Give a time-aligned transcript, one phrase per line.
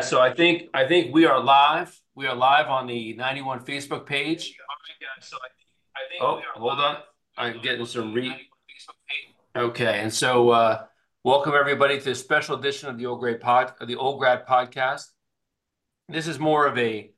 [0.00, 2.00] So I think I think we are live.
[2.14, 4.54] We are live on the 91 Facebook page.
[4.68, 5.28] All right, guys.
[5.28, 6.98] So I think, oh, hold on.
[7.36, 8.48] I'm getting some re.
[9.56, 10.84] Okay, and so uh,
[11.24, 15.06] welcome everybody to a special edition of the Old Grad Pod, the Old Grad Podcast.
[16.08, 17.10] This is more of a,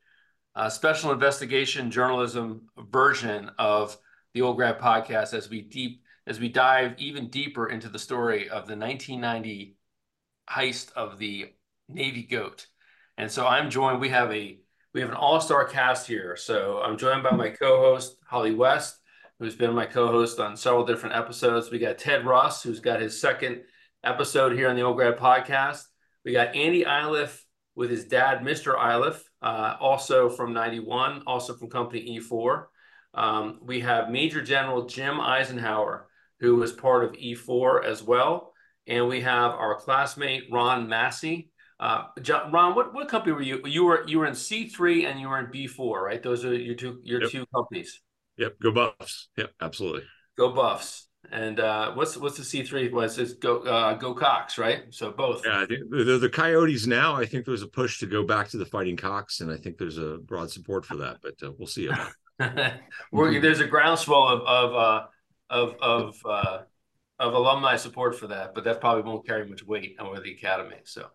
[0.55, 3.95] a special investigation journalism version of
[4.33, 8.49] the Old Grad Podcast as we deep as we dive even deeper into the story
[8.49, 9.75] of the 1990
[10.49, 11.53] heist of the
[11.87, 12.67] Navy Goat.
[13.21, 14.01] And so I'm joined.
[14.01, 14.57] We have a
[14.95, 16.35] we have an all-star cast here.
[16.35, 18.97] So I'm joined by my co-host Holly West,
[19.37, 21.69] who's been my co-host on several different episodes.
[21.69, 23.61] We got Ted Russ, who's got his second
[24.03, 25.83] episode here on the Old Grad Podcast.
[26.25, 28.73] We got Andy Iliff with his dad, Mr.
[28.73, 32.63] Iliff, uh, also from 91, also from Company E4.
[33.13, 36.05] Um, we have Major General Jim Isenhower,
[36.39, 38.51] who was part of E4 as well.
[38.87, 41.50] And we have our classmate, Ron Massey,
[41.81, 43.59] uh, John, Ron, what, what company were you?
[43.65, 46.21] You were you were in C three and you were in B four, right?
[46.21, 47.31] Those are your two your yep.
[47.31, 47.99] two companies.
[48.37, 49.29] Yep, go Buffs.
[49.35, 50.03] Yep, absolutely.
[50.37, 51.07] Go Buffs.
[51.31, 52.89] And uh, what's what's the C three?
[52.89, 54.83] Was it's go uh, go Cox, right?
[54.91, 55.41] So both.
[55.43, 57.15] Yeah, I think they're the Coyotes now.
[57.15, 59.79] I think there's a push to go back to the Fighting Cocks, and I think
[59.79, 61.17] there's a broad support for that.
[61.23, 62.11] But uh, we'll see about.
[62.39, 65.05] there's a groundswell of of uh,
[65.49, 66.57] of of uh,
[67.17, 70.77] of alumni support for that, but that probably won't carry much weight over the academy.
[70.83, 71.07] So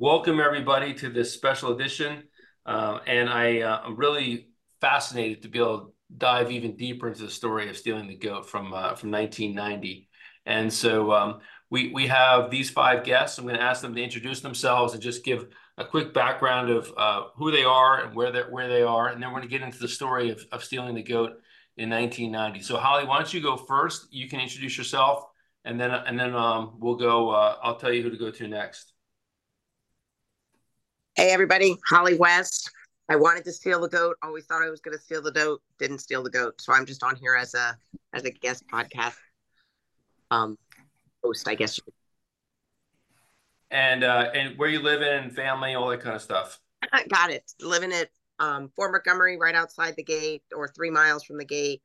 [0.00, 2.22] welcome everybody to this special edition.
[2.64, 4.48] Uh, and I, uh, I'm really
[4.80, 8.48] fascinated to be able to dive even deeper into the story of stealing the goat
[8.48, 10.08] from uh, from 1990.
[10.46, 11.40] And so um,
[11.70, 13.38] we we have these five guests.
[13.38, 15.46] I'm going to ask them to introduce themselves and just give
[15.76, 19.22] a quick background of uh, who they are and where they where they are, and
[19.22, 21.32] then we're going to get into the story of, of stealing the goat
[21.76, 22.62] in 1990.
[22.62, 24.06] So Holly, why don't you go first?
[24.10, 25.24] You can introduce yourself,
[25.64, 27.30] and then and then um, we'll go.
[27.30, 28.92] Uh, I'll tell you who to go to next.
[31.18, 32.70] Hey, everybody, Holly West.
[33.08, 34.14] I wanted to steal the goat.
[34.22, 35.60] Always thought I was going to steal the goat.
[35.80, 36.60] Didn't steal the goat.
[36.60, 37.76] So I'm just on here as a
[38.12, 39.16] as a guest podcast
[40.30, 40.56] um
[41.24, 41.80] host, I guess.
[43.72, 46.60] And uh and where you live in, family, all that kind of stuff.
[47.08, 47.52] Got it.
[47.60, 51.82] Living at um Fort Montgomery, right outside the gate, or three miles from the gate.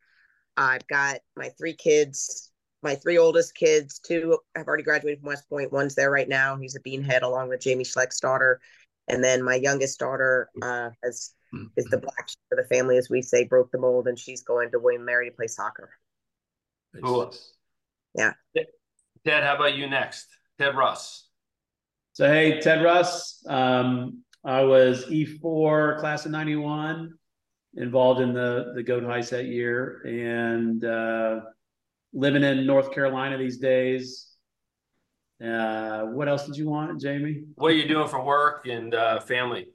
[0.58, 2.52] Uh, I've got my three kids.
[2.84, 5.72] My three oldest kids, two have already graduated from West Point.
[5.72, 6.58] One's there right now.
[6.58, 8.60] He's a beanhead, along with Jamie Schleck's daughter
[9.08, 11.66] and then my youngest daughter uh, has mm-hmm.
[11.78, 14.44] is the black sheep of the family, as we say, broke the mold, and she's
[14.44, 15.92] going to William Mary to play soccer.
[17.04, 17.34] Cool.
[18.16, 18.34] Yeah.
[19.26, 20.28] Ted, how about you next?
[20.60, 21.28] Ted Russ.
[22.14, 23.44] So hey, Ted Russ.
[23.48, 27.14] Um, I was E4 class of 91,
[27.76, 31.42] involved in the the goat heist that year, and uh,
[32.14, 34.33] living in North Carolina these days.
[35.42, 37.44] Uh, what else did you want, Jamie?
[37.56, 39.68] What are you doing for work and uh, family?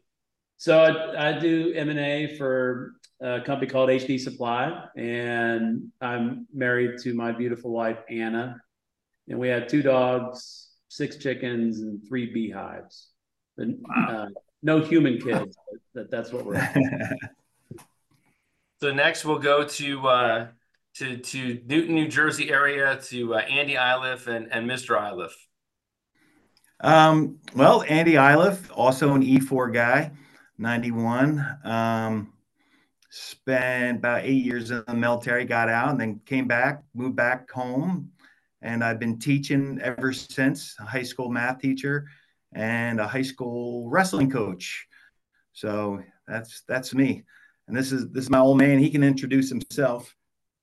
[0.57, 6.47] So I, I do M and A for a company called HD Supply, and I'm
[6.53, 8.61] married to my beautiful wife Anna,
[9.29, 13.09] and we have two dogs, six chickens, and three beehives.
[13.57, 14.07] But, wow.
[14.09, 14.29] uh,
[14.63, 15.57] no human kids.
[15.95, 16.61] But that's what we're.
[18.81, 20.47] so next we'll go to uh,
[20.95, 25.01] to to Newton, New Jersey area to uh, Andy Iliff and and Mr.
[25.11, 25.48] Iliff.
[26.81, 30.13] Um, well, Andy Iliff, also an E4 guy,
[30.59, 31.45] 91.
[31.65, 32.33] Um,
[33.11, 37.51] spent about eight years in the military, got out, and then came back, moved back
[37.51, 38.11] home.
[38.63, 42.07] And I've been teaching ever since, a high school math teacher
[42.53, 44.87] and a high school wrestling coach.
[45.53, 47.25] So that's that's me.
[47.67, 48.79] And this is this is my old man.
[48.79, 50.15] He can introduce himself.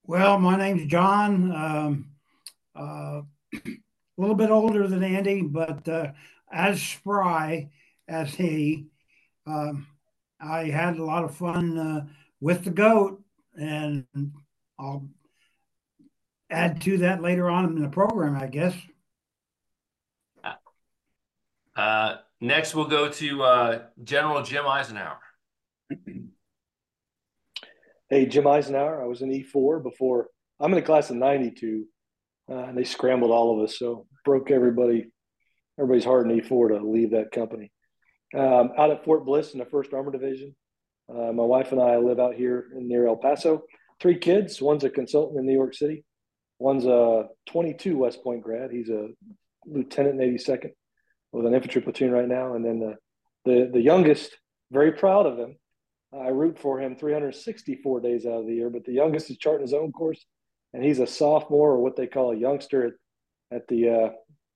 [0.05, 1.51] Well, my name's John.
[1.51, 2.09] Um,
[2.75, 3.21] uh,
[4.17, 6.11] a little bit older than Andy, but uh,
[6.51, 7.69] as spry
[8.07, 8.87] as he.
[9.47, 9.87] Um,
[10.39, 12.05] I had a lot of fun uh,
[12.39, 13.21] with the goat,
[13.55, 14.05] and
[14.79, 15.07] I'll
[16.49, 18.75] add to that later on in the program, I guess.
[21.75, 25.17] Uh, next, we'll go to uh, General Jim Isenhower.
[28.09, 29.01] Hey, Jim Isenhower.
[29.01, 30.29] I was in E4 before.
[30.59, 31.85] I'm in the class of 92
[32.49, 33.77] uh, and they scrambled all of us.
[33.77, 35.07] So broke everybody,
[35.79, 37.71] everybody's heart in E4 to leave that company.
[38.35, 40.55] Um, out at Fort Bliss in the First Armor Division,
[41.09, 43.63] uh, my wife and I live out here in near El Paso.
[44.01, 44.61] Three kids.
[44.61, 46.03] One's a consultant in New York City.
[46.59, 48.71] One's a 22 West Point grad.
[48.71, 49.09] He's a
[49.65, 50.71] lieutenant in 82nd
[51.31, 52.55] with an infantry platoon right now.
[52.55, 52.95] And then the
[53.45, 54.37] the the youngest,
[54.71, 55.57] very proud of him.
[56.13, 59.61] I root for him 364 days out of the year, but the youngest is charting
[59.61, 60.25] his own course
[60.75, 62.93] and he's a sophomore or what they call a youngster at,
[63.55, 64.09] at the uh,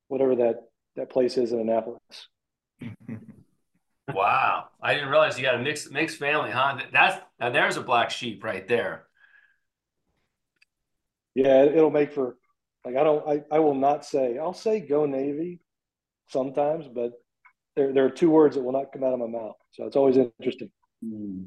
[0.10, 0.56] whatever that
[0.98, 2.28] that place is in Annapolis.
[4.14, 6.80] Wow, I didn't realize you got a mixed mixed family, huh?
[6.92, 9.08] That's now there's a black sheep right there.
[11.36, 12.36] Yeah, it'll make for
[12.84, 15.62] like I don't I, I will not say I'll say go Navy
[16.28, 17.14] sometimes, but
[17.78, 19.56] there there are two words that will not come out of my mouth.
[19.72, 20.70] So it's always interesting.
[21.02, 21.44] Hmm.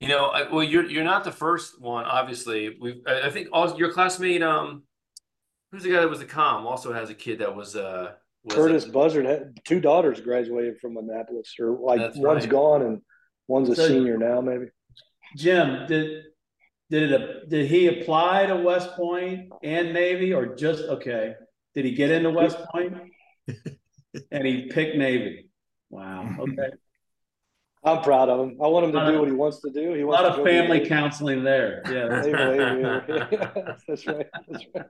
[0.00, 2.04] You know, I, well, you're you're not the first one.
[2.04, 4.82] Obviously, we I, I think all your classmate, um,
[5.72, 8.12] who's the guy that was the com, also has a kid that was uh
[8.44, 12.50] was Curtis a, Buzzard had two daughters graduated from Annapolis, or like That's one's right.
[12.50, 13.00] gone and
[13.48, 14.66] one's a So- senior now, maybe.
[15.36, 16.24] Jim, did
[16.90, 21.34] did it did he apply to West Point and Navy or just okay?
[21.74, 22.94] Did he get into West Point?
[24.30, 25.48] and he picked Navy.
[25.90, 26.36] Wow.
[26.38, 26.68] Okay.
[27.86, 28.58] I'm proud of him.
[28.62, 29.94] I want him to do of- what he wants to do.
[29.94, 31.82] He wants A wants lot to of go be a family Navy- counseling there.
[31.86, 32.08] Yeah.
[32.08, 33.76] that's- Naval aviator.
[33.86, 34.26] That's right.
[34.48, 34.86] That's right.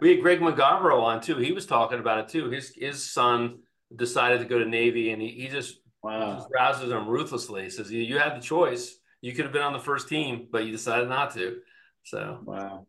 [0.00, 1.36] we had Greg McGovero on too.
[1.36, 2.50] He was talking about it too.
[2.50, 3.58] His his son
[3.94, 6.34] decided to go to Navy, and he, he just Wow.
[6.36, 7.62] just rouses him ruthlessly.
[7.64, 8.96] He says, "You you had the choice.
[9.20, 11.58] You could have been on the first team, but you decided not to."
[12.04, 12.86] So Wow.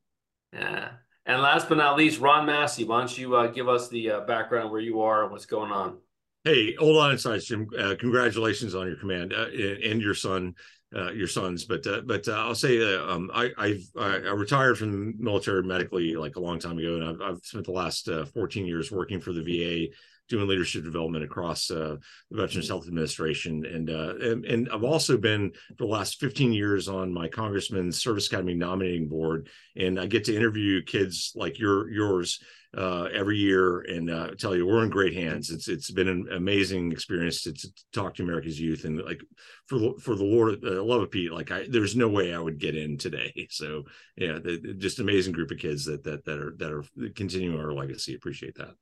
[0.54, 0.92] yeah.
[1.26, 2.84] And last but not least, Ron Massey.
[2.86, 5.72] Why don't you uh, give us the uh, background where you are and what's going
[5.72, 5.98] on?
[6.44, 7.70] Hey, hold on inside, Jim.
[7.78, 10.54] Uh, congratulations on your command uh, and, your son,
[10.94, 11.64] uh, your sons.
[11.64, 15.64] But uh, but uh, I'll say uh, um, I I, I retired from the military
[15.64, 18.92] medically like a long time ago, and I've, I've spent the last uh, 14 years
[18.92, 19.94] working for the VA,
[20.28, 22.00] doing leadership development across the
[22.30, 27.14] Veterans Health Administration, and, and and I've also been for the last 15 years on
[27.14, 29.48] my Congressman's Service Academy nominating board,
[29.78, 32.42] and I get to interview kids like your yours
[32.78, 35.50] uh, every year, and uh, tell you we're in great hands.
[35.52, 39.22] It's it's been an amazing experience to, to talk to America's youth, and like
[39.68, 42.40] for the- for the Lord, uh, love of Pete, like I there's no way I
[42.40, 43.32] would get in today.
[43.52, 43.84] So
[44.18, 46.84] yeah, the, the- just amazing group of kids that that that are that are
[47.16, 48.16] continuing our legacy.
[48.16, 48.74] Appreciate that.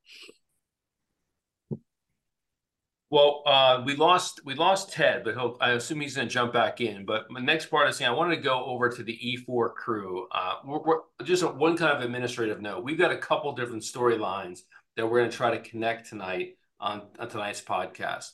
[3.12, 6.54] Well, uh, we lost we lost Ted, but he'll, I assume he's going to jump
[6.54, 7.06] back in.
[7.06, 10.28] But my next part is saying I wanted to go over to the E4 crew.
[10.32, 12.86] Uh, we're, we're just one kind of administrative note.
[12.86, 14.62] We've got a couple different storylines
[14.96, 18.30] that we're going to try to connect tonight on, on tonight's podcast.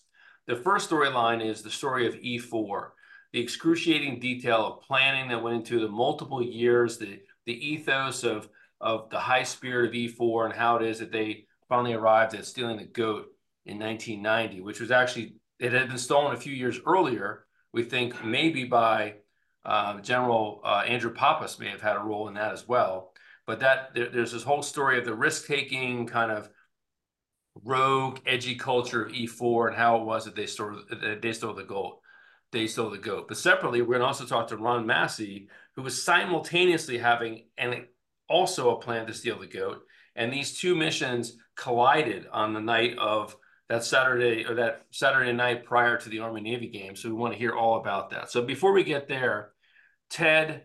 [0.46, 2.90] The first storyline is the story of E4,
[3.34, 8.48] the excruciating detail of planning that went into the multiple years, the the ethos of
[8.80, 12.46] of the high spirit of E4 and how it is that they finally arrived at
[12.46, 13.26] stealing the goat
[13.68, 17.46] in 1990, which was actually it had been stolen a few years earlier.
[17.74, 19.16] We think maybe by
[19.66, 23.12] uh, General uh, Andrew Poppas may have had a role in that as well.
[23.46, 26.50] But that there, there's this whole story of the risk taking kind of
[27.64, 31.54] rogue, edgy culture of E4 and how it was that they stole that they stole
[31.54, 32.00] the gold.
[32.52, 33.28] They stole the goat.
[33.28, 37.86] But separately, we're going to also talk to Ron Massey, who was simultaneously having and
[38.30, 39.84] also a plan to steal the goat.
[40.16, 43.36] And these two missions collided on the night of
[43.70, 46.96] that Saturday or that Saturday night prior to the Army Navy game.
[46.96, 48.32] So we want to hear all about that.
[48.32, 49.52] So before we get there,
[50.10, 50.64] Ted,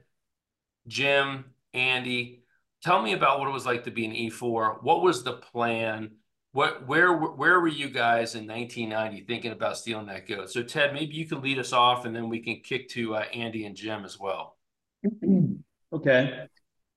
[0.86, 2.44] Jim, Andy,
[2.82, 4.82] tell me about what it was like to be an E4.
[4.82, 6.12] What was the plan?
[6.52, 10.50] What where where were you guys in 1990 thinking about stealing that goat?
[10.50, 13.24] So Ted, maybe you can lead us off, and then we can kick to uh,
[13.32, 14.56] Andy and Jim as well.
[15.92, 16.46] Okay.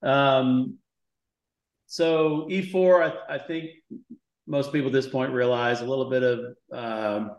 [0.02, 0.78] Um,
[1.88, 3.72] so E4, I, I think
[4.48, 7.32] most people at this point realize a little bit of, um,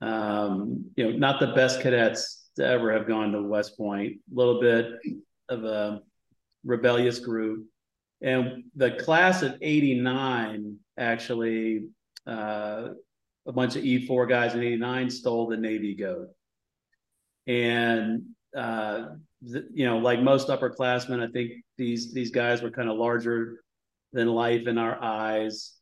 [0.00, 4.34] um, you know, not the best cadets to ever have gone to West Point, a
[4.34, 4.92] little bit
[5.48, 6.02] of a
[6.64, 7.66] rebellious group.
[8.20, 11.86] And the class of 89 actually,
[12.26, 12.88] uh,
[13.46, 16.28] a bunch of E4 guys in 89 stole the Navy goat.
[17.46, 18.22] And,
[18.56, 19.06] uh,
[19.52, 23.60] th- you know, like most upperclassmen, I think these these guys were kind of larger
[24.12, 25.73] than life in our eyes,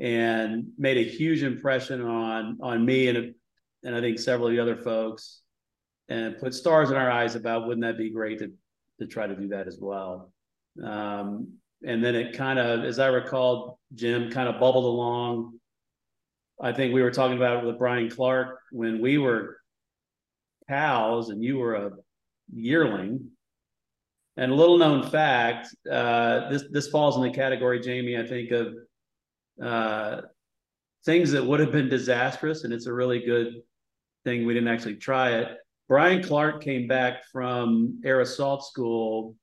[0.00, 3.34] and made a huge impression on on me and
[3.84, 5.42] and I think several of the other folks,
[6.08, 8.52] and put stars in our eyes about wouldn't that be great to
[9.00, 10.32] to try to do that as well.
[10.82, 15.58] Um, and then it kind of, as I recall, Jim kind of bubbled along.
[16.60, 19.58] I think we were talking about it with Brian Clark when we were
[20.68, 21.90] pals and you were a
[22.54, 23.30] yearling.
[24.36, 28.50] And a little known fact, uh, this this falls in the category, Jamie, I think
[28.50, 28.74] of
[29.60, 30.22] uh,
[31.04, 33.62] things that would have been disastrous, and it's a really good
[34.24, 35.58] thing we didn't actually try it.
[35.88, 39.36] Brian Clark came back from Air Assault School.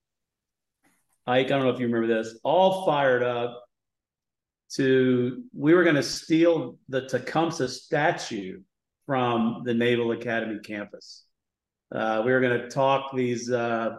[1.28, 3.63] Ike, I don't know if you remember this, all fired up
[4.72, 8.62] to we were going to steal the Tecumseh statue
[9.06, 11.25] from the Naval Academy campus.
[11.94, 13.96] Uh, we were going to talk these uh,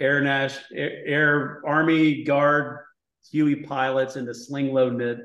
[0.00, 2.78] Air, Nash, Air, Air Army Guard
[3.30, 5.18] Huey pilots into sling loading it.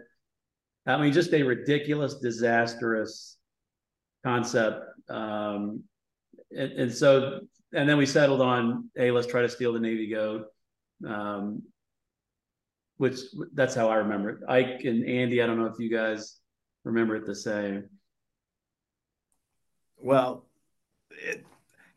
[0.86, 3.38] I mean, just a ridiculous, disastrous
[4.24, 4.86] concept.
[5.10, 5.84] Um,
[6.52, 7.42] and, and so,
[7.74, 10.46] and then we settled on, hey, let's try to steal the Navy goat.
[11.06, 11.64] Um,
[12.98, 13.20] which
[13.54, 14.40] that's how I remember it.
[14.48, 16.38] Ike and Andy, I don't know if you guys
[16.84, 17.90] remember it the same.
[19.98, 20.46] Well,
[21.12, 21.46] it,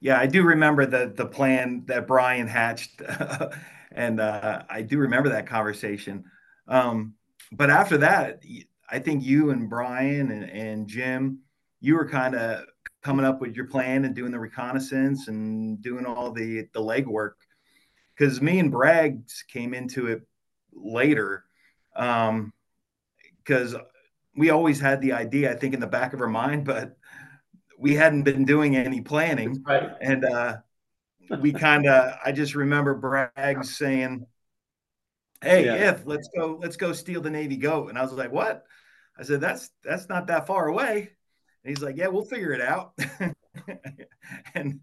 [0.01, 3.03] yeah, I do remember the the plan that Brian hatched,
[3.93, 6.25] and uh, I do remember that conversation.
[6.69, 7.15] Um,
[7.53, 8.43] but after that,
[8.91, 11.41] I think you and Brian and, and Jim,
[11.81, 12.65] you were kind of
[13.03, 17.33] coming up with your plan and doing the reconnaissance and doing all the the legwork.
[18.17, 20.23] Because me and Braggs came into it
[20.73, 21.45] later,
[21.95, 23.81] because um,
[24.37, 26.97] we always had the idea, I think, in the back of our mind, but
[27.79, 29.63] we hadn't been doing any planning.
[29.67, 29.91] Right.
[30.03, 30.59] And uh,
[31.39, 34.27] we kind of, I just remember Braggs saying,
[35.43, 35.91] "Hey, yeah.
[35.91, 38.65] if let's go, let's go steal the Navy goat," and I was like, "What?"
[39.19, 41.11] I said, "That's that's not that far away."
[41.65, 42.99] And he's like, "Yeah, we'll figure it out."
[44.55, 44.81] and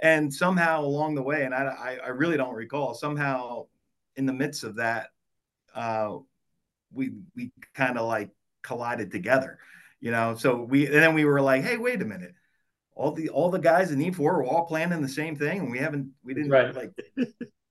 [0.00, 2.94] and somehow along the way, and I I really don't recall.
[2.94, 3.66] Somehow,
[4.16, 5.08] in the midst of that,
[5.74, 6.18] uh,
[6.92, 8.30] we we kind of like
[8.62, 9.58] collided together,
[10.00, 10.34] you know.
[10.36, 12.34] So we and then we were like, "Hey, wait a minute."
[12.98, 15.78] All the all the guys in E4 were all planning the same thing, and we
[15.78, 16.74] haven't we didn't right.
[16.74, 16.90] like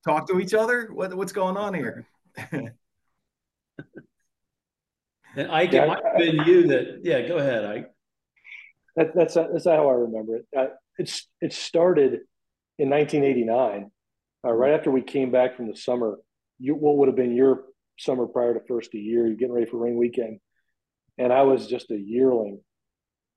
[0.08, 0.88] talk to each other.
[0.94, 2.08] What what's going on here?
[2.54, 2.72] and
[5.52, 7.02] Ike, yeah, it might have been you that.
[7.04, 7.92] Yeah, go ahead, Ike.
[8.96, 10.48] That, that's that's how I remember it.
[10.58, 10.68] Uh,
[10.98, 12.22] it's it started
[12.80, 13.92] in 1989,
[14.46, 16.20] uh, right after we came back from the summer.
[16.58, 17.66] You what would have been your
[18.00, 19.28] summer prior to first a year?
[19.28, 20.40] You're getting ready for ring weekend,
[21.18, 22.62] and I was just a yearling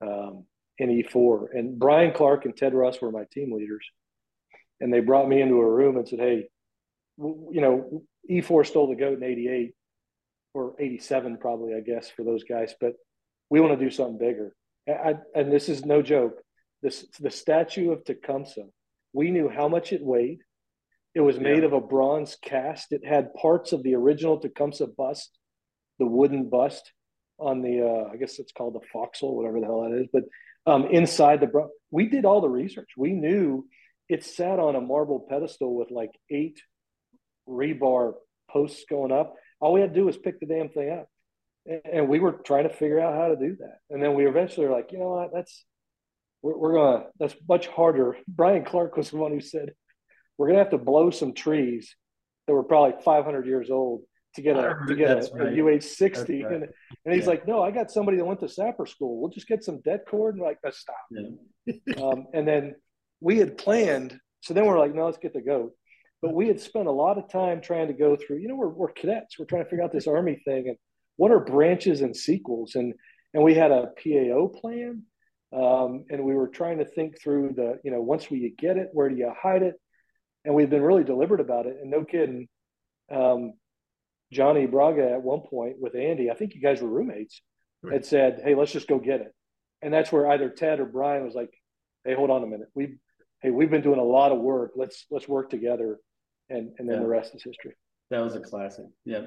[0.01, 0.45] um,
[0.81, 1.49] in E4.
[1.53, 3.87] And Brian Clark and Ted Russ were my team leaders,
[4.81, 6.49] and they brought me into a room and said, "Hey,
[7.19, 9.75] you know, E4 stole the goat in '88
[10.55, 12.95] or '87, probably, I guess, for those guys, but
[13.51, 14.57] we want to do something bigger."
[14.89, 16.41] I, and this is no joke.
[16.83, 18.65] This the statue of Tecumseh.
[19.13, 20.41] We knew how much it weighed.
[21.15, 21.67] It was made yeah.
[21.67, 22.93] of a bronze cast.
[22.93, 25.37] It had parts of the original Tecumseh bust,
[25.99, 26.93] the wooden bust
[27.39, 30.09] on the uh, I guess it's called the foxhole, whatever the hell that is.
[30.11, 30.25] But
[30.67, 32.91] um, inside the bro- we did all the research.
[32.97, 33.67] We knew
[34.09, 36.61] it sat on a marble pedestal with like eight
[37.49, 38.15] rebar
[38.51, 39.35] posts going up.
[39.61, 41.09] All we had to do was pick the damn thing up
[41.67, 43.79] and we were trying to figure out how to do that.
[43.91, 45.65] And then we eventually were like, you know what, that's
[46.43, 48.17] we're, we're gonna that's much harder.
[48.29, 49.73] Brian Clark was the one who said
[50.39, 51.95] we're gonna have to blow some trees
[52.47, 54.03] that were probably 500 years old
[54.35, 55.59] to get a to get a, right.
[55.59, 56.45] a UH 60.
[56.45, 56.53] Right.
[56.53, 56.65] And,
[57.05, 57.31] and he's yeah.
[57.31, 59.21] like, no, I got somebody that went to sapper school.
[59.21, 60.97] We'll just get some det cord and we're like, let's stop.
[61.11, 61.75] Yeah.
[62.03, 62.75] um, and then
[63.21, 64.19] we had planned.
[64.43, 65.73] So then we're like, no, let's get the goat.
[66.23, 68.39] But we had spent a lot of time trying to go through.
[68.39, 69.39] You know, we're, we're cadets.
[69.39, 70.77] We're trying to figure out this army thing, and
[71.21, 72.95] what are branches and sequels and
[73.35, 75.03] and we had a PAO plan
[75.53, 78.89] um, and we were trying to think through the you know once we get it
[78.95, 79.75] where do you hide it
[80.47, 82.49] and we've been really deliberate about it and no kidding
[83.13, 83.53] um,
[84.33, 87.43] Johnny Braga at one point with Andy I think you guys were roommates
[87.83, 87.95] right.
[87.95, 89.35] had said hey let's just go get it
[89.83, 91.53] and that's where either Ted or Brian was like
[92.05, 92.97] hey hold on a minute we
[93.43, 95.99] hey we've been doing a lot of work let's let's work together
[96.49, 97.03] and and then yeah.
[97.03, 97.75] the rest is history
[98.11, 99.23] that was a classic yeah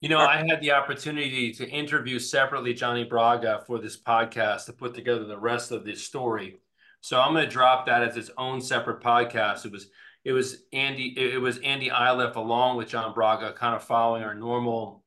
[0.00, 4.72] you know, I had the opportunity to interview separately Johnny Braga for this podcast to
[4.72, 6.60] put together the rest of this story.
[7.00, 9.66] So I'm going to drop that as its own separate podcast.
[9.66, 9.88] It was
[10.24, 14.34] it was Andy it was Andy Iliff along with John Braga, kind of following our
[14.34, 15.04] normal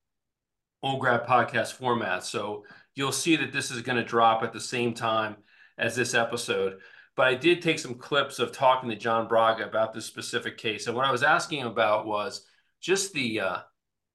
[0.84, 2.24] old grad podcast format.
[2.24, 2.66] So
[2.96, 5.38] you'll see that this is going to drop at the same time
[5.78, 6.80] as this episode.
[7.16, 10.88] But I did take some clips of talking to John Braga about this specific case,
[10.88, 12.46] and what I was asking about was
[12.80, 13.58] just the uh,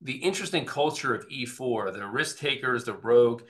[0.00, 3.42] the interesting culture of E4, the risk takers, the rogue.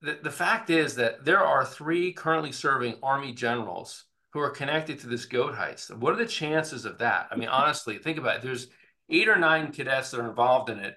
[0.00, 4.98] The, the fact is that there are three currently serving Army generals who are connected
[5.00, 5.94] to this goat heist.
[5.96, 7.28] What are the chances of that?
[7.30, 8.42] I mean, honestly, think about it.
[8.42, 8.68] There's
[9.10, 10.96] eight or nine cadets that are involved in it.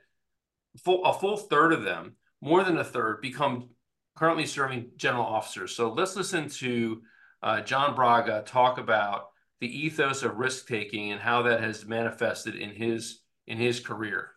[0.83, 3.69] Full, a full third of them, more than a third, become
[4.15, 5.75] currently serving general officers.
[5.75, 7.01] So let's listen to
[7.41, 12.55] uh, John Braga talk about the ethos of risk taking and how that has manifested
[12.55, 14.31] in his in his career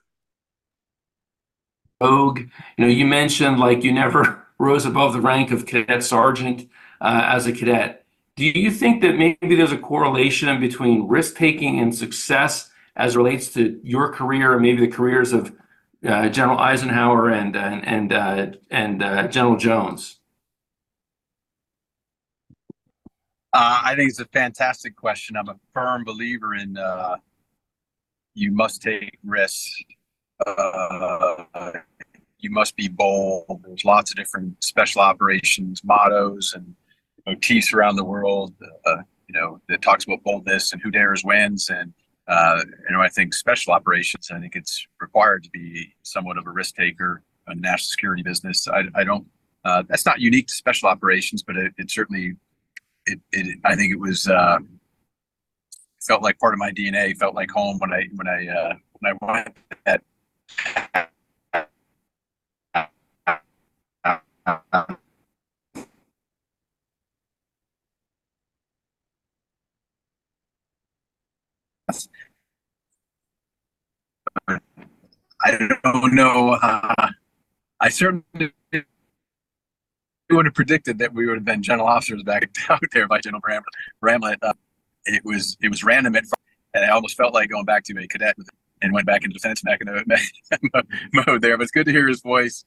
[2.01, 2.41] rogue.
[2.77, 6.69] You know, you mentioned like you never rose above the rank of cadet sergeant
[7.01, 8.04] uh, as a cadet.
[8.37, 13.53] Do you think that maybe there's a correlation between risk taking and success as relates
[13.55, 15.55] to your career and maybe the careers of
[16.05, 20.19] uh, General Isenhower and and and, uh, and uh, General Jones?
[23.53, 25.37] Uh, I think it's a fantastic question.
[25.37, 27.17] I'm a firm believer in uh,
[28.35, 29.83] you must take risks
[32.45, 33.65] you must be bold.
[33.67, 36.75] There's lots of different special operations mottos and
[37.27, 38.55] motifs around the world.
[38.85, 41.71] Uh, you know that talks about boldness and who dares wins.
[41.71, 41.93] And
[42.27, 44.31] uh, you know, I think special operations.
[44.31, 48.69] I think it's required to be somewhat of a risk taker in national security business.
[48.69, 49.27] I, I don't.
[49.65, 52.35] Uh, that's not unique to special operations, but it, it certainly.
[53.07, 53.59] It, it.
[53.65, 54.29] I think it was.
[54.29, 54.59] Uh,
[56.01, 57.17] felt like part of my DNA.
[57.17, 60.03] Felt like home when I when I uh, when I went at.
[74.49, 76.53] I don't know.
[76.63, 77.11] Uh,
[77.81, 78.53] I certainly
[80.31, 83.41] would have predicted that we would have been general officers back out there by General
[83.41, 83.63] Bram-
[84.01, 84.39] Bramlett.
[84.43, 84.53] Uh,
[85.05, 86.35] it was it was random at first,
[86.73, 88.37] and I almost felt like going back to a cadet
[88.81, 90.85] and went back into defense back in the
[91.27, 91.57] mode there.
[91.57, 92.65] But it's good to hear his voice.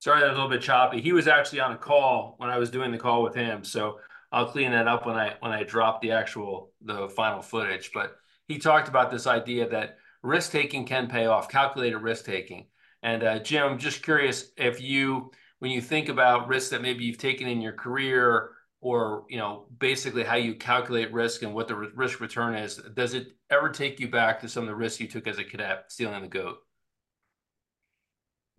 [0.00, 1.00] Sorry, that was a little bit choppy.
[1.00, 4.00] He was actually on a call when I was doing the call with him, so
[4.34, 7.92] I'll clean that up when I when I drop the actual the final footage.
[7.94, 8.16] But
[8.48, 12.66] he talked about this idea that risk taking can pay off, calculated risk taking.
[13.02, 17.18] And uh, Jim, just curious if you, when you think about risks that maybe you've
[17.18, 18.50] taken in your career,
[18.80, 23.14] or you know, basically how you calculate risk and what the risk return is, does
[23.14, 25.84] it ever take you back to some of the risks you took as a cadet
[25.88, 26.56] stealing the goat?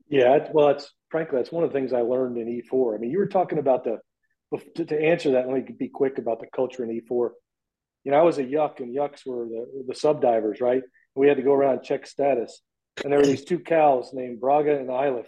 [0.07, 2.95] Yeah, well, it's frankly that's one of the things I learned in E4.
[2.95, 3.99] I mean, you were talking about the
[4.75, 5.47] to, to answer that.
[5.47, 7.31] Let me be quick about the culture in E4
[8.05, 10.83] you know, I was a yuck, and yucks were the, the sub divers, right?
[11.15, 12.61] We had to go around and check status.
[13.03, 15.27] And there were these two cows named Braga and Iliff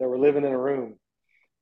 [0.00, 0.98] that were living in a room.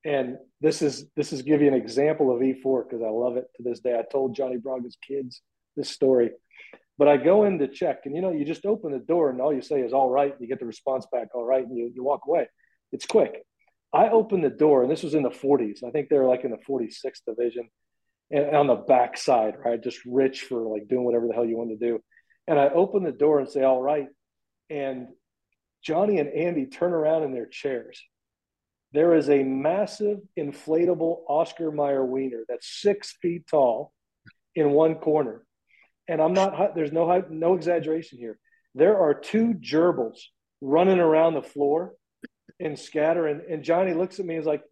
[0.05, 3.45] And this is this is give you an example of E4 because I love it
[3.57, 3.97] to this day.
[3.97, 5.43] I told Johnny Braga's kids
[5.77, 6.31] this story.
[6.97, 9.41] But I go in to check, and you know, you just open the door and
[9.41, 11.77] all you say is all right, and you get the response back, all right, and
[11.77, 12.49] you, you walk away.
[12.93, 13.45] It's quick.
[13.93, 15.85] I opened the door, and this was in the 40s.
[15.85, 17.69] I think they were like in the 46th division
[18.31, 19.83] and on the backside, right?
[19.83, 22.01] Just rich for like doing whatever the hell you want to do.
[22.49, 24.07] And I open the door and say, all right.
[24.71, 25.09] And
[25.83, 28.01] Johnny and Andy turn around in their chairs.
[28.93, 33.93] There is a massive inflatable Oscar Mayer wiener that's six feet tall
[34.55, 35.45] in one corner.
[36.09, 38.39] And I'm not, there's no, no exaggeration here.
[38.75, 40.19] There are two gerbils
[40.61, 41.93] running around the floor
[42.63, 43.27] and scatter.
[43.27, 44.63] And, and Johnny looks at me and is like,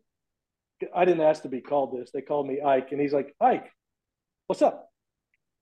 [0.95, 2.11] I didn't ask to be called this.
[2.11, 3.71] They called me Ike, and he's like, Ike,
[4.47, 4.89] what's up?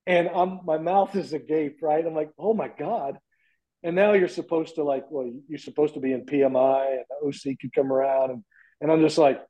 [0.06, 2.04] And I'm my mouth is agape, right?
[2.04, 3.18] I'm like, oh my god.
[3.82, 7.26] And now you're supposed to like, well, you're supposed to be in PMI, and the
[7.26, 8.44] OC could come around, and
[8.80, 9.40] and I'm just like,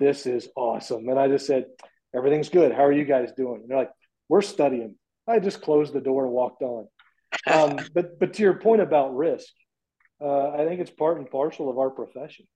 [0.00, 1.08] this is awesome.
[1.08, 1.66] And I just said,
[2.14, 2.72] everything's good.
[2.72, 3.60] How are you guys doing?
[3.62, 3.92] And they're like,
[4.28, 4.96] we're studying.
[5.28, 6.88] I just closed the door and walked on.
[7.50, 9.52] Um, but but to your point about risk,
[10.22, 12.46] uh, I think it's part and parcel of our profession.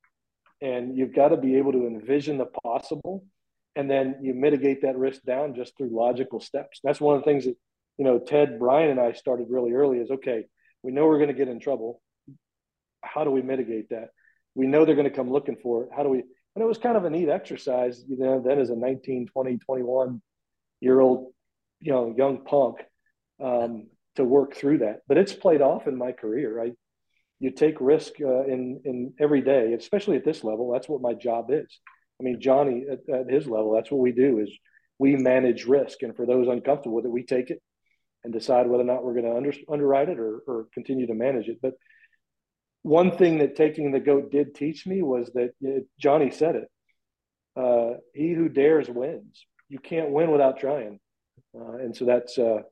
[0.63, 3.25] And you've got to be able to envision the possible
[3.75, 6.81] and then you mitigate that risk down just through logical steps.
[6.83, 7.57] That's one of the things that
[7.99, 10.45] you know ted brian and i started really early is okay
[10.87, 12.01] we know we're going to get in trouble.
[13.03, 14.11] How do we mitigate that?
[14.55, 15.91] We know they're going to come looking for it.
[15.95, 18.71] How do we and it was kind of a neat exercise you know then as
[18.71, 20.23] a 19 20 21
[20.81, 21.33] year old
[21.81, 22.77] you know young punk
[23.43, 25.01] um, to work through that.
[25.09, 26.63] But it's played off in my career.
[26.63, 26.73] I
[27.39, 30.73] you take risk uh, in in every day, especially at this level.
[30.73, 31.81] That's what my job is.
[32.21, 34.51] I mean, Johnny at, at, his level, that's what we do is
[34.99, 37.61] we manage risk, and for those uncomfortable with it, we take it
[38.25, 41.15] and decide whether or not we're going to under, underwrite it or, or continue to
[41.15, 41.59] manage it.
[41.61, 41.75] But
[42.83, 46.69] one thing that taking the goat did teach me was that it, Johnny said it:
[47.55, 51.01] uh, "He who dares wins." You can't win without trying,
[51.55, 52.39] uh, and so that's.
[52.39, 52.63] Uh,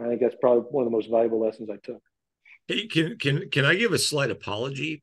[0.00, 2.02] I think that's probably one of the most valuable lessons I took.
[2.68, 5.02] Hey, can can can I give a slight apology?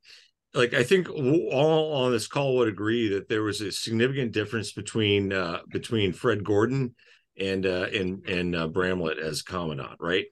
[0.53, 4.71] Like I think all on this call would agree that there was a significant difference
[4.71, 6.93] between uh, between Fred Gorden
[7.37, 10.25] and uh, and and uh, Bramlett as commandant, right?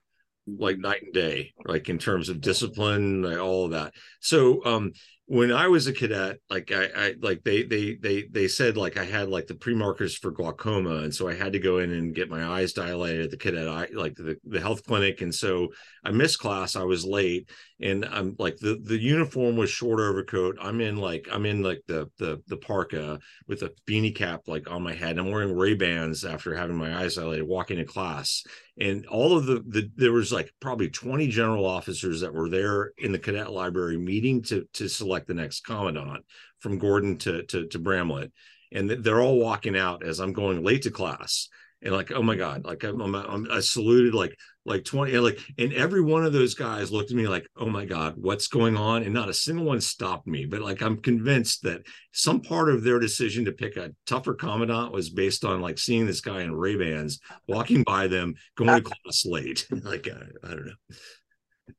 [0.46, 3.94] Like night and day, like in terms of discipline, like all of that.
[4.22, 4.92] So um,
[5.28, 8.98] when I was a cadet, like I, I like they they they they said like
[8.98, 12.14] I had like the pre-markers for glaucoma, and so I had to go in and
[12.14, 15.22] get my eyes dilated at the cadet eye like the, the health clinic.
[15.22, 15.70] And so
[16.04, 20.58] I missed class, I was late, and I'm like the the uniform was short overcoat.
[20.62, 24.70] I'm in like I'm in like the the the parka with a beanie cap like
[24.70, 25.18] on my head.
[25.18, 28.44] I'm wearing Ray Bans after having my eyes dilated, walking to class,
[28.78, 32.92] and all of the the there was like probably 20 general officers that were there
[32.98, 36.26] in the cadet library meeting to to select select the next commandant
[36.60, 38.32] from Gorden to to, to Bramlett,
[38.72, 41.50] and they're all walking out as I'm going late to class.
[41.84, 45.24] and like, oh my god, like I'm, I'm, I'm I saluted like like 20 and
[45.24, 48.48] like and every one of those guys looked at me like oh my god what's
[48.48, 49.04] going on?
[49.04, 50.46] And not a single one stopped me.
[50.46, 54.94] But like i'm convinced that some part of their decision to pick a tougher commandant
[54.94, 58.90] was based on like seeing this guy in ray bans walking by them going to
[58.90, 59.68] class late.
[59.84, 61.76] Like I, I don't know.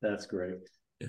[0.00, 0.54] That's great.
[1.00, 1.08] Yeah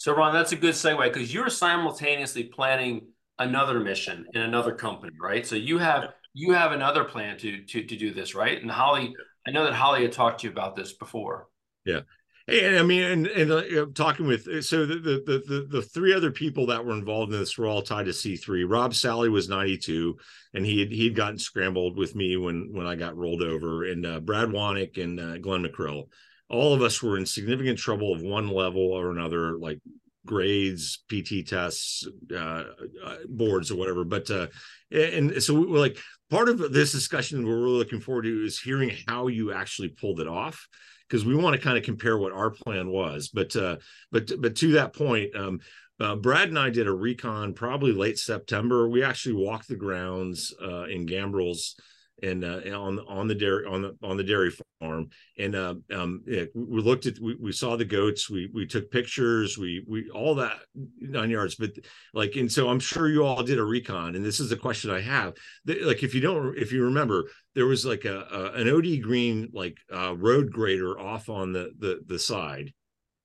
[0.00, 3.06] so ron that's a good segue because you're simultaneously planning
[3.38, 7.84] another mission in another company right so you have you have another plan to to
[7.84, 9.14] to do this right and holly
[9.46, 11.48] I know that Holly had talked to you about this before.
[11.84, 12.00] Yeah.
[12.46, 16.32] And I mean, and, and uh, talking with so the, the the the three other
[16.32, 18.64] people that were involved in this were all tied to C three.
[18.64, 20.16] Rob Sally was ninety two,
[20.52, 23.84] and he had he had gotten scrambled with me when when I got rolled over,
[23.84, 26.08] and uh, Brad Wanick and uh, Glenn McCrill.
[26.50, 29.78] All of us were in significant trouble of one level or another, like
[30.26, 32.64] grades, PT tests, uh,
[33.04, 34.04] uh, boards, or whatever.
[34.04, 34.48] But uh,
[34.92, 35.98] and so we're like
[36.30, 40.20] part of this discussion we're really looking forward to is hearing how you actually pulled
[40.20, 40.68] it off
[41.08, 43.76] because we want to kind of compare what our plan was but uh
[44.12, 45.60] but but to that point um
[46.00, 48.88] uh, Brad and I did a recon probably late September.
[48.88, 51.74] We actually walked the grounds uh, in Gambrills
[52.22, 55.10] and uh, on on the dairy on the on the dairy farm.
[55.38, 58.90] And uh, um, yeah, we looked at we, we saw the goats we we took
[58.90, 60.58] pictures we we all that
[60.98, 61.70] nine yards but
[62.14, 64.90] like and so i'm sure you all did a recon and this is a question
[64.90, 65.34] i have.
[65.66, 69.50] Like if you don't if you remember there was like a, a an od green
[69.52, 72.72] like uh, road grader off on the the the side.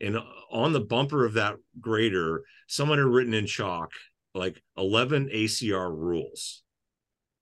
[0.01, 0.17] And
[0.51, 3.91] on the bumper of that grader someone had written in chalk
[4.34, 6.64] like 11 acr rules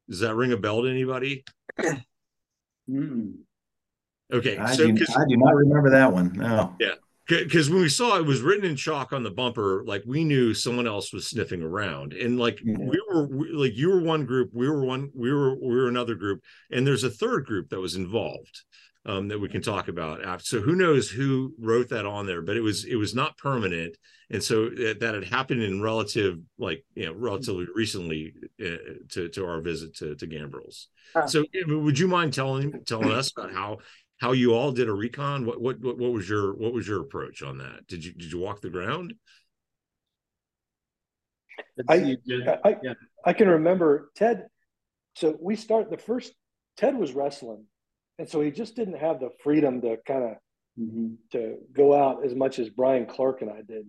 [0.09, 1.43] does that ring a bell to anybody?
[2.89, 3.33] mm.
[4.31, 6.33] Okay, I, so do, I do not remember that one.
[6.33, 6.75] No.
[6.79, 6.93] Yeah,
[7.27, 10.53] because when we saw it was written in chalk on the bumper, like we knew
[10.53, 12.75] someone else was sniffing around, and like yeah.
[12.79, 15.87] we were we, like you were one group, we were one, we were we were
[15.87, 18.63] another group, and there's a third group that was involved
[19.05, 20.23] um, that we can talk about.
[20.23, 20.45] After.
[20.45, 23.97] So who knows who wrote that on there, but it was it was not permanent,
[24.29, 28.77] and so that, that had happened in relative like you know relatively recently uh,
[29.09, 30.85] to to our visit to to Gambrills.
[31.13, 31.27] Huh.
[31.27, 33.79] So would you mind telling telling us about how
[34.19, 35.45] how you all did a recon?
[35.45, 37.85] What what what was your what was your approach on that?
[37.87, 39.13] Did you did you walk the ground?
[41.87, 42.17] I,
[42.63, 42.93] I, yeah.
[43.23, 44.47] I can remember Ted.
[45.15, 46.33] So we start the first
[46.77, 47.65] Ted was wrestling
[48.19, 50.31] and so he just didn't have the freedom to kind of
[50.79, 51.13] mm-hmm.
[51.31, 53.85] to go out as much as Brian Clark and I did.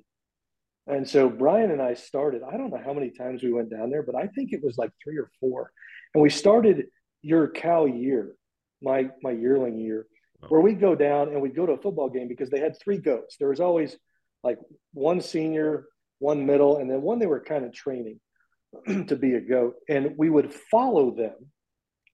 [0.87, 2.43] And so Brian and I started.
[2.43, 4.77] I don't know how many times we went down there, but I think it was
[4.77, 5.71] like three or four.
[6.15, 6.87] And we started
[7.23, 8.35] your cow year,
[8.83, 10.07] my my yearling year,
[10.49, 12.99] where we'd go down and we'd go to a football game because they had three
[12.99, 13.37] goats.
[13.39, 13.97] There was always
[14.43, 14.59] like
[14.93, 15.87] one senior,
[16.19, 18.21] one middle, and then one they were kind of training
[18.87, 19.77] to be a goat.
[19.89, 21.35] And we would follow them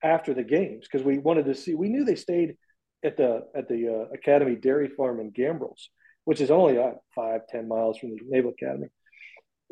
[0.02, 1.74] after the games because we wanted to see.
[1.74, 2.56] We knew they stayed
[3.04, 5.88] at the at the uh, Academy Dairy Farm in Gambrills,
[6.24, 8.88] which is only uh, five ten miles from the Naval Academy.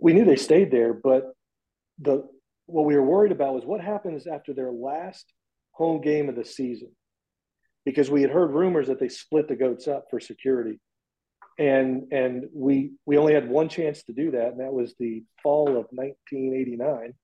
[0.00, 1.24] We knew they stayed there, but
[1.98, 2.28] the
[2.66, 5.32] what we were worried about was what happens after their last
[5.72, 6.90] home game of the season,
[7.84, 10.78] because we had heard rumors that they split the goats up for security,
[11.58, 15.24] and and we we only had one chance to do that, and that was the
[15.42, 17.14] fall of 1989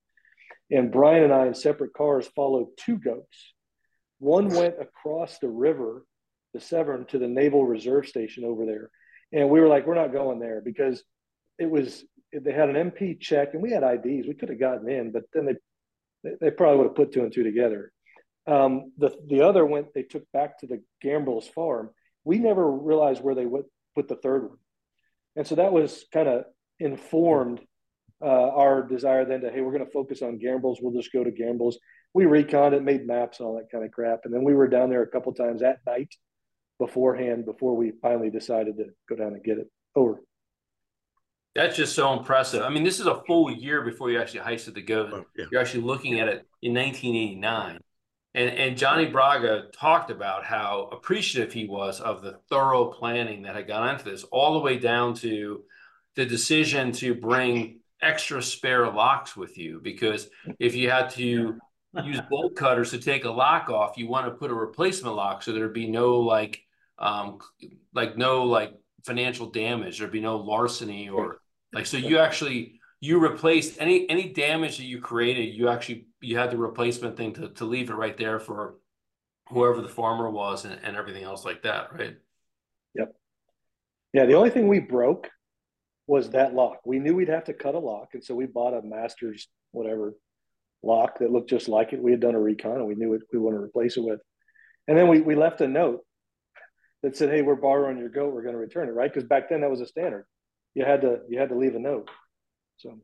[0.71, 3.55] and Brian and I, in separate cars, followed two goats.
[4.19, 6.05] One went across the river,
[6.53, 8.91] the Severn, to the Naval Reserve Station over there.
[9.33, 11.03] And we were like, we're not going there because
[11.59, 14.27] it was, they had an MP check and we had IDs.
[14.27, 17.33] We could have gotten in, but then they, they probably would have put two and
[17.33, 17.93] two together.
[18.47, 21.91] Um, the, the other went, they took back to the Gambrills farm.
[22.25, 24.59] We never realized where they went, put the third one.
[25.37, 26.45] And so that was kind of
[26.79, 27.61] informed
[28.23, 30.77] uh, our desire then to hey we're going to focus on Gambrills.
[30.81, 31.75] We'll just go to Gambrills.
[32.13, 34.21] We reconned it made maps and all that kind of crap.
[34.25, 36.15] And then we were down there a couple times at night
[36.79, 40.21] beforehand before we finally decided to go down and get it over.
[41.55, 42.63] That's just so impressive.
[42.63, 45.47] I mean this is a full year before you actually heisted the goat oh, yeah.
[45.51, 47.79] you're actually looking at it in 1989
[48.35, 53.55] and, and Johnny Braga talked about how appreciative he was of the thorough planning that
[53.55, 55.63] had gone into this, all the way down to
[56.17, 61.59] the decision to bring extra spare locks with you because if you had to
[62.03, 65.43] use bolt cutters to take a lock off, you want to put a replacement lock
[65.43, 66.61] so there'd be no like
[66.99, 67.39] um
[67.93, 68.73] like no like
[69.05, 71.39] financial damage, there'd be no larceny or
[71.73, 76.39] like so you actually you replaced any any damage that you created, you actually you
[76.39, 78.77] had the replacement thing to, to leave it right there for
[79.49, 82.17] whoever the farmer was and, and everything else like that, right?
[82.95, 83.15] Yep.
[84.15, 85.29] Yeah, the only thing we broke
[86.07, 86.81] was that lock.
[86.85, 90.15] We knew we'd have to cut a lock, and so we bought a master's whatever
[90.83, 92.03] lock that looked just like it.
[92.03, 94.21] We had done a recon and we knew it we wanted to replace it with.
[94.87, 96.01] And then we we left a note
[97.03, 98.35] that said, "Hey, we're borrowing your goat.
[98.35, 99.13] We're going to return it." Right?
[99.13, 100.27] Because back then that was a standard.
[100.75, 102.11] You had to you had to leave a note.
[102.77, 102.99] So.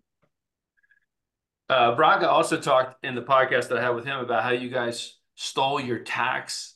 [1.68, 4.70] Uh, Braga also talked in the podcast that I had with him about how you
[4.70, 6.74] guys stole your TAC's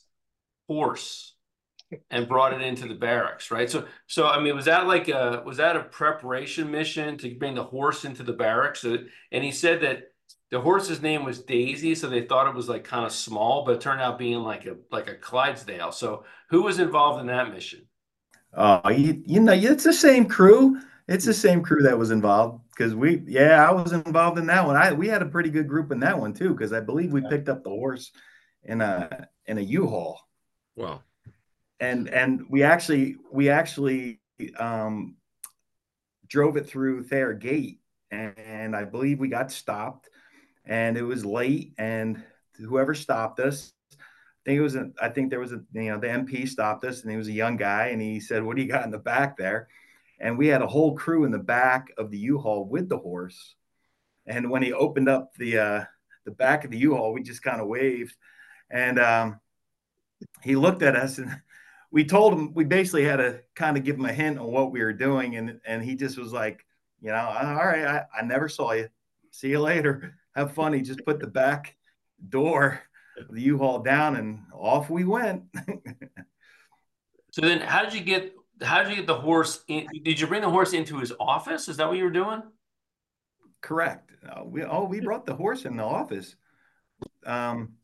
[0.69, 1.34] horse
[2.09, 3.69] and brought it into the barracks, right?
[3.69, 7.55] So, so I mean, was that like a was that a preparation mission to bring
[7.55, 8.81] the horse into the barracks?
[8.81, 8.97] So,
[9.31, 10.11] and he said that
[10.51, 13.75] the horse's name was Daisy, so they thought it was like kind of small, but
[13.75, 15.91] it turned out being like a like a Clydesdale.
[15.91, 17.81] So, who was involved in that mission?
[18.53, 20.79] Oh, you, you know, it's the same crew.
[21.07, 24.65] It's the same crew that was involved because we, yeah, I was involved in that
[24.65, 24.75] one.
[24.75, 27.21] I we had a pretty good group in that one too because I believe we
[27.21, 28.11] picked up the horse
[28.63, 30.19] in a in a U-Haul.
[30.75, 31.03] Wow
[31.79, 34.19] and and we actually we actually
[34.57, 35.15] um,
[36.27, 37.79] drove it through Thayer Gate,
[38.11, 40.09] and, and, I believe we got stopped,
[40.65, 42.21] and it was late, and
[42.57, 43.95] whoever stopped us, I
[44.45, 47.01] think it was a, I think there was a you know the MP stopped us,
[47.01, 48.97] and he was a young guy, and he said, "What do you got in the
[48.97, 49.67] back there?"
[50.19, 53.55] And we had a whole crew in the back of the U-Haul with the horse,
[54.25, 55.83] and when he opened up the uh,
[56.23, 58.15] the back of the U-Haul, we just kind of waved,
[58.69, 59.39] and um,
[60.41, 61.41] he looked at us and
[61.95, 64.69] we told him we basically had to kind of give him a hint on what
[64.69, 66.65] we were doing, and and he just was like,
[66.99, 68.89] you know, all right, I, I never saw you.
[69.31, 70.15] See you later.
[70.35, 70.73] Have fun.
[70.73, 71.77] He just put the back
[72.27, 72.81] door
[73.17, 75.43] of the U-Haul down, and off we went.
[77.31, 78.35] so then, how did you get?
[78.61, 79.63] How did you get the horse?
[79.69, 81.69] In, did you bring the horse into his office?
[81.69, 82.43] Is that what you were doing?
[83.61, 84.11] Correct.
[84.29, 86.35] Uh, we oh we brought the horse in the office.
[87.25, 87.75] Um,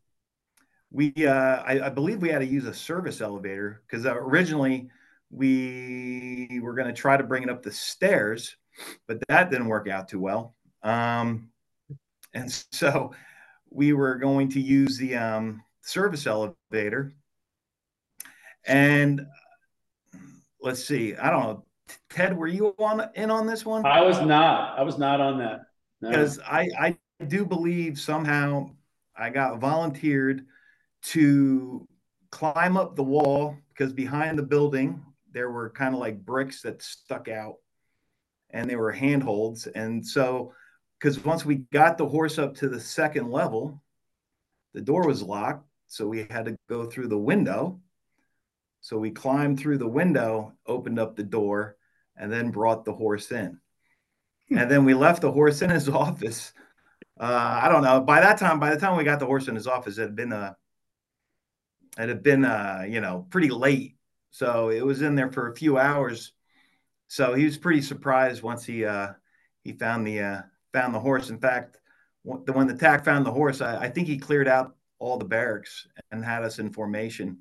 [0.91, 4.89] we uh, I, I, believe we had to use a service elevator because uh, originally
[5.31, 8.57] we were going to try to bring it up the stairs,
[9.07, 10.53] but that didn't work out too well.
[10.83, 11.49] Um,
[12.33, 13.13] and so
[13.69, 17.13] we were going to use the um, service elevator.
[18.65, 19.25] And
[20.61, 21.65] let's see, I don't know,
[22.09, 23.85] Ted, were you on in on this one?
[23.85, 24.77] I was not.
[24.77, 25.61] I was not on that
[26.01, 26.43] because no.
[26.45, 28.69] I I do believe somehow
[29.15, 30.45] I got volunteered
[31.03, 31.87] to
[32.31, 36.81] climb up the wall because behind the building there were kind of like bricks that
[36.81, 37.55] stuck out
[38.49, 39.67] and they were handholds.
[39.67, 40.53] And so
[40.99, 43.81] because once we got the horse up to the second level
[44.73, 47.81] the door was locked so we had to go through the window.
[48.79, 51.75] So we climbed through the window opened up the door
[52.15, 53.59] and then brought the horse in.
[54.49, 54.57] Hmm.
[54.57, 56.53] and then we left the horse in his office.
[57.19, 59.53] Uh, i don't know by that time by the time we got the horse in
[59.53, 60.55] his office it had been a
[61.97, 63.97] it had been uh, you know pretty late,
[64.31, 66.33] so it was in there for a few hours.
[67.07, 69.13] So he was pretty surprised once he uh,
[69.63, 70.41] he found the uh,
[70.73, 71.29] found the horse.
[71.29, 71.77] In fact,
[72.23, 75.87] when the TAC found the horse, I, I think he cleared out all the barracks
[76.11, 77.39] and had us in formation,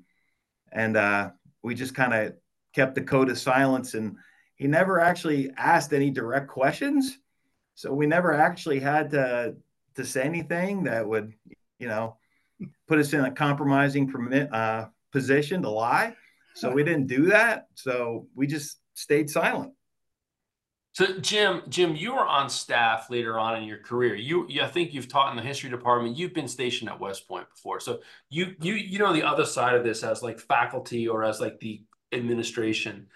[0.71, 2.33] and uh, we just kind of
[2.73, 3.93] kept the code of silence.
[3.93, 4.17] And
[4.55, 7.17] he never actually asked any direct questions,
[7.75, 9.55] so we never actually had to
[9.95, 11.33] to say anything that would
[11.79, 12.17] you know
[12.87, 16.15] put us in a compromising permit, uh, position to lie.
[16.53, 17.67] So we didn't do that.
[17.75, 19.73] So we just stayed silent.
[20.93, 24.13] So Jim, Jim, you were on staff later on in your career.
[24.15, 26.17] You, you, I think you've taught in the history department.
[26.17, 29.75] You've been stationed at West Point before, so you, you, you know the other side
[29.75, 33.07] of this as like faculty or as like the administration.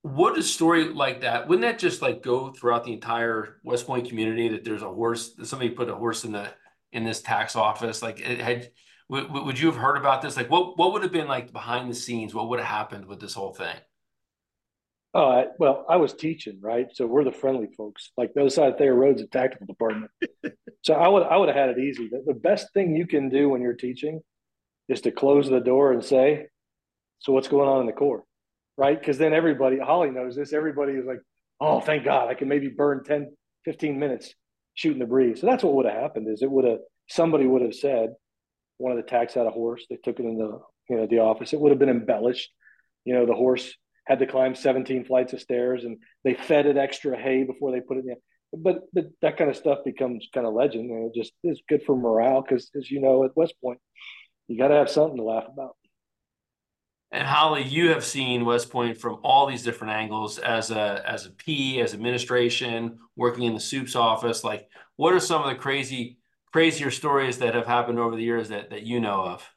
[0.00, 1.46] What a story like that?
[1.46, 5.32] Wouldn't that just like go throughout the entire West Point community that there's a horse?
[5.42, 6.50] Somebody put a horse in the
[6.92, 8.02] in this TAC's office?
[8.02, 8.70] Like, it had
[9.10, 10.36] would, would you have heard about this?
[10.36, 12.32] Like, what what would have been like behind the scenes?
[12.32, 13.76] What would have happened with this whole thing?
[15.12, 16.86] Oh, I, well, I was teaching, right?
[16.92, 18.12] So we're the friendly folks.
[18.16, 20.12] Like the other side of Thayer Road's a tactical department.
[20.82, 22.08] so I would I would have had it easy.
[22.08, 24.20] The, the best thing you can do when you're teaching
[24.88, 26.46] is to close the door and say,
[27.18, 28.22] "So what's going on in the Corps?"
[28.76, 28.98] Right?
[28.98, 30.52] Because then everybody, Holly knows this.
[30.52, 31.20] Everybody is like,
[31.60, 33.32] "Oh, thank God, I can maybe burn 10,
[33.64, 34.32] 15 minutes
[34.74, 36.28] shooting the breeze." So that's what would have happened.
[36.28, 36.78] Is it would have
[37.08, 38.10] somebody would have said,
[38.78, 39.84] one of the TACs had a horse.
[39.90, 41.52] They took it in the you know the office.
[41.52, 42.50] It would have been embellished.
[43.04, 43.74] You know, the horse
[44.06, 47.80] had to climb 17 flights of stairs, and they fed it extra hay before they
[47.80, 48.16] put it in.
[48.52, 51.82] But, but that kind of stuff becomes kind of legend, and it just is good
[51.84, 53.78] for morale because, as you know, at West Point,
[54.48, 55.76] you got to have something to laugh about.
[57.12, 61.26] And Holly, you have seen West Point from all these different angles as a as
[61.26, 64.44] a P, as administration, working in the Supe's office.
[64.44, 66.18] Like, what are some of the crazy
[66.52, 69.50] crazier stories that have happened over the years that that you know of?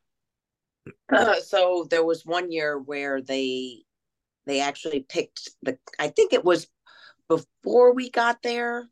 [1.11, 3.83] Uh, so there was one year where they
[4.47, 6.67] they actually picked the I think it was
[7.29, 8.89] before we got there,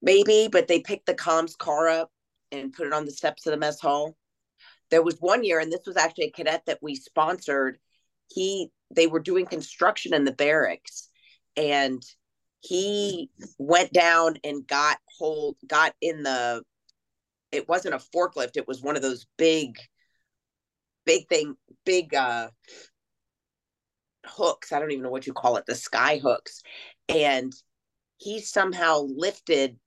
[0.00, 2.10] maybe, but they picked the comms car up
[2.50, 4.16] and put it on the steps of the mess hall.
[4.90, 7.78] There was one year, and this was actually a cadet that we sponsored.
[8.28, 11.08] He they were doing construction in the barracks,
[11.56, 12.02] and
[12.60, 16.62] he went down and got hold got in the
[17.52, 19.76] it wasn't a forklift it was one of those big
[21.04, 22.48] big thing big uh
[24.26, 26.62] hooks i don't even know what you call it the sky hooks
[27.08, 27.52] and
[28.16, 29.78] he somehow lifted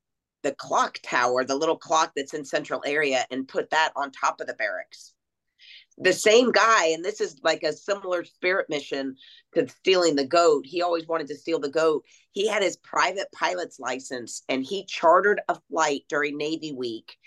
[0.43, 4.39] the clock tower the little clock that's in central area and put that on top
[4.39, 5.13] of the barracks
[6.01, 9.17] the same guy, and this is like a similar spirit mission
[9.53, 10.65] to stealing the goat.
[10.65, 12.05] He always wanted to steal the goat.
[12.31, 17.17] He had his private pilot's license and he chartered a flight during Navy Week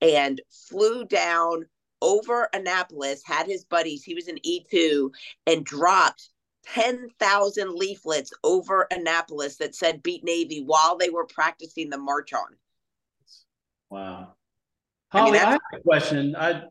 [0.00, 1.66] and flew down
[2.00, 5.10] over Annapolis, had his buddies, he was an E2,
[5.46, 6.30] and dropped
[6.66, 12.56] 10,000 leaflets over Annapolis that said beat Navy while they were practicing the march on.
[13.90, 14.34] Wow.
[15.10, 16.36] Holly, I, mean, I have a question.
[16.36, 16.62] I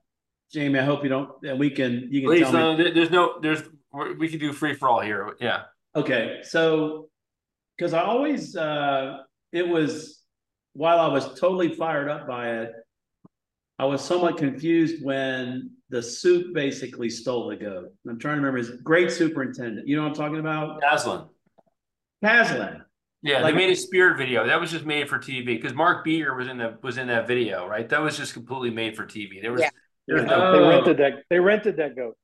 [0.51, 1.31] Jamie, I hope you don't.
[1.43, 2.07] and We can.
[2.09, 2.29] You can.
[2.29, 2.91] Please, tell no, me.
[2.91, 3.39] There's no.
[3.41, 3.61] There's.
[4.17, 5.35] We can do free for all here.
[5.39, 5.63] Yeah.
[5.95, 7.09] Okay, so
[7.77, 9.17] because I always, uh
[9.51, 10.23] it was
[10.73, 12.71] while I was totally fired up by it,
[13.77, 17.93] I was somewhat confused when the Supe basically stole the goat.
[18.09, 19.87] I'm trying to remember his great superintendent.
[19.87, 20.81] You know what I'm talking about?
[20.81, 21.27] Caslen.
[22.23, 22.81] Caslen.
[23.21, 24.47] Yeah, like, they made a spirit video.
[24.47, 27.27] That was just made for TV because Mark Beer was in the was in that
[27.27, 27.87] video, right?
[27.89, 29.41] That was just completely made for TV.
[29.41, 29.69] There was yeah.
[30.07, 31.23] There's no, they rented that.
[31.29, 32.17] They rented that goat.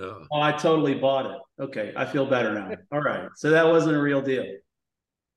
[0.00, 0.24] Oh.
[0.30, 1.38] oh, I totally bought it.
[1.60, 2.70] Okay, I feel better now.
[2.92, 4.44] All right, so that wasn't a real deal.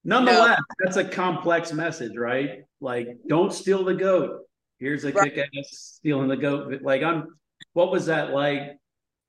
[0.04, 0.66] Nonetheless, no.
[0.84, 2.62] that's a complex message, right?
[2.80, 4.42] Like, don't steal the goat.
[4.82, 5.34] Here's a right.
[5.34, 6.82] kick-ass stealing the goat.
[6.82, 7.28] Like, I'm.
[7.74, 8.78] What was that like?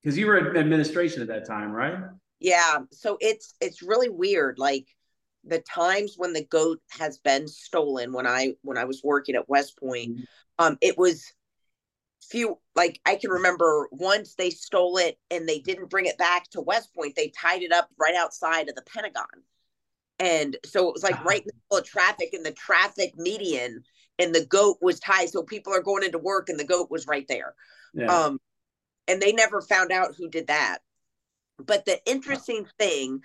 [0.03, 1.95] Because you were in administration at that time, right?
[2.41, 2.79] Yeah.
[2.91, 4.59] So it's it's really weird.
[4.59, 4.89] Like
[5.45, 9.49] the times when the goat has been stolen when I when I was working at
[9.49, 10.25] West Point, mm-hmm.
[10.59, 11.25] um, it was
[12.23, 16.49] few like I can remember once they stole it and they didn't bring it back
[16.51, 19.27] to West Point, they tied it up right outside of the Pentagon.
[20.19, 23.83] And so it was like right in the middle of traffic in the traffic median,
[24.23, 25.31] and the goat was tied.
[25.31, 27.55] So people are going into work and the goat was right there.
[27.93, 28.07] Yeah.
[28.07, 28.41] Um,
[29.09, 30.79] and they never found out who did that.
[31.59, 33.21] But the interesting thing,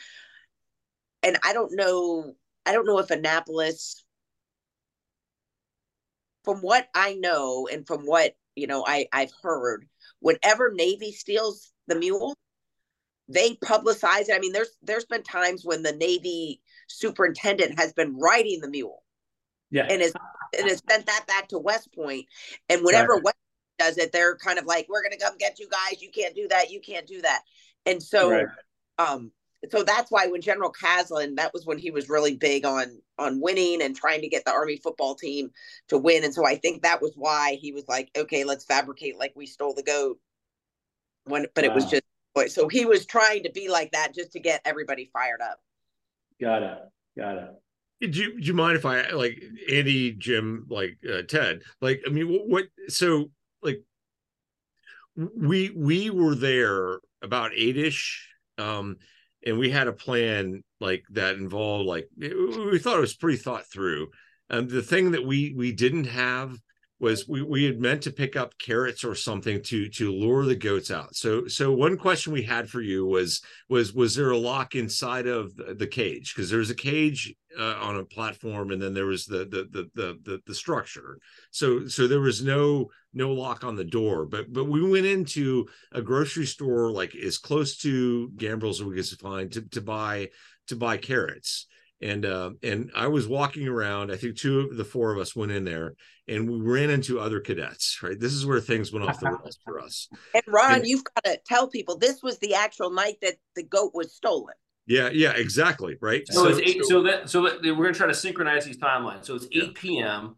[1.24, 2.34] and I don't know,
[2.66, 4.04] I don't know if Annapolis,
[6.44, 9.86] from what I know and from what you know I I've heard
[10.20, 12.36] whenever Navy steals the mule,
[13.28, 14.36] they publicize it.
[14.36, 19.04] I mean, there's there's been times when the Navy superintendent has been riding the mule,
[19.72, 20.14] yeah, and has
[20.58, 22.26] and it sent that back to West Point,
[22.70, 23.24] and whenever right.
[23.24, 23.38] West
[23.80, 26.02] does it, they're kind of like, "We're gonna come get you guys.
[26.02, 26.72] You can't do that.
[26.72, 27.42] You can't do that."
[27.86, 28.48] And so, right.
[28.98, 29.32] um,
[29.70, 33.42] so that's why when General Caslen, that was when he was really big on on
[33.42, 35.50] winning and trying to get the Army football team
[35.90, 36.24] to win.
[36.24, 39.46] And so I think that was why he was like, okay, let's fabricate like we
[39.46, 40.20] stole the goat.
[41.26, 41.72] When, but wow.
[41.72, 42.04] it was just
[42.46, 45.60] so he was trying to be like that just to get everybody fired up.
[46.40, 46.78] Got it.
[47.18, 47.50] Got it.
[48.00, 51.62] Do you, do you mind if I like Andy, Jim, like uh, Ted?
[51.82, 52.66] Like, I mean, what, what?
[52.90, 53.32] So,
[53.64, 53.84] like,
[55.16, 58.30] we we were there about eight ish.
[58.60, 58.98] Um,
[59.46, 63.66] and we had a plan like that involved like we thought it was pretty thought
[63.66, 64.08] through
[64.50, 66.58] and the thing that we we didn't have
[67.00, 70.56] was we we had meant to pick up carrots or something to to lure the
[70.56, 71.16] goats out.
[71.16, 75.28] So so one question we had for you was was was there a lock inside
[75.28, 79.26] of the cage because there's a cage uh, on a platform and then there was
[79.26, 81.20] the the, the the the the structure.
[81.52, 84.26] So so there was no no lock on the door.
[84.26, 88.96] But but we went into a grocery store like as close to Gambrills as we
[88.96, 90.30] could find to to buy
[90.68, 91.68] to buy carrots
[92.02, 94.12] and uh, and I was walking around.
[94.12, 95.96] I think two of the four of us went in there,
[96.28, 98.00] and we ran into other cadets.
[98.04, 100.08] Right, this is where things went off the rails for us.
[100.34, 103.64] And Ron, and, you've got to tell people this was the actual night that the
[103.64, 104.54] goat was stolen.
[104.86, 105.98] Yeah, yeah, exactly.
[106.02, 106.24] Right.
[106.28, 106.84] So, so it's eight.
[106.84, 109.26] So, so that so that, we're gonna try to synchronize these timelines.
[109.26, 110.36] So it's eight p.m.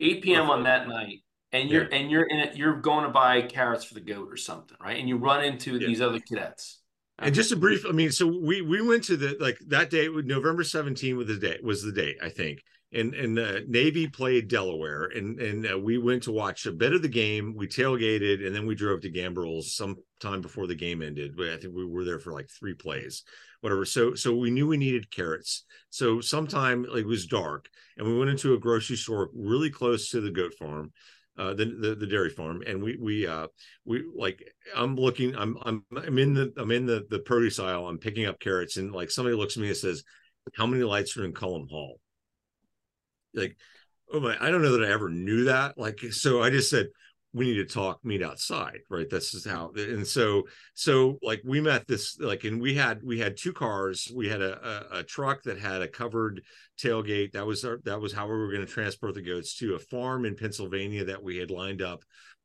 [0.00, 0.50] Eight p.m.
[0.50, 1.96] on that night, and you're yeah.
[1.96, 2.56] and you're in it.
[2.56, 4.98] You're going to buy carrots for the goat or something, right?
[4.98, 5.86] And you run into yeah.
[5.86, 6.80] these other cadets.
[7.24, 10.08] And just a brief, I mean, so we we went to the like that day,
[10.08, 12.62] November 17 was the day was the date, I think.
[12.92, 16.92] And and uh, Navy played Delaware, and and uh, we went to watch a bit
[16.92, 17.54] of the game.
[17.56, 21.34] We tailgated, and then we drove to Gambrills sometime before the game ended.
[21.40, 23.24] I think we were there for like three plays,
[23.62, 23.84] whatever.
[23.84, 25.64] So so we knew we needed carrots.
[25.90, 30.10] So sometime like, it was dark, and we went into a grocery store really close
[30.10, 30.92] to the goat farm
[31.38, 33.46] uh, the, the, the dairy farm, and we we uh
[33.84, 34.42] we like
[34.74, 37.86] I'm looking I'm I'm I'm in the I'm in the the produce aisle.
[37.88, 40.04] I'm picking up carrots, and like somebody looks at me and says,
[40.56, 41.98] "How many lights are in Cullum Hall?"
[43.34, 43.56] Like
[44.12, 45.78] oh my, I don't know that I ever knew that.
[45.78, 46.88] Like, so I just said,
[47.34, 49.10] we need to talk meet outside right?
[49.10, 53.18] This is how and so so like we met this like and we had we
[53.18, 54.10] had two cars.
[54.14, 56.42] We had a, a, a truck that had a covered
[56.80, 57.32] tailgate.
[57.32, 59.78] That was our that was how we were going to transport the goats to a
[59.78, 62.02] farm in pennsylvania that we had lined up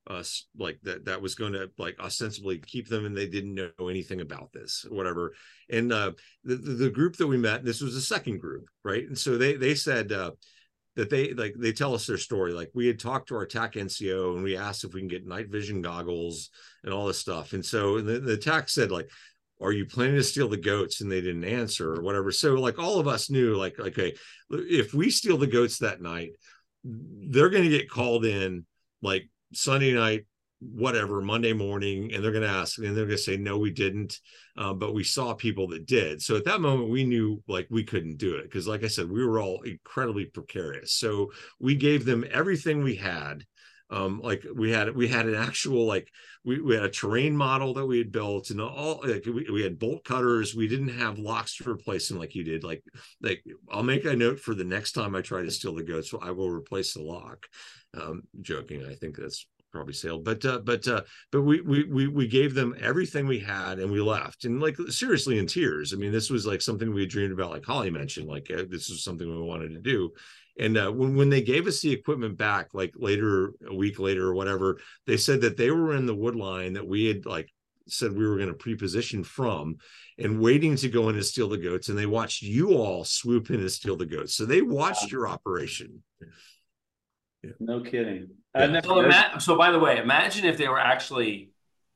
[0.07, 3.87] us like that that was going to like ostensibly keep them and they didn't know
[3.89, 5.33] anything about this whatever.
[5.69, 6.13] And uh
[6.43, 9.05] the, the group that we met this was the second group right?
[9.05, 10.31] And so they they said uh
[10.99, 12.51] that they like they tell us their story.
[12.51, 15.25] Like we had talked to our TAC nco and we asked if we can get
[15.25, 16.49] night vision goggles
[16.83, 17.53] and all this stuff.
[17.53, 19.09] And so the, the TAC said like
[19.61, 21.01] are you planning to steal the goats?
[21.01, 22.31] And they didn't answer or whatever.
[22.31, 24.13] So like all of us knew like okay
[24.49, 26.31] if we steal the goats that night
[26.83, 28.65] they're going to get called in
[29.01, 30.25] like sunday night
[30.59, 33.71] whatever Monday morning, and they're going to ask, and they're going to say, no, we
[33.71, 34.19] didn't,
[34.57, 36.21] uh, but we saw people that did.
[36.21, 39.09] So at that moment, we knew like we couldn't do it because, like I said,
[39.09, 40.93] we were all incredibly precarious.
[40.93, 43.45] So we gave them everything we had.
[43.91, 46.11] Um, like we had we had an actual like
[46.45, 49.63] we, we had a terrain model that we had built and all like we, we
[49.63, 52.83] had bolt cutters we didn't have locks to replace them like you did like
[53.23, 56.11] like i'll make a note for the next time i try to steal the goats
[56.11, 57.47] so i will replace the lock
[57.99, 61.01] um joking i think that's probably sailed but uh, but uh,
[61.31, 64.45] but we, we we we gave them everything we had and we left.
[64.45, 65.93] And like seriously in tears.
[65.93, 68.89] I mean this was like something we dreamed about like holly mentioned like uh, this
[68.89, 70.11] was something we wanted to do.
[70.59, 74.27] And uh, when, when they gave us the equipment back like later a week later
[74.27, 77.49] or whatever they said that they were in the wood line that we had like
[77.91, 79.77] said we were going to pre-position from
[80.17, 81.89] and waiting to go in and steal the goats.
[81.89, 84.35] And they watched you all swoop in and steal the goats.
[84.35, 86.03] So they watched your operation.
[87.59, 88.29] No kidding.
[88.55, 88.81] Yeah.
[88.81, 91.51] So, ima- so, by the way, imagine if they were actually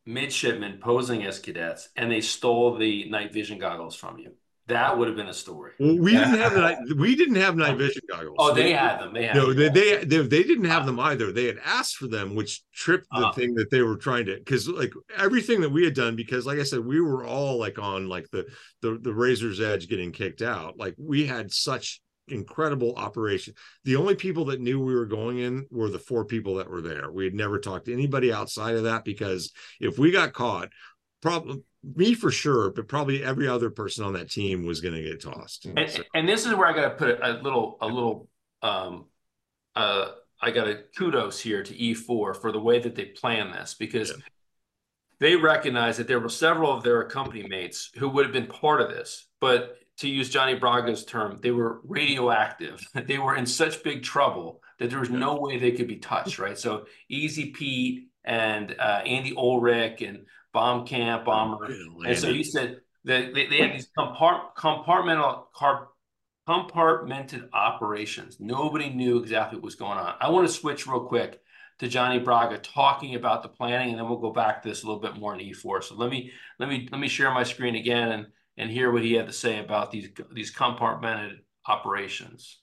[0.06, 4.34] midshipmen posing as cadets and they stole the night vision goggles from you.
[4.68, 5.74] That would have been a story.
[5.78, 8.38] Well, we didn't have the night, we didn't have night vision goggles.
[8.40, 9.14] Oh, they, they had them.
[9.14, 9.58] They had no, them.
[9.58, 11.34] They, they, they they didn't have them either.
[11.34, 14.38] They had asked for them, which tripped the uh, thing that they were trying to
[14.38, 17.78] because like everything that we had done because like I said, we were all like
[17.78, 18.46] on like the
[18.82, 20.78] the the razor's edge getting kicked out.
[20.78, 23.54] Like we had such incredible operation.
[23.84, 26.82] The only people that knew we were going in were the four people that were
[26.82, 27.12] there.
[27.12, 30.70] We had never talked to anybody outside of that because if we got caught,
[31.22, 35.02] probably me for sure, but probably every other person on that team was going to
[35.02, 35.66] get tossed.
[35.66, 36.04] And, so.
[36.14, 38.30] and, this is where I got to put a little, a little,
[38.62, 39.06] um,
[39.76, 40.10] uh,
[40.42, 44.10] I got a kudos here to E4 for the way that they planned this because
[44.10, 44.16] yeah.
[45.20, 48.82] they recognized that there were several of their company mates who would have been part
[48.82, 52.86] of this, but to use Johnny Braga's term, they were radioactive.
[52.94, 56.40] they were in such big trouble that there was no way they could be touched,
[56.40, 56.58] right?
[56.58, 61.66] So Easy Pete and uh, Andy Ulrich and Bomb Camp Bomber.
[62.06, 65.90] and so you said that they, they had these compart- compartmental car-
[66.48, 68.38] compartmented operations.
[68.40, 70.16] Nobody knew exactly what was going on.
[70.20, 71.42] I want to switch real quick
[71.80, 74.88] to Johnny Braga talking about the planning, and then we'll go back to this a
[74.88, 75.84] little bit more in E4.
[75.84, 78.28] So let me let me let me share my screen again and
[78.58, 81.38] and hear what he had to say about these these compartmented
[81.68, 82.60] operations.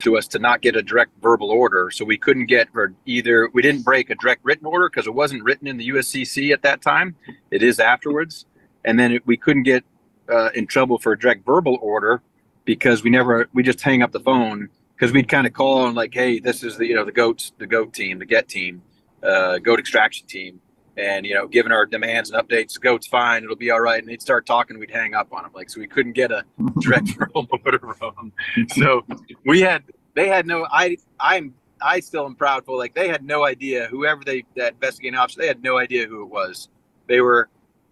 [0.00, 3.48] To us to not get a direct verbal order so we couldn't get or either
[3.54, 6.62] we didn't break a direct written order because it wasn't written in the uscc at
[6.62, 7.16] that time.
[7.50, 8.44] It is afterwards.
[8.84, 9.84] And then it, we couldn't get
[10.30, 12.22] uh, in trouble for a direct verbal order
[12.64, 15.94] because we never we just hang up the phone because we'd kind of call and
[15.94, 18.82] like hey this is the you know the goats the goat team the get team
[19.22, 20.60] uh, goat extraction team
[20.96, 24.00] and you know giving our demands and updates goat's fine it'll be all right.
[24.00, 26.44] And they'd start talking we'd hang up on them like so we couldn't get a
[26.80, 28.32] direct verbal order from them
[28.68, 29.04] so
[29.44, 29.82] we had
[30.14, 33.86] they had no i i'm i still am proud for like they had no idea
[33.90, 36.68] whoever they that investigating officer they had no idea who it was.
[37.06, 37.48] They were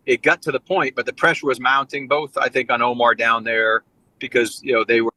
[0.07, 3.15] it got to the point but the pressure was mounting both i think on omar
[3.15, 3.85] down there
[4.19, 5.13] because you know they were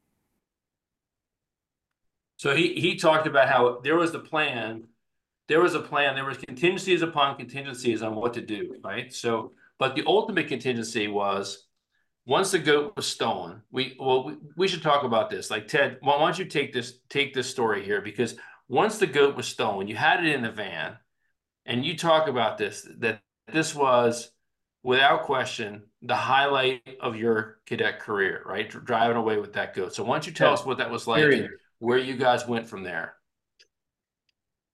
[2.38, 4.84] so he he talked about how there was the plan
[5.48, 6.16] there was a plan.
[6.16, 9.14] There was contingencies upon contingencies on what to do, right?
[9.14, 11.68] So, but the ultimate contingency was
[12.26, 13.62] once the goat was stolen.
[13.72, 15.52] We well, we, we should talk about this.
[15.52, 18.36] Like Ted, why don't you take this take this story here because
[18.68, 20.98] once the goat was stolen, you had it in the van,
[21.66, 23.22] and you talk about this that
[23.52, 24.32] this was
[24.84, 28.70] without question the highlight of your cadet career, right?
[28.70, 29.94] Driving away with that goat.
[29.94, 32.84] So why don't you tell us what that was like where you guys went from
[32.84, 33.16] there?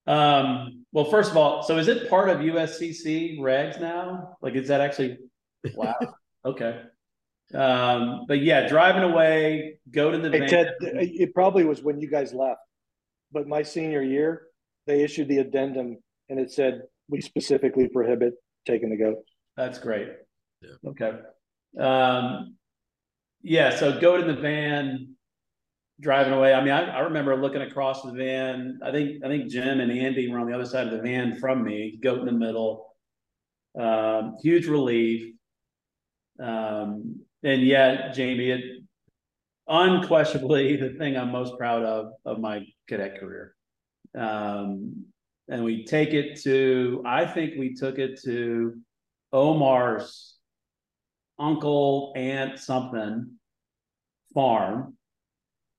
[0.06, 4.36] Um, well, first of all, so is it part of USCC regs now?
[4.42, 5.18] Like, is that actually,
[5.74, 5.94] wow.
[6.44, 6.82] okay.
[7.54, 12.10] Um, but yeah, driving away, go to the hey, Ted, it probably was when you
[12.10, 12.60] guys left,
[13.30, 14.46] but my senior year,
[14.86, 15.98] they issued the addendum
[16.28, 18.34] and it said, we specifically prohibit
[18.66, 19.18] taking the goat.
[19.56, 20.08] That's great.
[20.62, 20.90] Yeah.
[20.90, 21.12] Okay.
[21.78, 22.56] Um,
[23.42, 23.76] yeah.
[23.76, 25.14] So go to the van,
[26.02, 26.52] driving away.
[26.52, 28.80] I mean, I, I remember looking across the van.
[28.82, 31.38] I think I think Jim and Andy were on the other side of the van
[31.38, 32.94] from me, goat in the middle.
[33.78, 35.34] Um, huge relief.
[36.38, 38.64] Um, and yet, Jamie, it
[39.68, 43.54] unquestionably the thing I'm most proud of of my cadet career.
[44.18, 45.06] Um,
[45.48, 48.74] and we take it to, I think we took it to
[49.32, 50.36] Omar's
[51.38, 53.32] uncle, aunt, something
[54.32, 54.96] farm,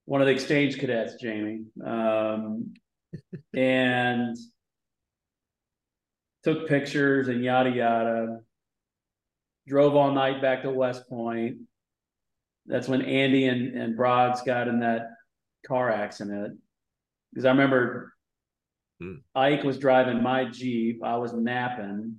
[0.06, 2.74] one of the exchange cadets, Jamie, um,
[3.54, 4.38] and
[6.43, 8.39] took pictures and yada yada.
[9.68, 11.60] Drove all night back to West Point.
[12.66, 15.10] That's when Andy and, and Broads got in that
[15.66, 16.60] car accident.
[17.32, 18.14] Because I remember
[19.04, 19.16] Hmm.
[19.36, 21.04] Ike was driving my Jeep.
[21.04, 22.18] I was napping.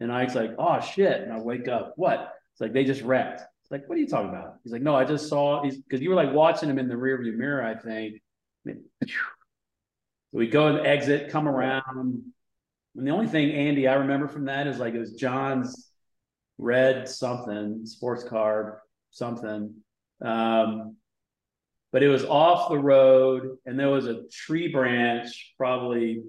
[0.00, 1.22] And Ike's like, oh shit.
[1.22, 1.94] And I wake up.
[1.96, 2.32] What?
[2.52, 3.42] It's like they just wrecked.
[3.70, 4.56] Like, what are you talking about?
[4.62, 6.94] He's like, no, I just saw he's because you were like watching him in the
[6.94, 8.20] rearview mirror, I think.
[8.66, 8.74] So
[10.32, 12.32] we go and exit, come around.
[12.96, 15.90] And the only thing, Andy, I remember from that is like it was John's
[16.58, 19.74] red something, sports car, something.
[20.22, 20.96] Um,
[21.92, 26.22] but it was off the road and there was a tree branch, probably,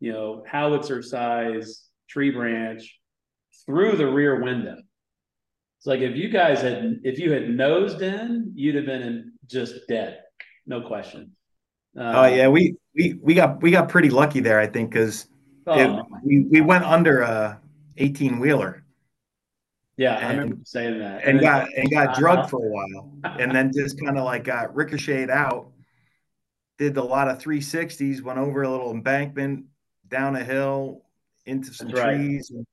[0.00, 2.98] you know, howitzer size tree branch
[3.64, 4.76] through the rear window.
[5.78, 9.32] It's like if you guys had if you had nosed in, you'd have been in
[9.46, 10.20] just dead,
[10.66, 11.32] no question.
[11.96, 15.28] Oh Uh, yeah, we we we got we got pretty lucky there, I think, because
[15.66, 17.60] oh, we we went under a
[17.96, 18.82] eighteen wheeler
[19.98, 21.24] yeah, I and- remember saying that.
[21.24, 22.14] and then- got and got Uh-huh.
[22.20, 25.70] drugged for a while, and then just kind of like got ricocheted out.
[26.78, 29.64] Did a lot of three sixties, went over a little embankment,
[30.08, 31.02] down a hill,
[31.46, 32.14] into some That's right.
[32.16, 32.66] trees, and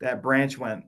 [0.00, 0.84] that branch went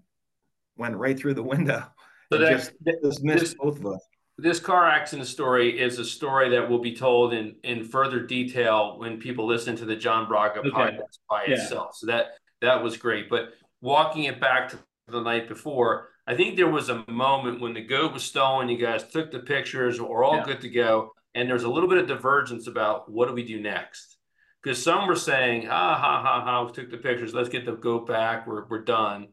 [0.76, 1.84] went right through the window.
[2.32, 2.72] So that- just,
[3.04, 4.00] just missed this- both of us.
[4.38, 8.98] this car accident story is a story that will be told in in further detail
[8.98, 10.70] when people listen to the John Braga Okay.
[10.70, 11.54] podcast by Yeah.
[11.56, 11.94] itself.
[11.94, 12.28] So that
[12.62, 13.28] that was great.
[13.28, 13.50] But
[13.82, 17.82] walking it back to the night before, I think there was a moment when the
[17.84, 18.68] goat was stolen.
[18.70, 20.44] You guys took the pictures, we're all Yeah.
[20.44, 23.60] good to go, and there's a little bit of divergence about what do we do
[23.60, 24.16] next.
[24.62, 27.76] Because some were saying, ha ha ha ha, we took the pictures, let's get the
[27.76, 29.28] goat back, we're we're done.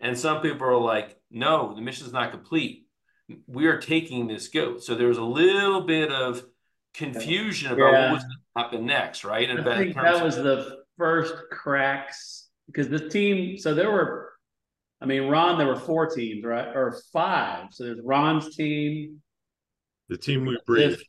[0.00, 2.84] And some people are like, no, the mission is not complete
[3.46, 4.82] we are taking this goat.
[4.82, 6.42] So there was a little bit of
[6.94, 8.04] confusion about Yeah.
[8.06, 9.48] what was going to happen next, right?
[9.50, 13.58] And I think that was the first cracks because the team.
[13.58, 14.32] So there were,
[15.00, 15.58] I mean, Ron.
[15.58, 17.66] There were four teams, right, or five.
[17.72, 19.20] So there's Ron's team,
[20.08, 20.92] The team we breathe.
[20.92, 21.04] this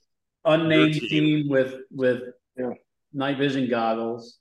[0.45, 1.09] unnamed team.
[1.09, 2.21] team with with
[2.57, 2.71] Yeah.
[3.13, 4.39] night vision goggles,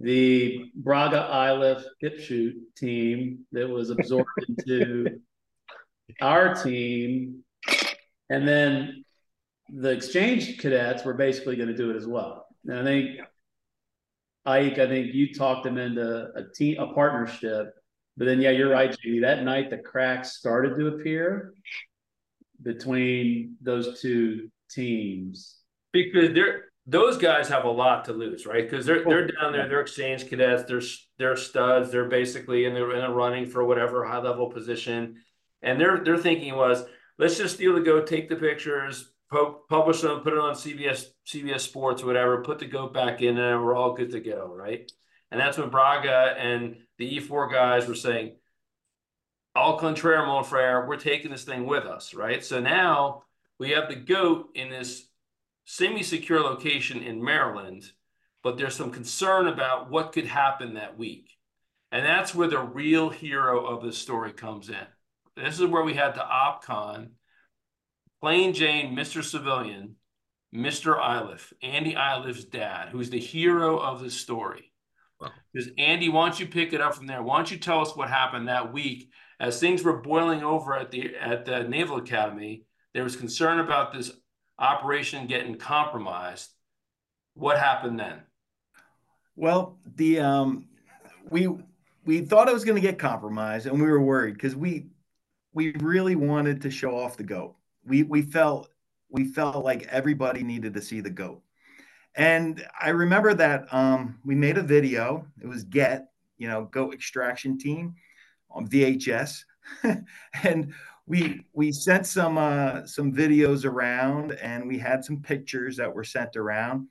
[0.00, 5.20] the Braga Iliff hip shoot team that was absorbed into
[6.20, 7.44] our team,
[8.30, 9.04] and then
[9.68, 12.46] the exchange cadets were basically going to do it as well.
[12.66, 13.20] And I think
[14.46, 17.74] Ike, I think you talked them into a team, a partnership.
[18.16, 19.20] But then, yeah, you're right, Jamie.
[19.20, 21.52] That night, the cracks started to appear
[22.62, 25.56] between those two teams.
[25.92, 28.68] because they're those guys have a lot to lose, right?
[28.68, 30.82] Because they're they're Oh, down there, they're exchange cadets, they're
[31.18, 35.22] they're studs, they're basically in the in a running for whatever high level position,
[35.62, 36.84] and their their thinking was
[37.18, 41.04] let's just steal the goat, take the pictures, po- publish them, put it on CBS
[41.26, 44.52] CBS Sports, or whatever, put the goat back in, and we're all good to go,
[44.54, 44.90] right?
[45.30, 48.36] And that's when Braga and the E4 guys were saying,
[49.54, 53.24] "Au contraire, mon frere, we're taking this thing with us, right?" So now
[53.58, 55.06] we have the goat in this
[55.64, 57.90] semi-secure location in Maryland,
[58.42, 61.36] but there's some concern about what could happen that week.
[61.92, 64.86] And that's where the real hero of the story comes in.
[65.36, 67.10] This is where we had the OpCon,
[68.20, 69.24] Plain Jane, Mr.
[69.24, 69.96] Civilian,
[70.54, 70.96] Mr.
[70.98, 74.72] Iliff, Andy Iliff's dad, who's the hero of the story.
[75.20, 75.30] Wow.
[75.52, 77.22] Because Andy, why don't you pick it up from there?
[77.22, 80.90] Why don't you tell us what happened that week as things were boiling over at
[80.90, 82.64] the at the Naval Academy?
[82.94, 84.10] There was concern about this
[84.60, 86.50] operation getting compromised.
[87.34, 88.20] What happened then?
[89.34, 90.68] Well, the um,
[91.30, 91.48] we
[92.04, 94.86] we thought it was going to get compromised, and we were worried because we
[95.52, 97.56] we really wanted to show off the goat.
[97.84, 98.68] We we felt
[99.08, 101.42] we felt like everybody needed to see the goat,
[102.14, 105.26] and I remember that um, we made a video.
[105.40, 107.94] It was Get, you know, Goat Extraction Team
[108.50, 109.44] on VHS,
[110.42, 110.74] and
[111.10, 116.04] we we sent some uh, some videos around, and we had some pictures that were
[116.04, 116.86] sent around.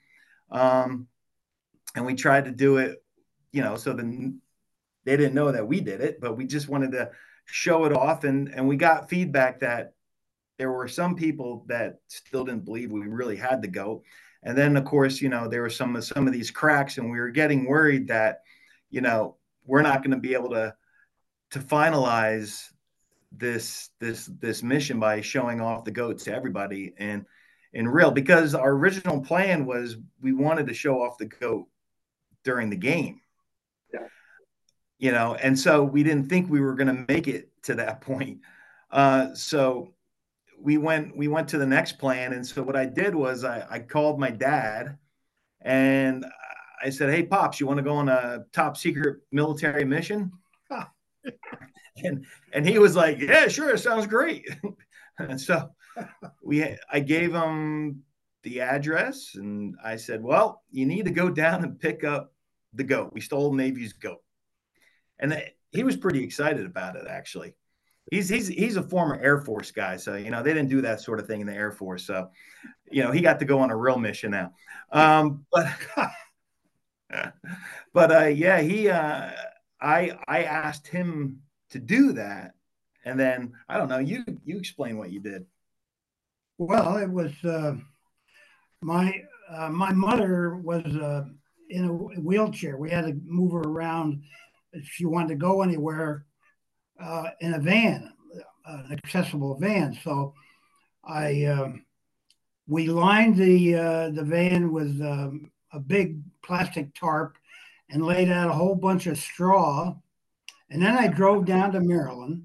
[0.51, 1.07] Um,
[1.95, 3.01] and we tried to do it,
[3.53, 4.41] you know, so then
[5.05, 7.11] they didn't know that we did it, but we just wanted to
[7.45, 9.93] show it off, and and we got feedback that
[10.57, 14.03] there were some people that still didn't believe we really had the goat.
[14.43, 17.09] And then, of course, you know, there were some of some of these cracks, and
[17.09, 18.41] we were getting worried that,
[18.89, 20.75] you know, we're not going to be able to
[21.51, 22.65] to finalize
[23.31, 27.25] this this this mission by showing off the goat to everybody and
[27.73, 31.67] in real because our original plan was we wanted to show off the goat
[32.43, 33.21] during the game.
[33.93, 34.07] Yeah.
[34.97, 38.01] you know and so we didn't think we were going to make it to that
[38.09, 38.39] point.
[38.91, 39.93] Uh, so
[40.61, 43.65] we went we went to the next plan and so what i did was i,
[43.69, 44.97] I called my dad
[45.61, 46.25] and
[46.83, 50.31] i said hey pops you want to go on a top secret military mission
[52.03, 54.49] and and he was like, "Yeah, sure, sounds great."
[55.19, 55.71] and so
[56.43, 58.03] we, I gave him
[58.43, 62.33] the address, and I said, "Well, you need to go down and pick up
[62.73, 63.11] the goat.
[63.13, 64.23] We stole Navy's goat,"
[65.19, 65.41] and
[65.71, 67.05] he was pretty excited about it.
[67.07, 67.55] Actually,
[68.11, 71.01] he's he's he's a former Air Force guy, so you know they didn't do that
[71.01, 72.05] sort of thing in the Air Force.
[72.05, 72.29] So,
[72.91, 74.53] you know, he got to go on a real mission now.
[74.91, 75.67] Um, but
[77.93, 79.31] but uh, yeah, he uh,
[79.81, 81.41] I I asked him
[81.71, 82.53] to do that.
[83.05, 85.45] And then I don't know, you you explain what you did.
[86.57, 87.75] Well, it was uh,
[88.81, 91.23] my uh, my mother was uh,
[91.69, 92.77] in a wheelchair.
[92.77, 94.23] We had to move her around
[94.73, 96.25] if she wanted to go anywhere
[97.01, 98.11] uh, in a van,
[98.65, 99.97] an accessible van.
[100.03, 100.33] So
[101.03, 101.85] I um,
[102.67, 107.37] we lined the uh, the van with um, a big plastic tarp
[107.89, 109.95] and laid out a whole bunch of straw
[110.69, 112.43] and then I drove down to Maryland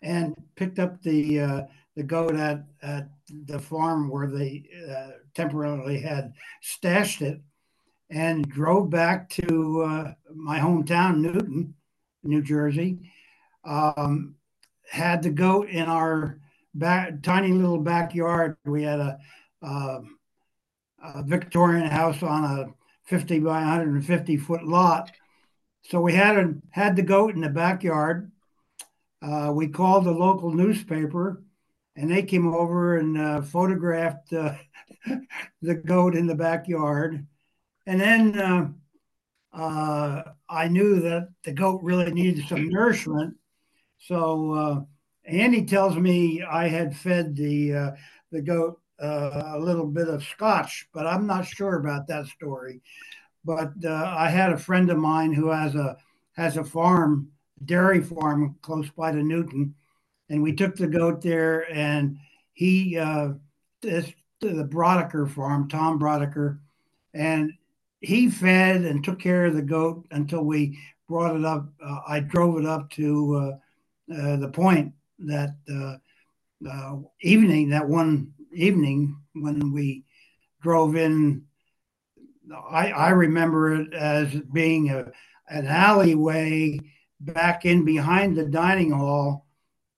[0.00, 1.62] and picked up the uh,
[1.96, 3.08] the goat at, at
[3.46, 6.32] the farm where they uh, temporarily had
[6.62, 7.40] stashed it
[8.10, 11.74] and drove back to uh, my hometown, Newton,
[12.22, 13.10] New Jersey.
[13.64, 14.36] Um,
[14.90, 16.38] had the goat in our
[16.74, 18.56] back, tiny little backyard.
[18.64, 19.18] We had a,
[19.62, 20.00] a,
[21.02, 22.66] a Victorian house on a
[23.04, 25.10] 50 by 150 foot lot
[25.82, 28.30] so we had a, had the goat in the backyard.
[29.20, 31.42] Uh, we called the local newspaper,
[31.96, 34.54] and they came over and uh, photographed uh,
[35.62, 37.26] the goat in the backyard.
[37.86, 38.68] And then uh,
[39.52, 43.36] uh, I knew that the goat really needed some nourishment.
[43.98, 44.80] So uh,
[45.24, 47.94] Andy tells me I had fed the
[48.30, 52.80] the goat a little bit of scotch, but I'm not sure about that story.
[53.44, 55.96] But uh, I had a friend of mine who has a
[56.34, 57.30] has a farm,
[57.64, 59.74] dairy farm close by to Newton,
[60.28, 62.18] and we took the goat there, and
[62.54, 63.30] he uh,
[63.80, 66.58] this the Brodeker farm, Tom Brodeker,
[67.14, 67.52] and
[68.00, 70.78] he fed and took care of the goat until we
[71.08, 71.68] brought it up.
[71.84, 73.58] Uh, I drove it up to
[74.10, 75.96] uh, uh, the point that uh,
[76.68, 80.04] uh, evening, that one evening when we
[80.60, 81.44] drove in
[82.70, 85.10] I, I remember it as being a,
[85.48, 86.80] an alleyway
[87.20, 89.46] back in behind the dining hall,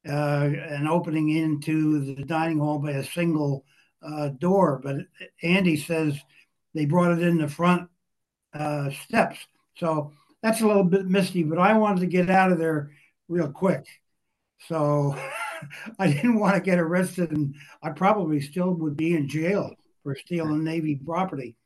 [0.06, 3.64] uh, and opening into the dining hall by a single
[4.02, 4.80] uh, door.
[4.82, 4.96] But
[5.42, 6.18] Andy says
[6.74, 7.88] they brought it in the front
[8.52, 9.38] uh, steps.
[9.76, 12.90] So that's a little bit misty, but I wanted to get out of there
[13.28, 13.86] real quick.
[14.68, 15.16] So
[15.98, 20.14] I didn't want to get arrested, and I probably still would be in jail for
[20.14, 21.56] stealing Navy property.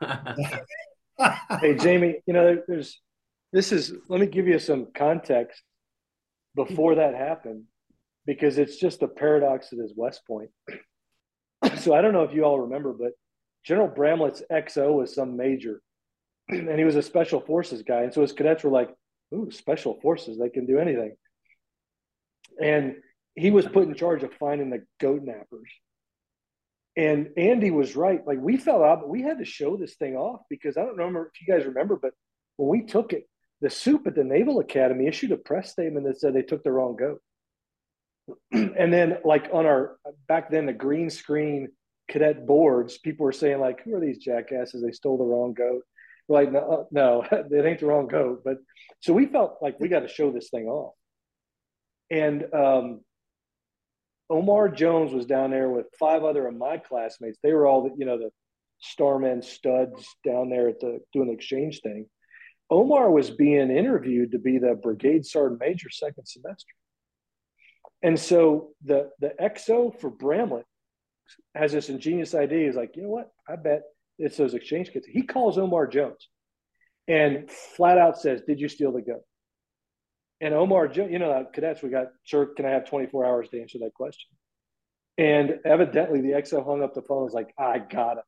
[0.00, 3.00] Hey, Jamie, you know, there's
[3.52, 5.62] this is let me give you some context
[6.54, 7.64] before that happened
[8.26, 10.50] because it's just a paradox that is West Point.
[11.78, 13.12] so I don't know if you all remember, but
[13.64, 15.80] General Bramlett's XO was some major,
[16.48, 18.02] and he was a special forces guy.
[18.02, 18.90] And so his cadets were like,
[19.34, 20.38] "Ooh, special forces!
[20.38, 21.16] They can do anything."
[22.62, 22.96] And
[23.34, 25.70] he was put in charge of finding the goat nappers.
[26.96, 28.26] And Andy was right.
[28.26, 30.96] Like we fell out, but we had to show this thing off because I don't
[30.96, 32.12] remember if you guys remember, but
[32.56, 33.28] when we took it,
[33.60, 36.72] the Supe at the Naval Academy issued a press statement that said they took the
[36.72, 37.20] wrong goat.
[38.52, 39.96] and then, like on our
[40.28, 41.68] back then, the green screen
[42.08, 44.82] cadet boards, people were saying like, "Who are these jackasses?
[44.82, 45.82] They stole the wrong goat."
[46.30, 48.42] We're like, no, uh, no, it ain't the wrong goat.
[48.44, 48.58] But
[49.00, 50.94] so we felt like we got to show this thing off.
[52.08, 53.00] And um,
[54.30, 57.38] Omar Jones was down there with five other of my classmates.
[57.42, 58.30] They were all the, you know, the
[58.80, 62.06] starmen studs down there at the doing the exchange thing.
[62.70, 66.72] Omar was being interviewed to be the brigade sergeant major second semester.
[68.02, 70.64] And so the the XO for Bramlett
[71.54, 72.66] has this ingenious idea.
[72.66, 73.30] He's like, you know what?
[73.48, 73.82] I bet
[74.18, 75.06] it's those exchange kids.
[75.06, 76.28] He calls Omar Jones
[77.08, 79.20] and flat out says, Did you steal the gun?
[80.40, 83.78] And Omar, you know, cadets, we got, sir, can I have 24 hours to answer
[83.80, 84.30] that question?
[85.18, 88.24] And evidently the XO hung up the phone, was like, I got it.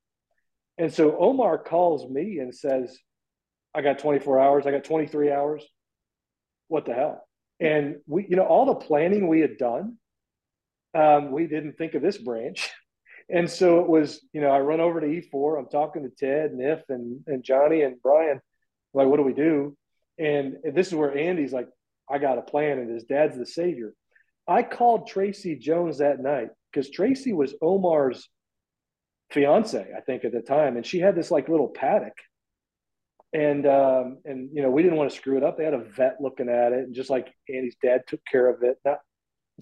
[0.77, 2.99] And so Omar calls me and says,
[3.75, 5.65] I got 24 hours, I got 23 hours.
[6.69, 7.27] What the hell?
[7.61, 9.97] And we, you know, all the planning we had done,
[10.95, 12.71] um, we didn't think of this branch.
[13.31, 16.51] And so it was, you know, I run over to E4, I'm talking to Ted,
[16.53, 18.43] Niff, and, and Johnny and Brian,
[18.93, 19.75] like, what do we do?
[20.19, 21.69] And this is where Andy's like,
[22.13, 23.95] I got a plan, and his dad's the savior.
[24.47, 28.29] I called Tracy Jones that night because Tracy was Omar's
[29.31, 32.17] fiance, I think, at the time, and she had this like little paddock,
[33.33, 35.57] and um, and you know we didn't want to screw it up.
[35.57, 38.63] They had a vet looking at it, and just like Andy's dad took care of
[38.63, 38.77] it.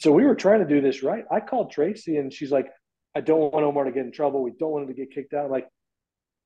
[0.01, 1.25] So we were trying to do this right.
[1.31, 2.67] I called Tracy, and she's like,
[3.15, 4.43] "I don't want Omar to get in trouble.
[4.43, 5.69] We don't want him to get kicked out." I'm like,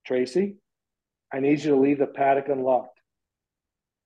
[0.06, 0.56] Tracy,
[1.32, 2.98] I need you to leave the paddock unlocked.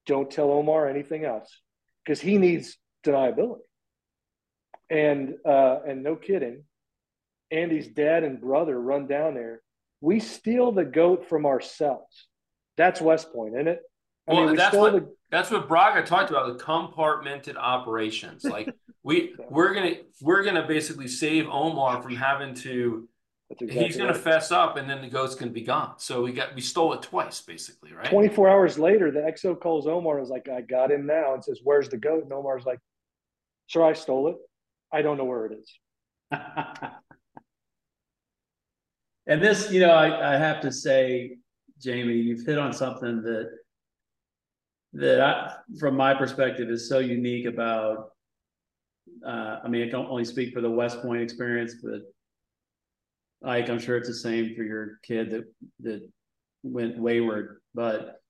[0.07, 1.61] Don't tell Omar anything else
[2.09, 3.59] because he needs deniability.
[4.89, 6.65] And uh, and no kidding,
[7.51, 9.61] Andy's dad and brother run down there.
[10.01, 12.27] We steal the goat from ourselves.
[12.79, 13.81] That's West Point, isn't it?
[14.27, 15.15] I well, mean, we that's what the...
[15.31, 18.45] that's what Braga talked about the compartmented operations.
[18.45, 23.07] Like we we're gonna we're gonna basically save Omar from having to.
[23.51, 25.95] Exactly he's gonna fess up, and then the goat's gonna be gone.
[25.97, 28.11] So we got we stole it twice, basically, right?
[28.11, 31.33] Twenty four hours later, the exo calls Omar and is like, "I got him now,"
[31.33, 32.79] and says, "Where's the goat?" And Omar's like,
[33.67, 34.37] "Sir, I stole it.
[34.93, 35.79] I don't know where it is."
[39.27, 41.39] and this, you know, I, I have to say,
[41.81, 43.51] Jamie, you've hit on something that
[44.93, 48.11] that I, from my perspective, is so unique about.
[49.27, 52.03] Uh, I mean, I can only speak for the West Point experience, but
[53.45, 55.45] Ike, I'm sure it's the same for your kid that
[55.81, 56.09] that
[56.63, 57.61] went wayward.
[57.75, 58.21] But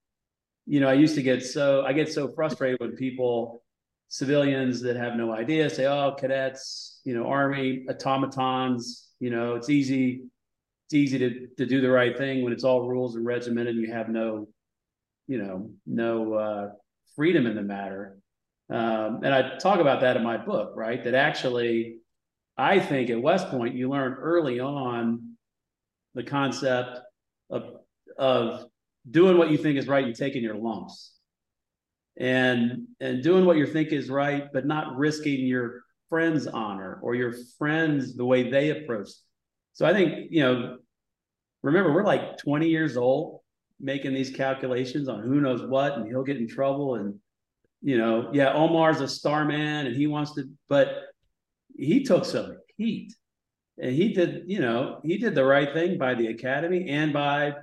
[0.67, 3.63] you know, I used to get so I get so frustrated when people,
[4.09, 9.71] civilians that have no idea, say, "Oh, cadets, you know, army automatons, you know, it's
[9.71, 10.23] easy."
[10.89, 13.85] it's easy to, to do the right thing when it's all rules and regimented and
[13.85, 14.49] you have no,
[15.27, 16.71] you know, no uh,
[17.15, 18.17] freedom in the matter.
[18.71, 21.05] Um, and I talk about that in my book, right?
[21.05, 21.98] That actually,
[22.59, 25.37] I think at West Point, you learn early on
[26.15, 26.99] the concept
[27.49, 27.63] of,
[28.19, 28.67] of
[29.09, 31.13] doing what you think is right and taking your lumps.
[32.21, 37.15] And, and doing what you think is right, but not risking your friend's honor or
[37.15, 39.11] your friends the way they approach
[39.79, 40.79] so I think, you know,
[41.63, 43.43] remember, we're like 20 years old
[43.79, 46.97] making these calculations on who knows what, and he'll get in trouble.
[46.97, 47.15] And,
[47.81, 51.08] you know, yeah, Omar's a star man and he wants to, but
[51.79, 53.15] he took some heat.
[53.81, 57.55] And he did, you know, he did the right thing by the academy and by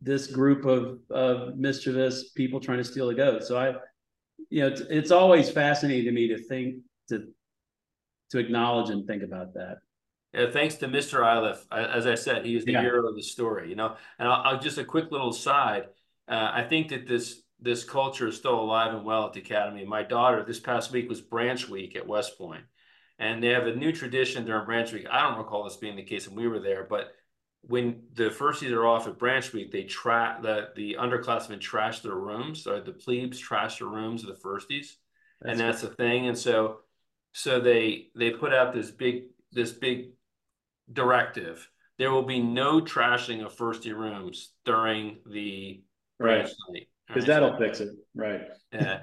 [0.00, 3.44] this group of, of mischievous people trying to steal a goat.
[3.44, 3.74] So I,
[4.48, 6.76] you know, it's, it's always fascinating to me to think
[7.10, 7.28] to
[8.30, 9.78] to acknowledge and think about that.
[10.32, 11.24] Yeah, thanks to Mr.
[11.24, 11.64] Iliff.
[11.72, 12.82] As I said, he is the yeah.
[12.82, 13.96] hero of the story, you know.
[14.18, 15.84] And I'll, I'll just a quick little side.
[16.28, 19.84] Uh, I think that this this culture is still alive and well at the academy.
[19.84, 22.64] My daughter this past week was branch week at West Point,
[23.18, 25.06] and they have a new tradition during branch week.
[25.10, 27.12] I don't recall this being the case when we were there, but
[27.62, 32.14] when the firsties are off at branch week, they track the the underclassmen trash their
[32.14, 32.62] rooms.
[32.62, 34.94] So the plebes trash their rooms of the firsties,
[35.40, 36.28] that's and that's the thing.
[36.28, 36.78] And so
[37.32, 40.10] so they they put out this big this big
[40.92, 41.68] directive.
[41.98, 45.82] There will be no trashing of first year rooms during the
[46.18, 47.26] Branch right because right?
[47.26, 48.42] that'll so, fix it, right?
[48.72, 49.00] Yeah,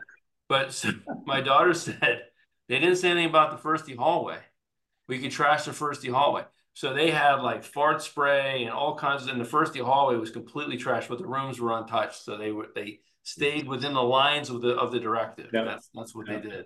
[0.50, 0.90] but so
[1.26, 2.24] my daughter said
[2.68, 4.40] they didn't say anything about the firsty hallway.
[5.08, 6.44] We could trash the firsty hallway.
[6.74, 10.32] So they had like fart spray and all kinds of, and the firsty hallway was
[10.32, 12.24] completely trashed, but the rooms were untouched.
[12.24, 15.50] So they were, they stayed within the lines of the, of the directive.
[15.54, 15.64] Yeah.
[15.64, 16.40] That's, that's what yeah.
[16.40, 16.66] they did.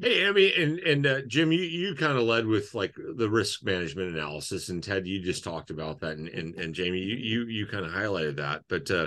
[0.00, 3.30] Hey, I mean, and and uh, Jim, you you kind of led with like the
[3.30, 7.16] risk management analysis, and Ted, you just talked about that, and and, and Jamie, you
[7.16, 9.06] you you kind of highlighted that, but uh,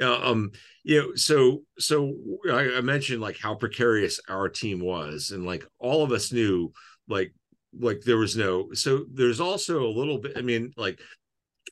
[0.00, 0.50] um,
[0.82, 2.14] you know, so so
[2.50, 6.72] I, I mentioned like how precarious our team was, and like all of us knew
[7.08, 7.32] like
[7.80, 11.00] like there was no so there's also a little bit i mean like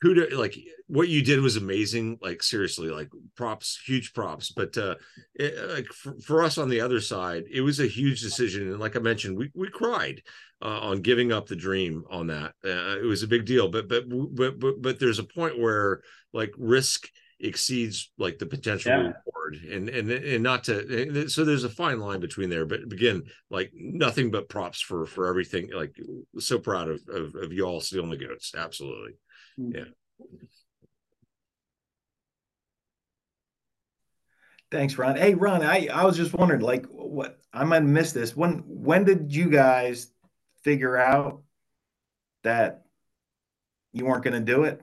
[0.01, 0.57] kudos like
[0.87, 4.95] what you did was amazing like seriously like props huge props but uh
[5.35, 8.79] it, like for, for, us on the other side it was a huge decision and
[8.79, 10.21] like i mentioned we we cried
[10.61, 13.87] uh, on giving up the dream on that uh, it was a big deal but
[13.87, 16.01] but but but, but there's a point where
[16.33, 17.07] like risk
[17.39, 18.97] exceeds like the potential yeah.
[18.97, 23.23] reward and and and not to so there's a fine line between there but again
[23.49, 25.95] like nothing but props for for everything like
[26.39, 29.13] so proud of of, of you all stealing the goats absolutely
[29.57, 29.71] hmm.
[29.75, 29.83] yeah.
[34.71, 35.15] Thanks, Ron.
[35.15, 38.35] Hey, Ron, I, I was just wondering, like, what I might miss this.
[38.35, 40.07] When when did you guys
[40.63, 41.43] figure out
[42.43, 42.81] that
[43.91, 44.81] you weren't going to do it?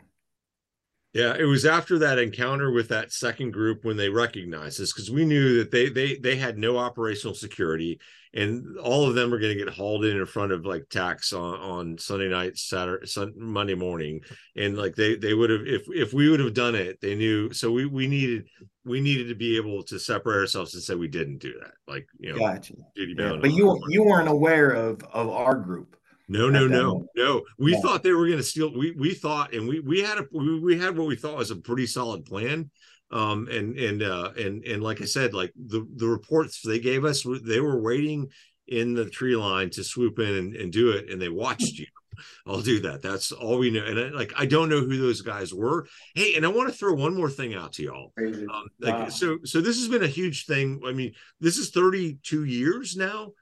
[1.13, 5.11] Yeah, it was after that encounter with that second group when they recognized us because
[5.11, 7.99] we knew that they they they had no operational security
[8.33, 11.33] and all of them are going to get hauled in in front of like TACs
[11.33, 14.21] on on Sunday night, Saturday, Sunday, Monday morning,
[14.57, 17.53] and like they they would have if if we would have done it, they knew.
[17.53, 18.47] So we we needed
[18.85, 21.73] we needed to be able to separate ourselves and say we didn't do that.
[21.89, 22.75] Like you know, gotcha.
[22.95, 23.43] duty Yeah, bound.
[23.43, 25.97] but you you weren't aware of of our group.
[26.31, 27.43] No, no, no, no.
[27.59, 27.81] We Yeah.
[27.81, 28.73] thought they were going to steal.
[28.73, 31.51] We we thought, and we we had a we, we had what we thought was
[31.51, 32.71] a pretty solid plan.
[33.11, 37.05] Um, and and uh, and and like I said, like the the reports they gave
[37.05, 38.29] us, they were waiting
[38.69, 41.87] in the tree line to swoop in and, and do it, and they watched you.
[42.47, 43.03] I'll do that.
[43.03, 43.85] That's all we know.
[43.85, 45.87] And I, like I don't know who those guys were.
[46.15, 48.13] Hey, and I want to throw one more thing out to y'all.
[48.17, 49.09] Um, like Wow.
[49.09, 50.81] so, so this has been a huge thing.
[50.87, 53.33] I mean, this is 32 years now,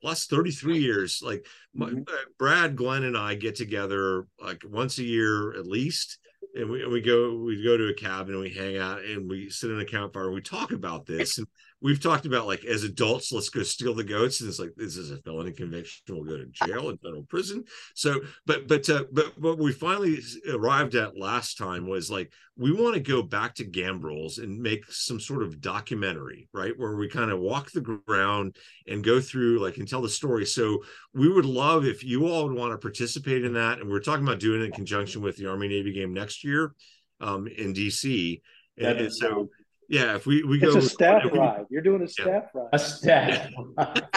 [0.00, 1.20] plus 33 years.
[1.22, 2.08] Like my, Mhm.
[2.08, 6.18] uh, Brad, Glenn, and I get together like once a year at least,
[6.54, 9.28] and we and we go we go to a cabin and we hang out and
[9.28, 11.38] we sit in a campfire and we talk about this.
[11.38, 11.46] And
[11.80, 14.40] we've talked about like as adults, let's go steal the goats.
[14.40, 16.02] And it's like this is a felony conviction.
[16.08, 17.64] We'll go to jail and federal prison.
[17.94, 20.18] So, but but uh, but what we finally
[20.50, 24.84] arrived at last time was like we want to go back to Gambrills and make
[24.90, 26.72] some sort of documentary, right?
[26.76, 28.56] Where we kind of walk the ground
[28.86, 30.44] and go through like and tell the story.
[30.44, 30.82] So
[31.14, 33.78] we would love if you all would want to participate in that.
[33.78, 36.74] And we're talking about doing it in conjunction with the Army Navy game next year
[37.20, 38.40] um, in DC.
[38.76, 39.48] And, That'd and so
[39.88, 41.64] yeah, if we we It's go a staff we- ride.
[41.70, 42.68] You're doing a staff ride.
[42.72, 43.50] A stat.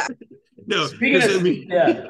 [0.68, 2.06] No, Speaking because, of, I mean, yeah.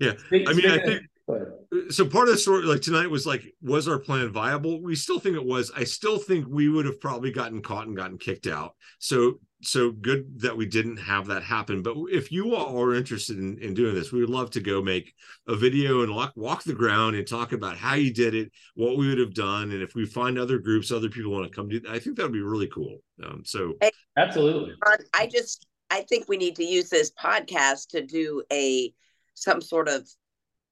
[0.00, 3.08] Yeah, Speak- I mean, I speaking of- think- so part of the story like tonight
[3.08, 6.68] was like was our plan viable we still think it was i still think we
[6.68, 10.96] would have probably gotten caught and gotten kicked out so so good that we didn't
[10.96, 14.30] have that happen but if you all are interested in, in doing this we would
[14.30, 15.12] love to go make
[15.48, 18.96] a video and walk, walk the ground and talk about how you did it what
[18.96, 21.68] we would have done and if we find other groups other people want to come
[21.68, 23.74] do i think that would be really cool um, so
[24.16, 24.74] Absolutely.
[25.14, 28.92] I just, I think we need to use this podcast to do a,
[29.34, 30.08] some sort of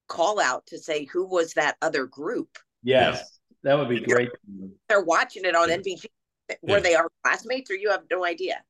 [0.07, 2.49] call out to say who was that other group.
[2.83, 3.39] Yes.
[3.63, 4.29] That would be great.
[4.87, 5.77] They're watching it on Yeah.
[5.77, 6.05] NVG.
[6.61, 6.79] Were Yeah.
[6.79, 8.63] they our classmates or you have no idea?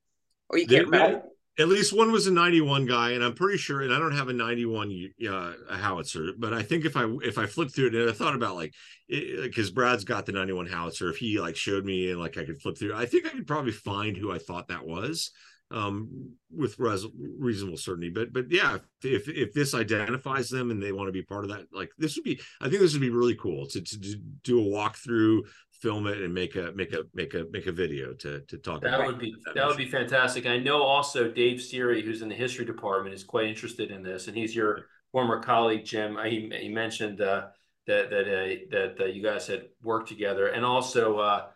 [0.49, 1.23] Or you They- can't remember?
[1.57, 4.29] at least one was a 91 guy and i'm pretty sure and i don't have
[4.29, 8.09] a 91 uh howitzer but i think if i if i flipped through it and
[8.09, 8.73] i thought about like
[9.09, 12.61] because brad's got the 91 howitzer if he like showed me and like i could
[12.61, 15.31] flip through i think i could probably find who i thought that was
[15.71, 17.05] um with res-
[17.37, 21.21] reasonable certainty but but yeah if if this identifies them and they want to be
[21.23, 23.81] part of that like this would be i think this would be really cool to
[23.81, 25.41] to do- do a walkthrough
[25.79, 28.81] film it and make a make a make a make a video to to talk
[28.81, 30.45] That about would be that that would be fantastic.
[30.45, 34.27] I know also Dave Siry, who's in the history department, is quite interested in this,
[34.27, 36.17] and he's your former colleague, Jim.
[36.25, 37.47] He, he mentioned uh,
[37.87, 41.47] that that uh, that uh, you guys had worked together, and also uh,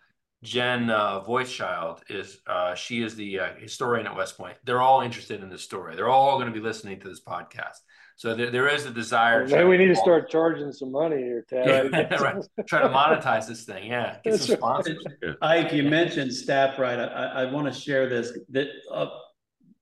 [0.43, 4.57] Jen uh, Voicechild is uh, she is the uh, historian at West Point.
[4.65, 5.95] They're all interested in this story.
[5.95, 7.79] They're all going to be listening to this podcast.
[8.15, 9.45] So there, there is a desire.
[9.47, 11.89] Maybe we need to start charging some money here, Ted.
[11.91, 12.43] Yeah, right.
[12.67, 13.87] Try to monetize this thing.
[13.89, 15.03] Yeah, get some That's sponsors.
[15.41, 16.99] Ike, you mentioned staff right.
[16.99, 18.37] I, I, I want to share this.
[18.49, 19.07] That uh,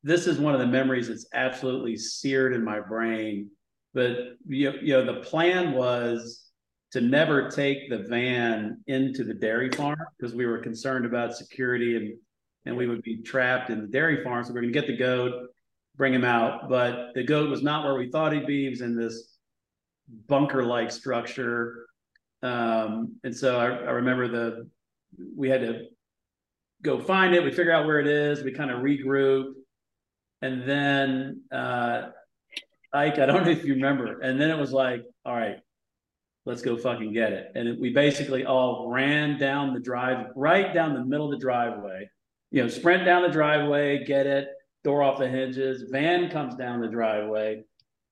[0.04, 3.50] this is one of the memories that's absolutely seared in my brain.
[3.94, 6.46] But you, you know, the plan was
[6.92, 11.96] to never take the van into the dairy farm because we were concerned about security
[11.98, 12.18] and
[12.66, 14.44] and we would be trapped in the dairy farm.
[14.44, 15.48] So we're going to get the goat,
[15.96, 18.64] bring him out, but the goat was not where we thought he'd be.
[18.64, 19.38] He was in this
[20.28, 21.86] bunker-like structure,
[22.44, 24.70] um, and so I, I remember the
[25.36, 25.86] we had to
[26.82, 27.44] go find it.
[27.44, 28.44] We figure out where it is.
[28.44, 29.54] We kind of regroup,
[30.42, 32.10] and then uh,
[32.94, 35.58] Ike, I don't know if you remember, and then it was like, all right,
[36.46, 37.52] let's go fucking get it.
[37.56, 41.44] And it, we basically all ran down the drive, right down the middle of the
[41.44, 42.10] driveway.
[42.50, 44.48] You know, sprint down the driveway, get it,
[44.84, 45.84] door off the hinges.
[45.90, 47.64] Van comes down the driveway,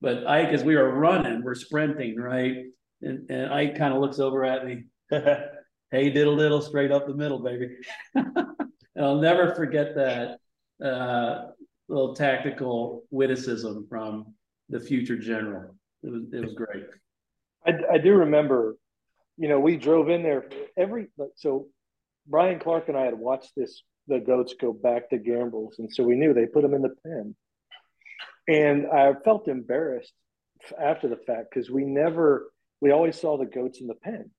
[0.01, 2.65] but Ike, as we were running, we're sprinting, right?
[3.01, 4.84] And, and Ike kind of looks over at me.
[5.09, 7.78] hey, diddle diddle, straight up the middle, baby.
[8.15, 8.36] and
[8.97, 10.39] I'll never forget that
[10.84, 11.47] uh,
[11.88, 14.34] little tactical witticism from
[14.70, 15.76] the future general.
[16.03, 16.86] It was it was great.
[17.65, 18.78] I, I do remember,
[19.38, 20.47] you know, we drove in there
[20.78, 21.67] every so
[22.28, 26.03] Brian Clark and I had watched this the goats go back to Gambrills, and so
[26.03, 27.36] we knew they put them in the pen,
[28.47, 30.14] and I felt embarrassed
[30.80, 32.51] after the fact because we never
[32.82, 34.32] we always saw the goats in the pen,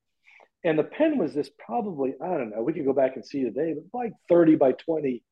[0.64, 3.42] and the pen was this probably I don't know we could go back and see
[3.42, 5.22] today, but like thirty by twenty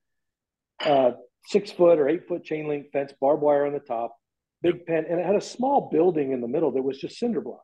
[0.85, 1.13] uh,
[1.47, 4.17] six foot or eight foot chain link fence, barbed wire on the top,
[4.63, 7.41] big pen, and it had a small building in the middle that was just cinder
[7.41, 7.63] block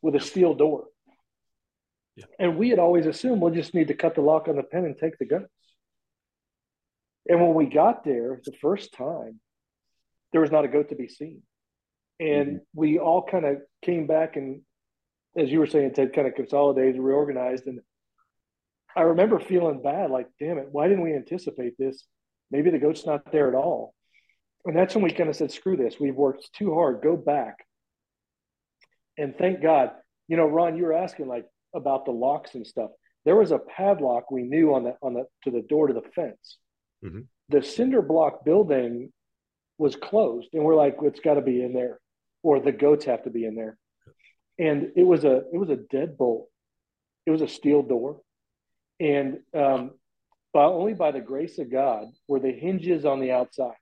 [0.00, 0.86] with a steel door.
[2.16, 2.26] Yeah.
[2.38, 4.84] And we had always assumed we'll just need to cut the lock on the pen
[4.84, 5.46] and take the guns.
[7.28, 9.40] And when we got there the first time,
[10.32, 11.42] there was not a goat to be seen.
[12.18, 12.56] And mm-hmm.
[12.74, 14.62] we all kind of came back and,
[15.36, 17.66] as you were saying, Ted, kind of consolidated, reorganized.
[17.66, 17.80] And
[18.96, 22.04] I remember feeling bad, like, damn it, why didn't we anticipate this?
[22.50, 23.94] Maybe the goat's not there at all.
[24.64, 25.96] And that's when we kind of said, screw this.
[25.98, 27.02] We've worked too hard.
[27.02, 27.56] Go back.
[29.18, 29.90] And thank God,
[30.28, 32.90] you know, Ron, you were asking like about the locks and stuff.
[33.24, 36.02] There was a padlock we knew on the on the to the door to the
[36.14, 36.58] fence.
[37.04, 37.20] Mm-hmm.
[37.48, 39.12] The cinder block building
[39.78, 41.98] was closed, and we're like, it's got to be in there,
[42.42, 43.76] or the goats have to be in there.
[44.58, 46.44] And it was a it was a deadbolt.
[47.26, 48.20] It was a steel door,
[49.00, 49.92] and um,
[50.52, 53.74] by only by the grace of God were the hinges on the outside.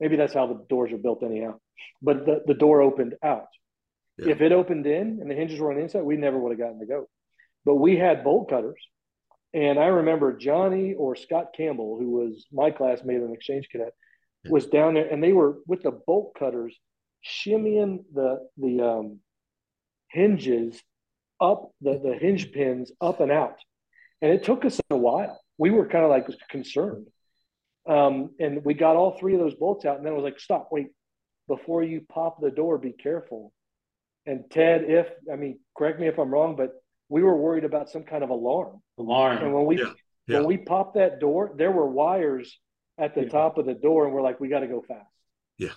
[0.00, 1.58] Maybe that's how the doors are built anyhow.
[2.00, 3.48] But the, the door opened out.
[4.16, 4.32] Yeah.
[4.32, 6.58] If it opened in and the hinges were on the inside, we never would have
[6.58, 7.08] gotten the goat.
[7.64, 8.80] But we had bolt cutters.
[9.54, 13.92] And I remember Johnny or Scott Campbell, who was my classmate an exchange cadet,
[14.48, 16.78] was down there and they were with the bolt cutters
[17.26, 19.20] shimmying the the um,
[20.10, 20.80] hinges
[21.40, 23.56] up the, the hinge pins up and out.
[24.20, 25.40] And it took us a while.
[25.58, 27.06] We were kind of like concerned.
[27.88, 30.38] Um, and we got all three of those bolts out, and then I was like,
[30.38, 30.68] "Stop!
[30.70, 30.88] Wait!
[31.46, 33.52] Before you pop the door, be careful."
[34.26, 36.72] And Ted, if I mean, correct me if I'm wrong, but
[37.08, 38.80] we were worried about some kind of alarm.
[38.98, 39.38] Alarm.
[39.38, 39.92] And when we yeah.
[40.26, 40.38] Yeah.
[40.38, 42.58] when we popped that door, there were wires
[42.98, 43.28] at the yeah.
[43.28, 45.06] top of the door, and we're like, "We got to go fast."
[45.56, 45.70] Yeah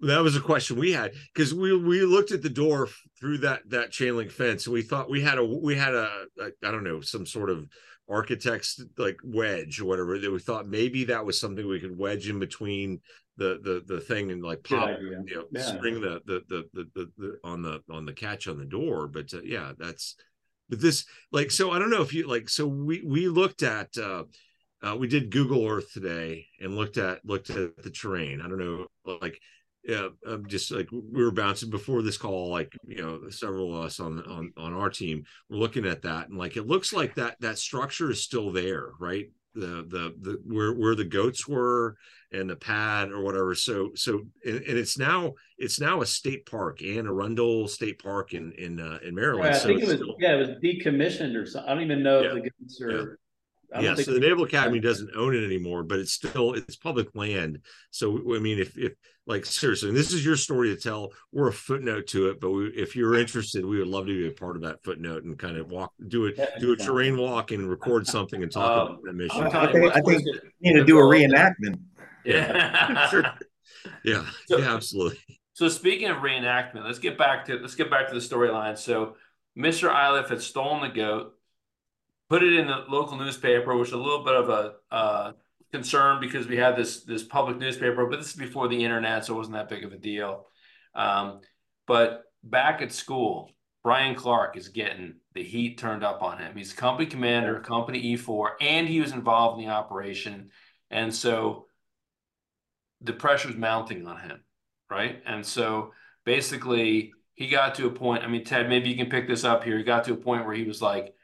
[0.00, 3.68] that was a question we had because we we looked at the door through that
[3.68, 6.70] that chain link fence and we thought we had a we had a a I
[6.70, 7.66] don't know some sort of
[8.08, 12.28] architect's like wedge or whatever that we thought maybe that was something we could wedge
[12.28, 13.00] in between
[13.36, 15.62] the the the thing and like pop you know yeah.
[15.62, 19.08] spring the the, the the, the the on the on the catch on the door
[19.08, 20.16] but uh, yeah that's
[20.68, 23.96] but this like so i don't know if you like so we we looked at
[23.98, 24.24] uh
[24.80, 28.40] uh, we did Google Earth today and looked at looked at the terrain.
[28.40, 28.86] I don't know,
[29.20, 29.40] like
[29.84, 33.86] yeah, I'm just like we were bouncing before this call, like you know, several of
[33.86, 37.14] us on on on our team were looking at that, and like it looks like
[37.14, 39.30] that that structure is still there, right?
[39.58, 41.96] The the the where where the goats were
[42.32, 43.54] and the pad or whatever.
[43.54, 48.34] So so and, and it's now it's now a state park, Anne Arundel State Park
[48.34, 49.46] in in uh, in Maryland.
[49.46, 51.70] Yeah, I so think it was still, yeah, it was decommissioned or something.
[51.70, 52.90] I don't even know yeah, if the goats are.
[52.90, 53.04] Yeah
[53.80, 57.60] yeah, so the Naval Academy doesn't own it anymore, but it's still it's public land.
[57.90, 58.94] So I mean, if if
[59.28, 62.40] like seriously, this is your story to tell, we're a footnote to it.
[62.40, 65.24] But we, if you're interested, we would love to be a part of that footnote
[65.24, 68.70] and kind of walk, do it, do a terrain walk and record something and talk
[68.70, 69.42] uh, about that mission.
[69.42, 71.78] I think, I think you need to do a reenactment.
[72.24, 73.24] Yeah, sure.
[74.02, 75.18] yeah, so, yeah, absolutely.
[75.52, 78.78] So speaking of reenactment, let's get back to let's get back to the storyline.
[78.78, 79.16] So
[79.56, 79.92] Mr.
[79.92, 81.34] Iliff had stolen the goat
[82.28, 85.32] put it in the local newspaper, which was a little bit of a uh,
[85.72, 89.34] concern because we had this this public newspaper, but this is before the internet, so
[89.34, 90.46] it wasn't that big of a deal.
[90.94, 91.40] Um,
[91.86, 93.50] but back at school,
[93.82, 96.56] Brian Clark is getting the heat turned up on him.
[96.56, 100.50] He's company commander, company E4, and he was involved in the operation,
[100.90, 101.66] and so
[103.00, 104.42] the pressure's mounting on him,
[104.90, 105.22] right?
[105.24, 105.92] And so
[106.24, 108.24] basically, he got to a point.
[108.24, 109.78] I mean, Ted, maybe you can pick this up here.
[109.78, 111.14] He got to a point where he was like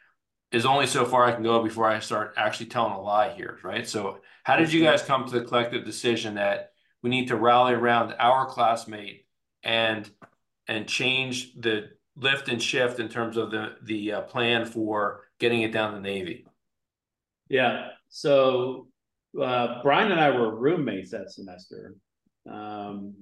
[0.54, 3.58] is only so far I can go before I start actually telling a lie here,
[3.64, 3.86] right?
[3.86, 6.70] So, how did you guys come to the collective decision that
[7.02, 9.26] we need to rally around our classmate
[9.62, 10.08] and
[10.68, 15.62] and change the lift and shift in terms of the the uh, plan for getting
[15.62, 16.46] it down the Navy?
[17.48, 17.88] Yeah.
[18.08, 18.88] So
[19.40, 21.96] uh, Brian and I were roommates that semester.
[22.48, 23.14] Um,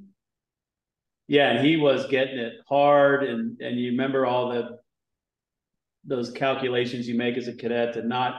[1.29, 4.79] yeah, and he was getting it hard, and and you remember all the
[6.05, 8.35] those calculations you make as a cadet to not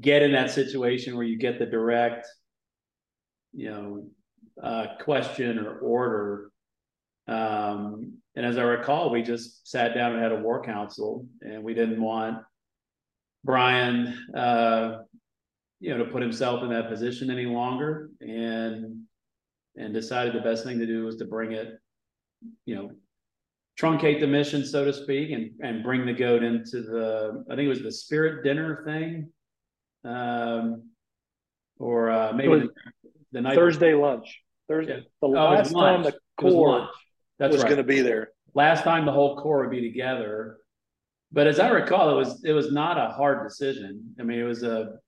[0.00, 2.26] get in that situation where you get the direct,
[3.52, 4.06] you know,
[4.62, 6.50] uh, question or order.
[7.26, 11.62] Um, and as I recall, we just sat down and had a war council, and
[11.62, 12.38] we didn't want
[13.44, 14.98] Brian, uh,
[15.80, 19.02] you know, to put himself in that position any longer, and
[19.76, 21.78] and decided the best thing to do was to bring it,
[22.64, 22.90] you know,
[23.78, 27.66] truncate the mission, so to speak, and and bring the goat into the I think
[27.66, 29.30] it was the spirit dinner thing,
[30.04, 30.90] um,
[31.78, 32.68] or uh, maybe the,
[33.32, 34.40] the, night Thursday lunch.
[34.68, 35.00] Thursday, yeah.
[35.20, 36.88] the oh, last time the corps
[37.38, 37.68] was, was right.
[37.68, 38.30] going to be there.
[38.54, 40.58] Last time the whole corps would be together.
[41.32, 44.14] But as I recall, it was it was not a hard decision.
[44.20, 44.98] I mean, it was a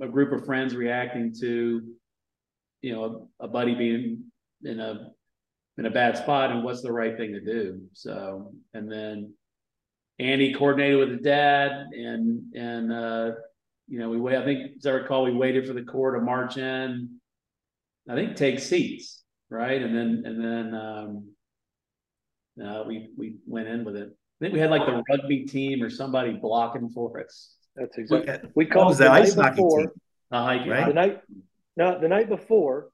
[0.00, 1.82] a group of friends reacting to,
[2.82, 4.24] you know, a, a buddy being
[4.64, 5.12] in a
[5.78, 7.80] in a bad spot and what's the right thing to do.
[7.94, 9.32] So, and then
[10.18, 13.30] Andy coordinated with his dad and, and, uh,
[13.92, 16.20] you know, we wait, I think, as I recall, we waited for the Corps to
[16.22, 17.20] march in,
[18.08, 19.82] I think take seats, right?
[19.82, 21.28] And then, and then, um,
[22.64, 24.08] uh, we, we went in with it.
[24.08, 27.54] I think we had like the rugby team or somebody blocking for us.
[27.76, 28.48] That's exactly.
[28.54, 29.80] We We called the the ice night hockey before.
[29.80, 29.90] team.
[30.32, 30.86] Uh, I- Right.
[30.86, 31.20] The night,
[31.76, 32.88] no, the night before,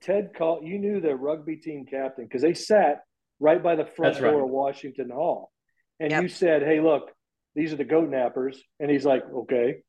[0.00, 0.66] Ted called.
[0.66, 3.02] You knew the rugby team captain because they sat
[3.38, 4.30] right by the front That's right.
[4.30, 5.50] door of Washington Hall,
[6.00, 6.22] and Yep.
[6.22, 7.10] you said, "Hey, look,
[7.54, 9.82] these are the goat nappers," and he's like, "Okay,"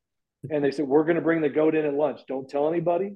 [0.49, 2.21] and they said, "We're going to bring the goat in at lunch.
[2.27, 3.15] Don't tell anybody,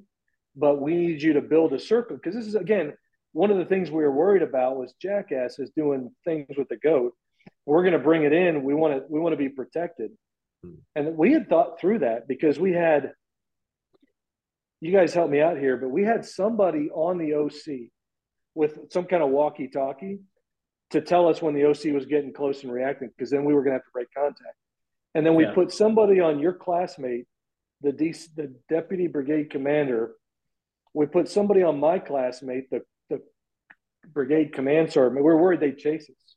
[0.56, 2.94] but we need you to build a circle because this is again
[3.32, 7.12] one of the things we were worried about was jackasses doing things with the goat.
[7.66, 8.62] We're going to bring it in.
[8.62, 10.10] We want to we want to be protected,
[10.64, 10.74] Hmm.
[10.96, 13.12] and we had thought through that because we had
[14.80, 17.90] you guys help me out here, but we had somebody on the OC
[18.54, 20.20] with some kind of walkie talkie
[20.90, 23.62] to tell us when the OC was getting close and reacting, because then we were
[23.62, 24.56] going to have to break contact.
[25.14, 25.54] And then we Yeah.
[25.54, 27.26] put somebody on your classmate,
[27.80, 30.14] the, D, the deputy brigade commander.
[30.92, 33.22] We put somebody on my classmate, the, the
[34.08, 35.16] brigade command sergeant.
[35.16, 36.34] We were worried they'd chase us.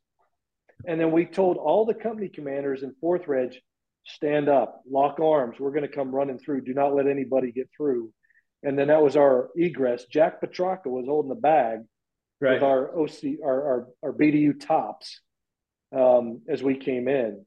[0.85, 3.55] And then we told all the company commanders in Fourth Reg,
[4.05, 5.59] stand up, lock arms.
[5.59, 6.61] We're going to come running through.
[6.61, 8.11] Do not let anybody get through.
[8.63, 10.05] And then that was our egress.
[10.05, 11.79] Jack Petraka was holding the bag
[12.39, 12.53] Right.
[12.53, 15.21] with our OC, our, our, our BDU tops
[15.95, 17.43] um, as we came in.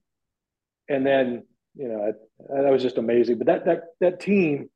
[0.91, 1.45] And then,
[1.77, 2.17] you know, it,
[2.53, 3.39] that was just amazing.
[3.39, 4.69] But that, that, that team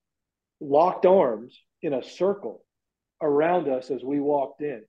[0.61, 2.65] locked arms in a circle
[3.21, 4.83] around us as we walked in.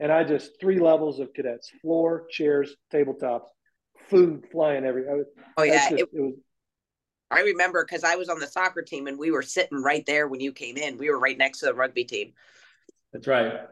[0.00, 3.46] And I just, three levels of cadets, floor, chairs, tabletops,
[4.10, 5.04] food flying every.
[5.08, 5.22] I
[5.56, 6.34] Oh yeah, just- it, it was
[7.30, 10.28] I remember because I was on the soccer team and we were sitting right there
[10.28, 10.98] when you came in.
[10.98, 12.32] We were right next to the rugby team.
[13.12, 13.46] That's right.
[13.46, 13.62] Yeah,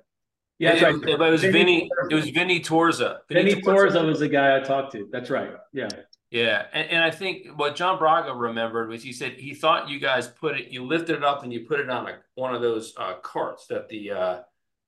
[0.59, 0.93] Yeah, that's it, right.
[0.95, 1.91] was, but it was Vinny Vinny.
[1.91, 2.11] Torza.
[2.11, 3.19] It was Vinny Torza.
[3.29, 5.09] Vinny Torza was the guy I talked to.
[5.13, 5.53] That's right.
[5.73, 5.89] Yeah.
[6.33, 10.01] Yeah, and, and I think what John Braga remembered was he said he thought you
[10.01, 12.63] guys put it, you lifted it up and you put it on a one of
[12.63, 14.39] those uh, carts that the uh,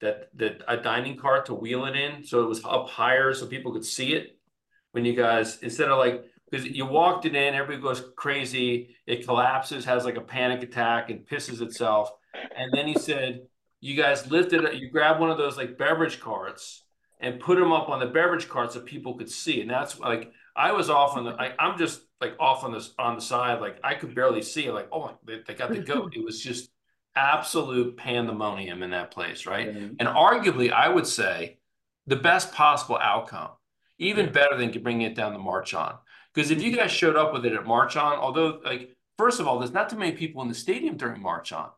[0.00, 3.46] that that a dining cart to wheel it in, so it was up higher so
[3.46, 4.38] people could see it.
[4.92, 9.26] When you guys instead of like because you walked it in, everybody goes crazy, it
[9.26, 12.10] collapses, has like a panic attack, and pisses itself.
[12.56, 13.42] And then he said,
[13.82, 16.84] you guys lifted it, you grab one of those like beverage carts
[17.20, 19.60] and put them up on the beverage cart so people could see.
[19.60, 22.94] And that's like I was off on the I, I'm just like off on this
[22.98, 24.70] on the side, like I could barely see.
[24.70, 26.12] Like, oh, they, they got the goat.
[26.16, 26.70] It was just
[27.16, 29.68] absolute pandemonium in that place, right?
[29.68, 31.58] And arguably, I would say
[32.06, 33.50] the best possible outcome,
[33.98, 35.96] even better than bringing it down to March on.
[36.34, 36.80] Because if you mm-hmm.
[36.80, 39.88] guys showed up with it at March on, although like first of all, there's not
[39.88, 41.70] too many people in the stadium during March on.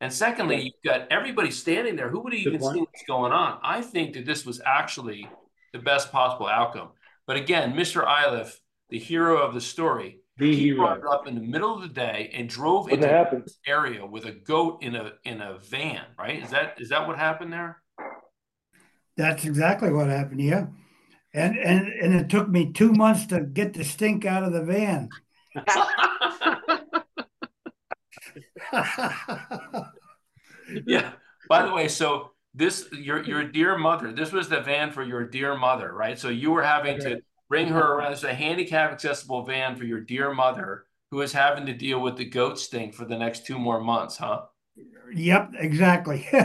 [0.00, 2.08] And secondly, you've got everybody standing there.
[2.08, 3.58] Who would have even seen what's going on?
[3.62, 5.28] I think that this was actually
[5.72, 6.90] the best possible outcome.
[7.26, 8.04] But again, Mr.
[8.06, 8.60] Iliff,
[8.90, 11.10] the hero of the story, The he brought hero.
[11.10, 13.44] it up in the middle of the day and drove Wouldn't into have happened.
[13.44, 16.04] this area with a goat in a in a van.
[16.18, 16.42] Right?
[16.42, 17.80] Is that is that what happened there?
[19.16, 20.40] That's exactly what happened.
[20.40, 20.66] Yeah.
[21.32, 24.62] And, and, and it took me two months to get the stink out of the
[24.62, 25.08] van.
[30.86, 31.12] yeah.
[31.48, 34.12] By the way, so this your your dear mother.
[34.12, 36.18] This was the van for your dear mother, right?
[36.18, 38.12] So you were having to bring her around.
[38.12, 42.16] It's a handicap accessible van for your dear mother who is having to deal with
[42.16, 44.42] the goat stink for the next two more months, huh?
[45.12, 46.28] Yep, exactly.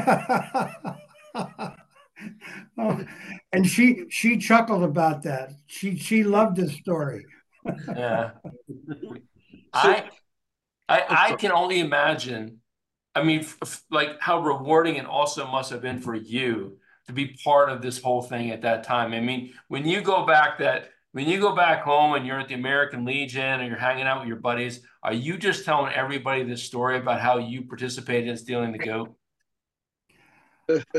[2.78, 3.04] Oh,
[3.52, 5.52] and she she chuckled about that.
[5.68, 7.26] She she loved this story.
[7.88, 8.32] Yeah.
[9.74, 10.10] I,
[10.88, 12.62] I, I can only imagine.
[13.16, 16.78] I mean, f- like how rewarding it also must have been for you
[17.08, 19.14] to be part of this whole thing at that time.
[19.14, 22.48] I mean, when you go back that when you go back home and you're at
[22.48, 26.44] the American Legion and you're hanging out with your buddies, are you just telling everybody
[26.44, 29.16] this story about how you participated in stealing the goat?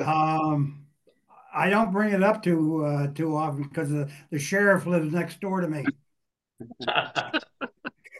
[0.04, 0.86] Um,
[1.54, 5.40] I don't bring it up too uh, too often because the, the sheriff lives next
[5.40, 5.86] door to me.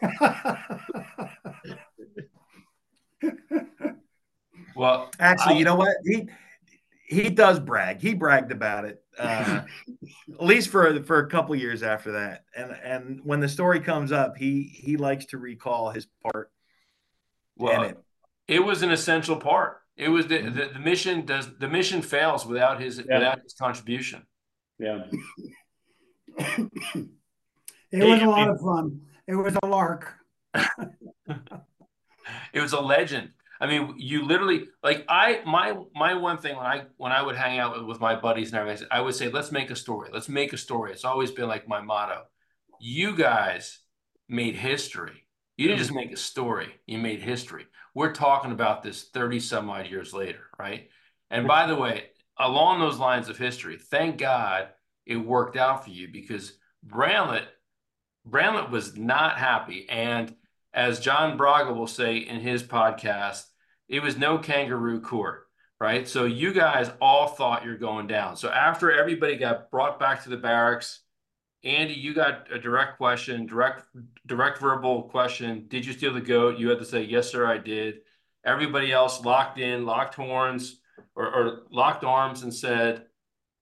[4.81, 5.95] Well, Actually, I- you know what?
[6.03, 6.27] He
[7.07, 8.01] he does brag.
[8.01, 9.61] He bragged about it, uh,
[10.33, 12.45] at least for for a couple years after that.
[12.55, 16.49] And and when the story comes up, he he likes to recall his part
[17.57, 17.97] well, it.
[18.47, 19.81] it was an essential part.
[19.97, 23.19] It was the, the, the mission does the mission fails without his Yeah.
[23.19, 24.25] without his contribution.
[24.79, 25.03] Yeah.
[27.93, 29.01] It was a lot of fun.
[29.27, 30.13] It was a lark.
[30.55, 30.69] it
[32.55, 33.31] was a legend.
[33.61, 37.35] I mean, you literally like I my my one thing when I when I would
[37.35, 40.09] hang out with, with my buddies and everything, I would say, let's make a story.
[40.11, 40.91] Let's make a story.
[40.91, 42.23] It's always been like my motto.
[42.79, 43.79] You guys
[44.27, 45.27] made history.
[45.57, 47.67] You didn't just make a story, you made history.
[47.93, 50.89] We're talking about this 30 some odd years later, right?
[51.29, 52.05] And by the way,
[52.39, 54.69] along those lines of history, thank God
[55.05, 57.43] it worked out for you because Bramlett
[58.25, 59.87] Bramlett was not happy.
[59.87, 60.33] And
[60.73, 63.43] as John Braga will say in his podcast,
[63.91, 65.47] it was no kangaroo court,
[65.79, 66.07] right?
[66.07, 68.37] So you guys all thought you're going down.
[68.37, 71.01] So after everybody got brought back to the barracks,
[71.65, 73.83] Andy, you got a direct question, direct
[74.25, 75.65] direct verbal question.
[75.67, 76.57] Did you steal the goat?
[76.57, 77.99] You had to say yes, sir, I did.
[78.45, 80.79] Everybody else locked in, locked horns,
[81.13, 83.05] or, or locked arms, and said,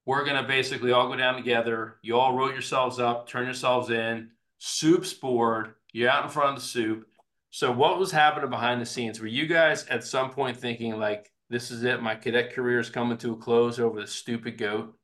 [0.06, 4.30] "We're gonna basically all go down together." You all wrote yourselves up, turn yourselves in.
[4.60, 5.74] Supe's board.
[5.92, 7.09] You're out in front of the Supe.
[7.52, 9.20] So what was happening behind the scenes?
[9.20, 12.90] Were you guys at some point thinking like, this is it, my cadet career is
[12.90, 14.96] coming to a close over the stupid goat?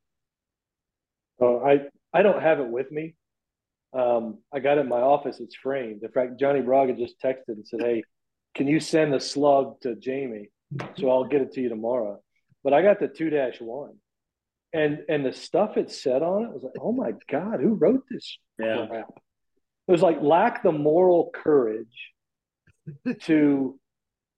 [1.41, 1.79] Uh, I
[2.13, 3.15] I don't have it with me.
[3.93, 5.39] Um, I got it in my office.
[5.39, 6.03] It's framed.
[6.03, 8.03] In fact, Johnny Braga just texted and said, "Hey,
[8.53, 10.49] can you send the slug to Jamie?
[10.97, 12.21] So I'll get it to you tomorrow."
[12.63, 13.95] But I got the two dash one,
[14.71, 18.03] and and the stuff it said on it was like, "Oh my god, who wrote
[18.09, 18.85] this Yeah.
[18.87, 19.09] crap?"
[19.87, 22.13] It was like lack the moral courage
[23.21, 23.79] to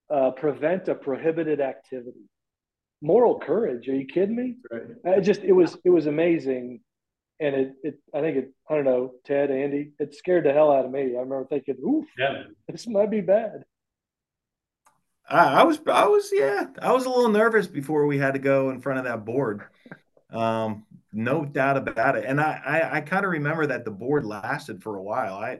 [0.09, 2.29] uh, prevent a prohibited activity.
[3.01, 3.87] Moral courage?
[3.87, 4.55] Are you kidding me?
[4.71, 5.17] Right.
[5.17, 6.81] It just it was it was amazing,
[7.39, 10.71] and it it I think it I don't know Ted Andy it scared the hell
[10.71, 11.01] out of me.
[11.01, 12.43] I remember thinking, "Oof, Yeah.
[12.67, 13.63] this might be bad."
[15.29, 18.39] I, I was, I was, yeah, I was a little nervous before we had to
[18.39, 19.61] go in front of that board.
[20.31, 22.23] Um, no doubt about it.
[22.25, 25.33] And I, I, I kind of remember that the board lasted for a while.
[25.35, 25.59] I,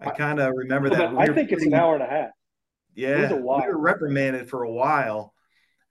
[0.00, 1.14] I kind of remember that.
[1.16, 2.30] I think it's an hour and a half.
[2.94, 3.60] Yeah, was a while.
[3.60, 5.34] we were reprimanded for a while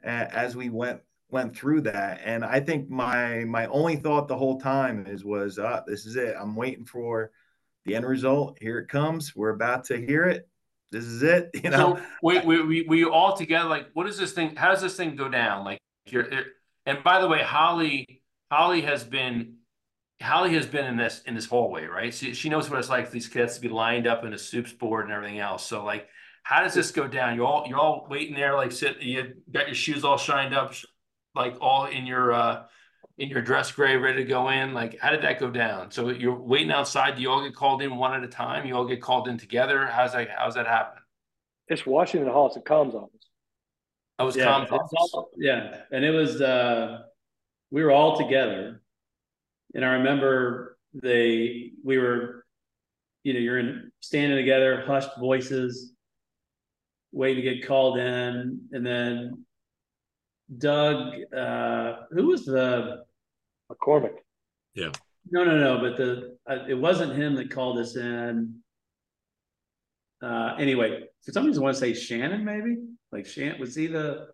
[0.04, 4.38] uh, as we went went through that, and I think my my only thought the
[4.38, 6.36] whole time is was, uh, this is it.
[6.40, 7.32] I'm waiting for
[7.86, 8.58] the end result.
[8.62, 9.36] Here it comes.
[9.36, 10.48] We're about to hear it.
[10.92, 11.50] This is it.
[11.64, 11.98] You know.
[11.98, 14.56] So we, we, we, we all together, like, what is this thing?
[14.56, 15.66] How does this thing go down?
[15.66, 16.48] Like, you're, it-
[16.86, 19.56] and by the way, Holly, Holly has been,
[20.22, 22.14] Holly has been in this, in this hallway, right?
[22.14, 24.38] She, she knows what it's like for these kids to be lined up in a
[24.38, 25.66] Supe's board and everything else.
[25.66, 26.08] So like,
[26.44, 27.36] how does this go down?
[27.36, 30.74] You all, you're all waiting there, like sit, you got your shoes all shined up,
[31.36, 32.64] like all in your, uh,
[33.20, 34.74] in your dress gray, ready to go in.
[34.74, 35.92] Like, how did that go down?
[35.92, 37.16] So you're waiting outside.
[37.16, 38.66] Do you all get called in one at a time?
[38.66, 39.86] You all get called in together?
[39.88, 41.02] How's that, how's that happen?
[41.68, 42.48] It's Washington Hall.
[42.48, 43.28] It's a comms office.
[44.20, 45.12] I was Yeah, Tom's it's office.
[45.14, 47.02] all- yeah, and it was uh,
[47.72, 48.82] we were all together,
[49.74, 52.46] and I remember they we were,
[53.24, 55.94] you know, you're in standing together, hushed voices,
[57.12, 59.46] waiting to get called in, and then
[60.58, 63.04] Doug, uh, who was the
[63.72, 64.16] McCormick.
[64.74, 64.92] Yeah.
[65.30, 68.62] No no no, but the uh, it wasn't him that called us in.
[70.22, 72.78] Uh, anyway, for some reason, I want to say Shannon, maybe
[73.12, 74.30] like Shannon was he the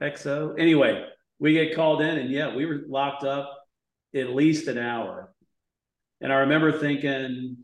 [0.00, 0.58] XO?
[0.58, 1.04] Anyway,
[1.38, 3.55] we get called in, and yeah, we were locked up
[4.16, 5.32] at least an hour.
[6.20, 7.56] And I remember thinking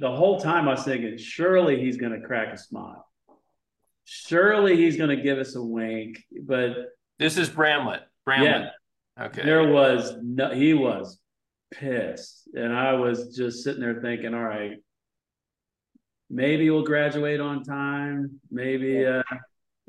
[0.00, 3.06] the whole time I was thinking, surely he's going to crack a smile.
[4.04, 6.22] Surely he's going to give us a wink.
[6.42, 8.02] But This is Bramlett.
[8.24, 8.72] Bramlett.
[9.20, 9.44] Okay.
[9.44, 11.18] there was no, he was
[11.72, 12.48] pissed.
[12.54, 14.78] And I was just sitting there thinking, all right,
[16.30, 18.40] maybe we'll graduate on time.
[18.50, 19.22] Maybe, uh,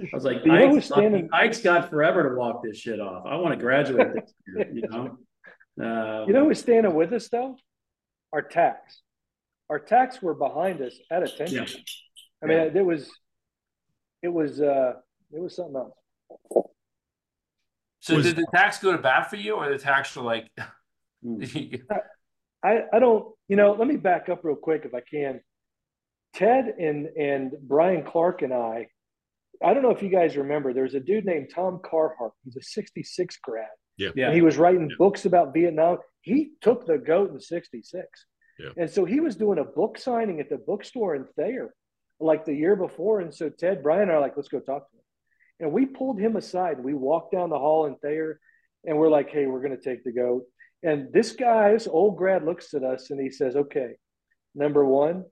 [0.01, 2.99] I was like, You know who's Ike's, standing- Ike's got forever to walk this shit
[2.99, 3.25] off.
[3.25, 5.17] I want to graduate this year, you know?
[5.81, 7.55] Um, You know who's standing with us though?
[8.33, 9.01] Our TACs.
[9.69, 11.65] Our TACs were behind us at attention.
[11.65, 11.73] Yeah.
[12.43, 13.09] I mean, it was,
[14.21, 14.93] it was, uh,
[15.31, 15.93] it was something else.
[18.01, 20.49] So Was- did the TACs go to bat for you, or the TACs were like?
[22.63, 25.41] I, I don't, you know, let me back up real quick if I can.
[26.33, 28.87] Ted and and Brian Clark and I,
[29.63, 32.33] I don't know if you guys remember, there's a dude named Tom Carhart.
[32.43, 33.67] He's a 66 grad.
[33.97, 34.09] Yeah.
[34.17, 34.95] And he was writing Yeah.
[34.97, 35.97] books about Vietnam.
[36.21, 38.05] He took the goat in 66.
[38.59, 38.69] Yeah.
[38.77, 41.73] And so he was doing a book signing at the bookstore in Thayer
[42.19, 43.19] like the year before.
[43.19, 45.03] And so Ted, Brian and I are like, let's go talk to him.
[45.59, 46.83] And we pulled him aside.
[46.83, 48.39] We walked down the hall in Thayer
[48.85, 50.43] and we're like, hey, we're going to take the goat.
[50.83, 53.95] And this guy, this old grad, looks at us and he says, okay,
[54.53, 55.25] number one,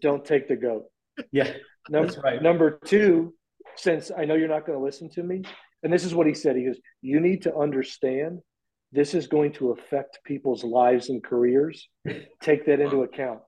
[0.00, 0.84] don't take the goat.
[1.32, 1.52] Yeah.
[1.88, 2.42] Number, That's right.
[2.42, 3.34] number two,
[3.76, 5.42] since I know you're not going to listen to me,
[5.82, 6.56] and this is what he said.
[6.56, 8.40] He goes, You need to understand
[8.92, 11.88] this is going to affect people's lives and careers.
[12.42, 13.40] Take that into account.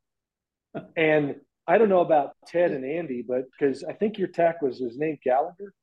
[0.96, 1.36] And
[1.66, 4.96] I don't know about Ted and Andy, but because I think your TAC was his
[4.96, 5.74] name Gallagher.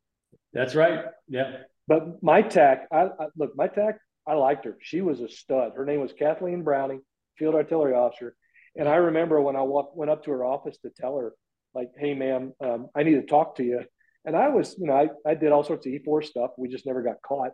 [0.54, 1.06] That's right.
[1.28, 1.58] Yeah.
[1.88, 4.78] But my TAC, I, I look, my TAC, I liked her.
[4.82, 5.74] She was a stud.
[5.76, 7.02] Her name was Kathleen Browning,
[7.38, 8.36] field artillery officer.
[8.76, 11.34] And I remember when I walked, went up to her office to tell her,
[11.74, 13.84] like, hey, ma'am, um, I need to talk to you.
[14.26, 16.52] And I was, you know, I, I did all sorts of E4 stuff.
[16.58, 17.52] We just never got caught.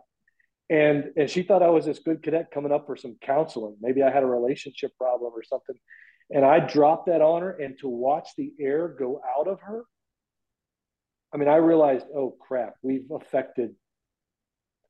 [0.68, 3.76] And and she thought I was this good cadet coming up for some counseling.
[3.80, 5.76] Maybe I had a relationship problem or something.
[6.30, 9.84] And I dropped that on her, and to watch the air go out of her,
[11.32, 13.76] I mean, I realized, oh crap, we've affected.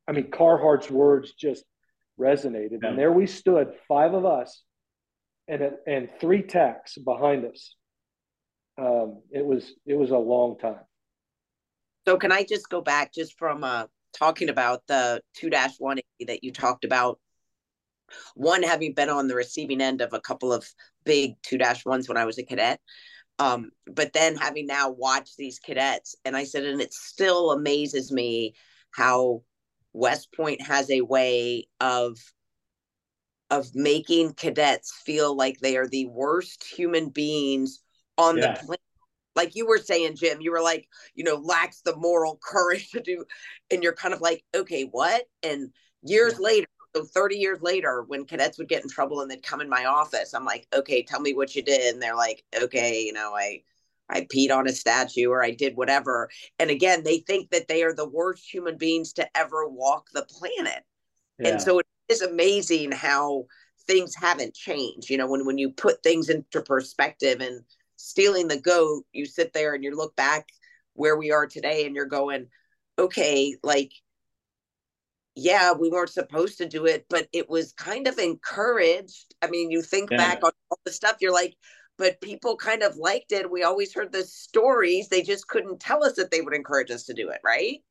[0.09, 1.65] I mean, Carhart's words just
[2.19, 2.90] resonated, yeah.
[2.90, 4.62] and there we stood, five of us,
[5.47, 7.74] and and three TACs behind us.
[8.78, 10.81] Um, it was it was a long time.
[12.07, 13.86] So can I just go back just from uh,
[14.16, 17.19] talking about the two dash one that you talked about?
[18.35, 20.69] One having been on the receiving end of a couple of
[21.05, 22.81] big two dash ones when I was a cadet,
[23.39, 28.12] um, but then having now watched these cadets, and I said, and it still amazes
[28.12, 28.55] me
[28.93, 29.43] how
[29.93, 32.19] West Point has a way of
[33.51, 37.81] of making cadets feel like they are the worst human beings
[38.18, 38.55] on yeah.
[38.55, 38.78] the plane.
[39.34, 43.01] like you were saying jim you were like you know lacks the moral courage to
[43.01, 43.24] do
[43.70, 45.70] and you're kind of like okay what and
[46.02, 46.47] years yeah.
[46.47, 49.68] later so 30 years later when cadets would get in trouble and they'd come in
[49.68, 53.12] my office i'm like okay tell me what you did and they're like okay you
[53.12, 53.60] know i
[54.09, 57.82] i peed on a statue or i did whatever and again they think that they
[57.82, 60.84] are the worst human beings to ever walk the planet
[61.38, 61.48] yeah.
[61.48, 63.44] and so it is amazing how
[63.86, 67.60] things haven't changed you know when when you put things into perspective and
[67.97, 70.47] stealing the goat, you sit there and you look back
[70.94, 72.47] where we are today and you're going,
[72.98, 73.93] okay, like,
[75.35, 79.35] yeah, we weren't supposed to do it, but it was kind of encouraged.
[79.43, 80.16] I mean, you think yeah.
[80.16, 81.55] back on all the stuff, you're like,
[81.98, 83.51] but people kind of liked it.
[83.51, 85.09] We always heard the stories.
[85.09, 87.82] They just couldn't tell us that they would encourage us to do it, right?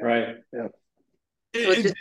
[0.00, 0.36] Right.
[0.52, 0.68] Yeah.
[1.54, 1.94] So just-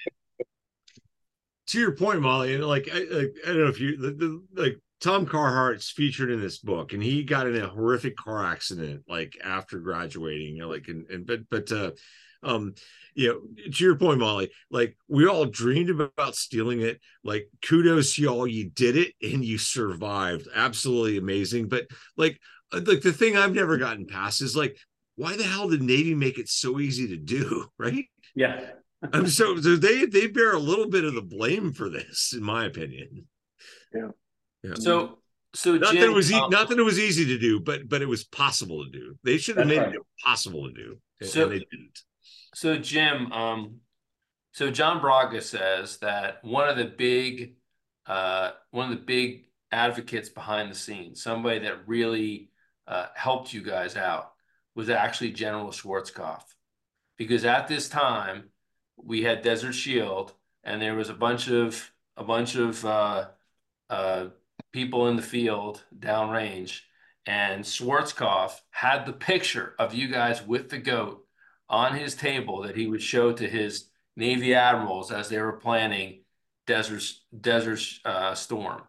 [1.68, 4.44] to your point, Holly, and like I, I, I don't know if you the, the,
[4.56, 9.04] like Tom Carhart's featured in this book, and he got in a horrific car accident
[9.08, 10.56] like after graduating.
[10.56, 11.92] You know, like and, and but but uh,
[12.44, 12.74] um,
[13.16, 17.00] you know, to your point, Holly, like we all dreamed about stealing it.
[17.24, 20.48] Like kudos to y'all, you did it and you survived.
[20.54, 21.68] Absolutely amazing.
[21.68, 22.40] But like
[22.72, 24.78] uh, like the thing I've never gotten past is like,
[25.16, 27.68] why the hell did Navy make it so easy to do?
[27.78, 28.06] Right?
[28.36, 28.72] Yeah.
[29.14, 32.44] I'm so, so they they bear a little bit of the blame for this, in
[32.44, 33.28] my opinion.
[33.94, 34.10] Yeah.
[34.64, 34.74] Yeah.
[34.76, 35.20] So
[35.54, 37.90] so not Jim, that it was um, not that it was easy to do, but
[37.90, 39.18] but it was possible to do.
[39.24, 39.96] They should have made right.
[39.96, 42.00] it possible to do, and, so, and they didn't.
[42.54, 43.78] So Jim, um,
[44.52, 47.56] so John Braga says that one of the big,
[48.06, 52.50] uh, one of the big advocates behind the scenes, somebody that really
[52.88, 54.34] uh, helped you guys out,
[54.76, 56.44] was actually General Schwarzkopf,
[57.18, 58.50] because at this time
[58.98, 60.34] we had Desert Shield,
[60.64, 63.28] and there was a bunch of a bunch of uh,
[63.90, 64.26] uh,
[64.72, 66.82] people in the field downrange.
[67.26, 71.26] And Schwarzkopf had the picture of you guys with the goat
[71.70, 76.24] on his table that he would show to his Navy admirals as they were planning
[76.66, 77.04] Desert,
[77.40, 78.82] Desert uh, Storm.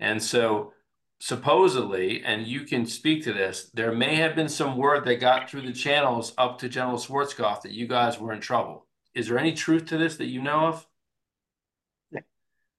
[0.00, 0.72] And so
[1.20, 5.50] supposedly, and you can speak to this, there may have been some word that got
[5.50, 8.86] through the channels up to General Schwarzkopf that you guys were in trouble.
[9.14, 10.86] Is there any truth to this that you know of?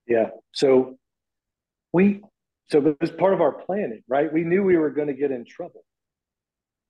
[0.07, 0.29] Yeah.
[0.51, 0.97] So
[1.91, 2.21] we
[2.71, 4.31] so it was part of our planning, right?
[4.31, 5.83] We knew we were going to get in trouble.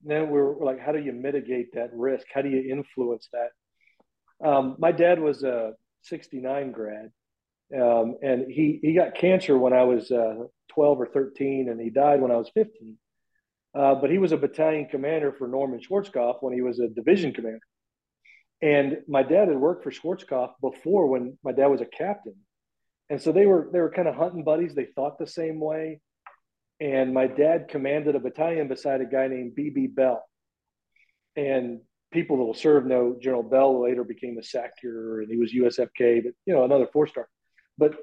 [0.02, 2.28] then we are like, how do you mitigate that risk?
[2.34, 4.48] How do you influence that?
[4.48, 5.74] Um, my dad was a
[6.04, 7.12] 69 grad,
[7.76, 10.36] um, and he, he got cancer when I was uh,
[10.70, 12.98] 12 or 13, and he died when I was 15.
[13.78, 17.34] Uh, but he was a battalion commander for Norman Schwarzkopf when he was a division
[17.34, 17.60] commander.
[18.62, 22.36] And my dad had worked for Schwarzkopf before when my dad was a captain
[23.10, 24.76] and so they were they were kind of hunting buddies.
[24.76, 26.00] They thought the same way.
[26.80, 29.88] And my dad commanded a battalion beside a guy named B.B.
[29.88, 30.24] Bell.
[31.36, 31.82] And
[32.14, 36.24] people that will serve know General Bell later became a SACEUR and he was USFK,
[36.24, 37.28] but you know, another four star.
[37.78, 37.96] But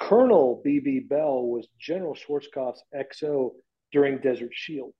[0.00, 1.00] Colonel B.B.
[1.00, 3.52] Bell was General Schwarzkopf's XO
[3.92, 4.92] during Desert Shield.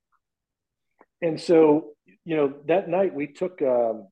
[1.22, 1.92] And so,
[2.24, 4.08] you know, that night we took um,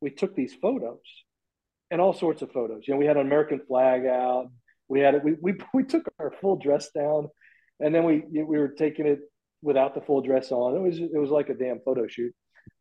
[0.00, 1.00] we took these photos
[1.90, 2.82] and all sorts of photos.
[2.86, 4.50] You know, we had an American flag out,
[4.88, 5.24] we had it.
[5.24, 7.28] We, we we took our full dress down,
[7.80, 9.20] and then we we were taking it
[9.62, 10.76] without the full dress on.
[10.76, 12.34] It was it was like a damn photo shoot,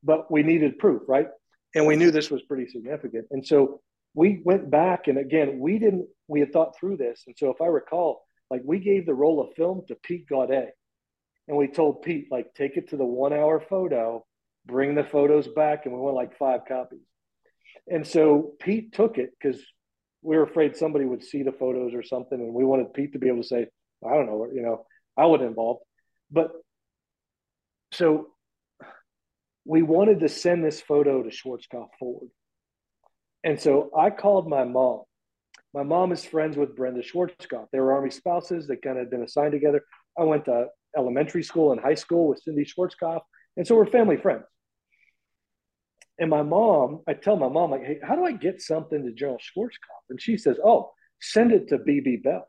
[0.03, 1.27] but we needed proof, right?
[1.73, 3.81] And we knew this was pretty significant, and so
[4.13, 7.61] we went back and again we didn't we had thought through this, and so if
[7.61, 10.71] I recall, like we gave the roll of film to Pete Gaudet,
[11.47, 14.25] and we told Pete like take it to the one hour photo,
[14.65, 17.01] bring the photos back, and we want like five copies.
[17.87, 19.61] And so Pete took it because
[20.25, 23.19] we were afraid somebody would see the photos or something, and we wanted Pete to
[23.19, 23.67] be able to say,
[24.05, 24.85] I don't know, you know,
[25.15, 25.83] I wasn't involved.
[26.31, 26.51] But
[27.91, 28.29] so
[29.65, 32.27] we wanted to send this photo to Schwarzkopf Ford.
[33.43, 35.01] And so I called my mom.
[35.73, 37.67] My mom is friends with Brenda Schwarzkopf.
[37.71, 38.67] They were Army spouses.
[38.67, 39.83] They kind of had been assigned together.
[40.17, 43.21] I went to elementary school and high school with Cindy Schwarzkopf.
[43.57, 44.45] And so we're family friends.
[46.17, 49.11] And my mom, I tell my mom, like, hey, how do I get something to
[49.11, 50.09] General Schwarzkopf?
[50.09, 52.47] And she says, oh, send it to BB Bell.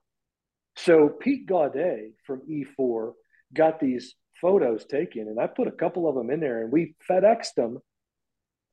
[0.76, 3.12] So Pete Gaudet from E4
[3.54, 6.94] got these photos taken, and I put a couple of them in there, and we
[7.10, 7.78] FedExed them.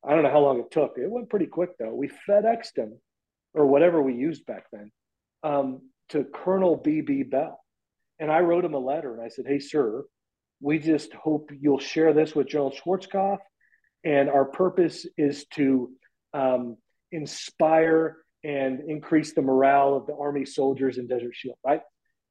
[0.06, 0.94] I don't know how long it took.
[0.96, 1.94] It went pretty quick though.
[1.94, 3.00] We FedExed them,
[3.54, 4.92] or whatever we used back then,
[5.42, 7.58] um, to Colonel BB Bell,
[8.18, 10.04] and I wrote him a letter, and I said, "Hey, sir,
[10.60, 13.38] we just hope you'll share this with General Schwarzkopf,
[14.04, 15.90] and our purpose is to
[16.32, 16.76] um,
[17.12, 21.80] inspire." And increase the morale of the Army soldiers in Desert Shield, right?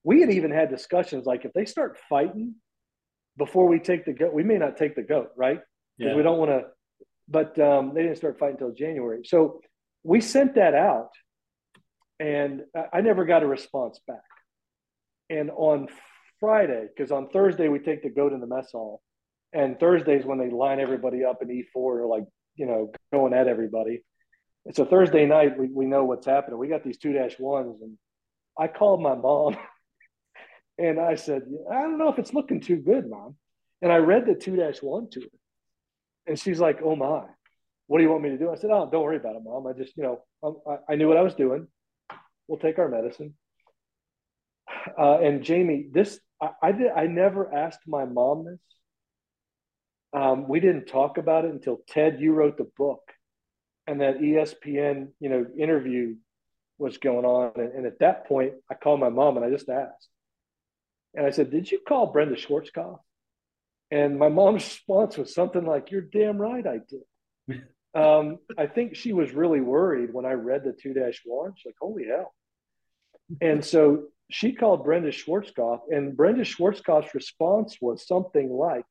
[0.03, 2.55] we had even had discussions like if they start fighting
[3.37, 5.59] before we take the goat, we may not take the goat, right?
[5.97, 6.15] Because yeah.
[6.15, 6.63] we don't want to.
[7.27, 9.61] But um, they didn't start fighting until January, so
[10.03, 11.11] we sent that out,
[12.19, 14.17] and I never got a response back.
[15.29, 15.87] And on
[16.41, 19.01] Friday, because on Thursday we take the goat in the mess hall,
[19.53, 22.25] and Thursdays when they line everybody up in E4, like
[22.55, 24.03] you know going at everybody.
[24.65, 26.57] And so Thursday night we, we know what's happening.
[26.57, 27.97] We got these two dash ones, and
[28.57, 29.57] I called my mom.
[30.79, 33.35] And I said, I don't know if it's looking too good, mom.
[33.83, 35.27] And I read the 2 dash 1 to her.
[36.25, 37.25] And she's like, oh my,
[37.87, 38.49] what do you want me to do?
[38.49, 39.67] I said, oh, don't worry about it, mom.
[39.67, 41.67] I just, you know, I, I knew what I was doing.
[42.47, 43.35] We'll take our medicine.
[44.97, 48.59] Uh, and Jamie, this, I, I, did, I never asked my mom this.
[50.13, 53.01] Um, we didn't talk about it until Ted, you wrote the book
[53.87, 56.15] and that ESPN, you know, interview
[56.77, 57.51] was going on.
[57.55, 60.09] And, and at that point, I called my mom and I just asked,
[61.15, 62.99] and I said, Did you call Brenda Schwarzkopf?
[63.91, 67.63] And my mom's response was something like, You're damn right I did.
[67.95, 70.93] um, I think she was really worried when I read the 2
[71.25, 71.53] 1.
[71.57, 72.33] She's like, Holy hell.
[73.41, 78.85] And so she called Brenda Schwarzkopf, and Brenda Schwarzkopf's response was something like,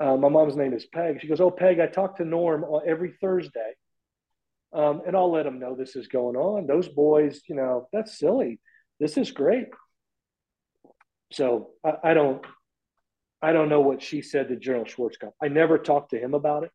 [0.00, 1.20] uh, my mom's name is Peg.
[1.20, 3.72] She goes, Oh, Peg, I talk to Norm every Thursday.
[4.72, 6.66] Um, and I'll let him know this is going on.
[6.66, 8.58] Those boys, you know, that's silly.
[8.98, 9.66] This is great.
[11.32, 12.42] So I, I, don't
[13.42, 15.32] I don't know what she said to General Schwarzkopf.
[15.42, 16.70] I never talked to him about it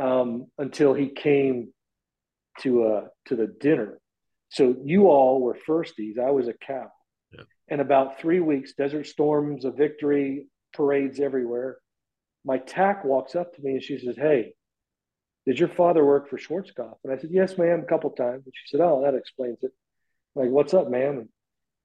[0.00, 1.72] um, until he came
[2.60, 3.98] to uh, to the dinner.
[4.50, 6.18] So you all were firsties.
[6.18, 6.90] I was a cow.
[7.32, 7.42] Yeah.
[7.68, 11.78] And about three weeks, Desert Storms of Victory, parades everywhere.
[12.44, 14.54] My TAC walks up to me and she says, Hey,
[15.46, 16.96] did your father work for Schwarzkopf?
[17.04, 18.42] And I said, Yes, ma'am, a couple times.
[18.44, 19.72] And she said, Oh, that explains it.
[20.36, 21.28] I'm like, what's up, ma'am?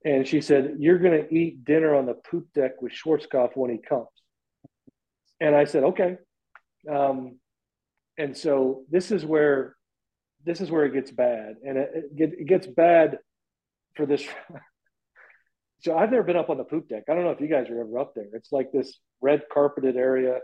[0.04, 3.70] And she said, You're going to eat dinner on the poop deck with Schwarzkopf when
[3.70, 4.08] he comes.
[5.40, 6.16] And I said, Okay.
[6.90, 7.38] Um,
[8.20, 9.76] and so this is where
[10.44, 13.18] this is where it gets bad and it, it gets bad
[13.94, 14.26] for this
[15.80, 17.68] so i've never been up on the poop deck i don't know if you guys
[17.70, 20.38] are ever up there it's like this red carpeted area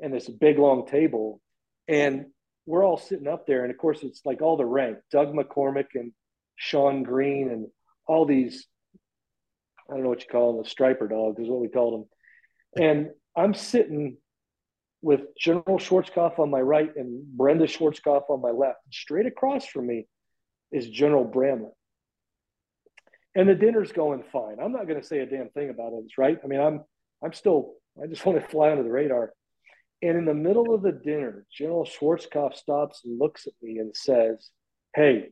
[0.00, 1.40] and this big long table
[1.88, 2.26] and
[2.66, 5.88] we're all sitting up there and of course it's like all the rank doug mccormick
[5.94, 6.12] and
[6.56, 7.66] Sean green and
[8.06, 8.66] all these
[9.88, 12.82] I don't know what you call them, the striper dogs is what we called them.
[12.82, 14.18] And I'm sitting
[15.00, 18.80] with General Schwarzkopf on my right and Brenda Schwarzkopf on my left.
[18.92, 20.06] Straight across from me
[20.72, 21.72] is General Bramlett.
[23.34, 24.56] And the dinner's going fine.
[24.62, 26.38] I'm not going to say a damn thing about it, It's right?
[26.42, 26.82] I mean, I'm
[27.22, 29.32] I'm still I just want to fly under the radar.
[30.00, 33.94] And in the middle of the dinner, General Schwarzkopf stops and looks at me and
[33.96, 34.50] says,
[34.94, 35.30] Hey,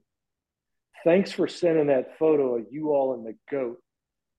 [1.04, 3.78] thanks for sending that photo of you all and the goat.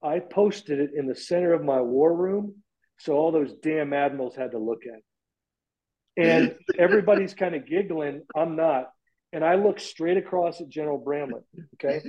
[0.03, 2.55] I posted it in the center of my war room,
[2.99, 5.03] so all those damn admirals had to look at it.
[6.17, 8.23] And everybody's kind of giggling.
[8.35, 8.89] I'm not.
[9.33, 11.43] And I look straight across at General Bramlett.
[11.75, 12.01] Okay.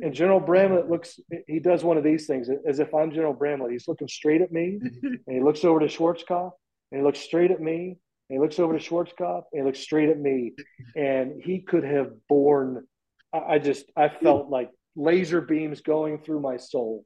[0.00, 3.72] And General Bramlett looks, he does one of these things as if I'm General Bramlett.
[3.72, 6.52] He's looking straight at me and he looks over to Schwarzkopf
[6.90, 7.98] and he looks straight at me
[8.30, 10.54] and he looks over to Schwarzkopf and he looks straight at me.
[10.96, 12.86] And he could have borne,
[13.32, 17.04] I just, I felt like laser beams going through my soul.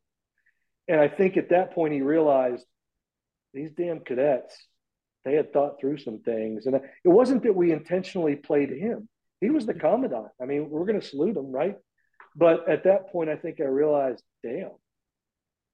[0.88, 2.66] And I think at that point he realized
[3.54, 4.56] these damn cadets,
[5.24, 6.66] they had thought through some things.
[6.66, 9.08] And it wasn't that we intentionally played him.
[9.40, 10.28] He was the commandant.
[10.40, 11.76] I mean, we're going to salute him, right?
[12.34, 14.70] But at that point, I think I realized, damn,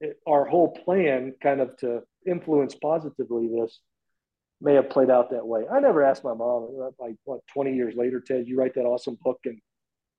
[0.01, 3.81] it, our whole plan, kind of to influence positively this,
[4.61, 5.63] may have played out that way.
[5.71, 8.85] I never asked my mom, uh, like what, 20 years later, Ted, you write that
[8.85, 9.39] awesome book.
[9.45, 9.61] And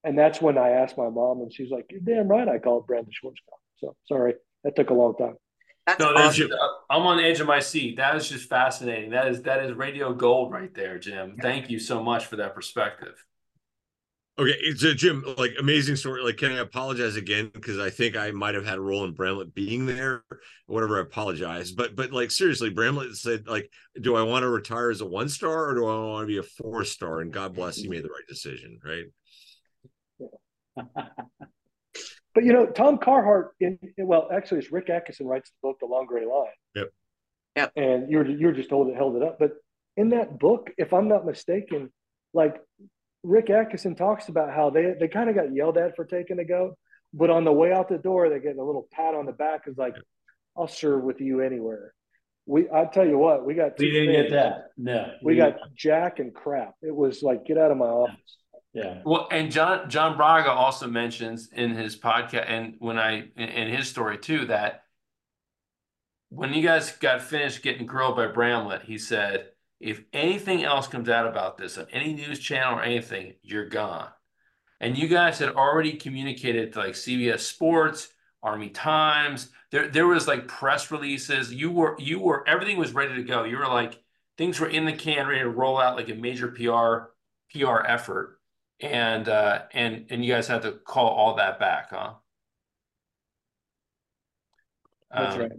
[0.04, 2.88] and that's when I asked my mom, and she's like, You're damn right I called
[2.88, 3.60] Brenda Schwarzkopf.
[3.80, 5.36] So sorry, that took a long time.
[5.86, 6.50] That's No, awesome.
[6.50, 7.98] that's, I'm on the edge of my seat.
[7.98, 9.10] That is just fascinating.
[9.10, 11.38] That is that is radio gold right there, Jim.
[11.42, 13.26] Thank you so much for that perspective.
[14.40, 16.24] Okay, so Jim, like amazing story.
[16.24, 19.12] Like, can I apologize again because I think I might have had a role in
[19.12, 20.24] Bramlett being there,
[20.66, 20.98] whatever.
[20.98, 25.02] I apologize, but but like seriously, Bramlett said, like, do I want to retire as
[25.02, 27.20] a one star or do I want to be a four star?
[27.20, 29.06] And God bless, he made the right decision, right?
[32.36, 35.88] But you know, Tom Carhart, in, well, actually, it's Rick Atkinson writes the book, The
[35.88, 36.48] Long Gray Line.
[36.76, 36.90] Yep.
[37.58, 37.72] Yep.
[37.76, 39.40] And you're you're just holding held it up.
[39.40, 39.54] But
[39.98, 41.92] in that book, if I'm not mistaken,
[42.34, 42.56] like
[43.24, 46.46] Rick Atkinson talks about how they they kind of got yelled at for taking a
[46.46, 46.78] goat,
[47.14, 49.62] but on the way out the door, they get a little pat on the back.
[49.68, 49.96] Is like,
[50.58, 51.94] I'll serve with you anywhere.
[52.46, 53.78] We, I tell you what, we got.
[53.78, 54.70] We didn't get that.
[54.78, 55.12] No.
[55.22, 56.74] We got Jack and crap.
[56.82, 58.38] It was like, get out of my office.
[58.74, 59.02] yeah.
[59.06, 63.68] Well, and John John Braga also mentions in his podcast and when I in, in
[63.68, 64.84] his story too that
[66.30, 69.48] when you guys got finished getting grilled by Bramlett, he said,
[69.80, 74.10] if anything else comes out about this on any news channel or anything, you're gone.
[74.82, 78.10] And you guys had already communicated to like CBS Sports,
[78.42, 79.50] Army Times.
[79.72, 81.54] There there was like press releases.
[81.54, 83.44] You were you were everything was ready to go.
[83.44, 84.02] You were like
[84.38, 87.12] things were in the can, ready to roll out like a major PR
[87.50, 88.40] PR effort
[88.80, 92.14] and uh and and you guys had to call all that back huh
[95.16, 95.52] That's Um, right.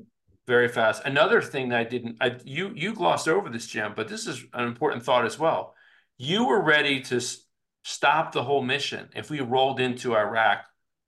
[0.50, 4.08] Very fast another thing that i didn't i you you glossed over this jim but
[4.08, 5.74] this is an important thought as well
[6.18, 7.44] you were ready to s-
[7.84, 10.64] stop the whole mission if we rolled into iraq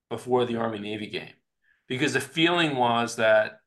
[0.09, 1.35] before the army navy game
[1.89, 3.59] because the feeling was that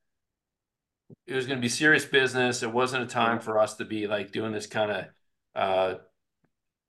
[1.26, 4.06] it was going to be serious business it wasn't a time for us to be
[4.06, 5.04] like doing this kind of
[5.54, 5.94] uh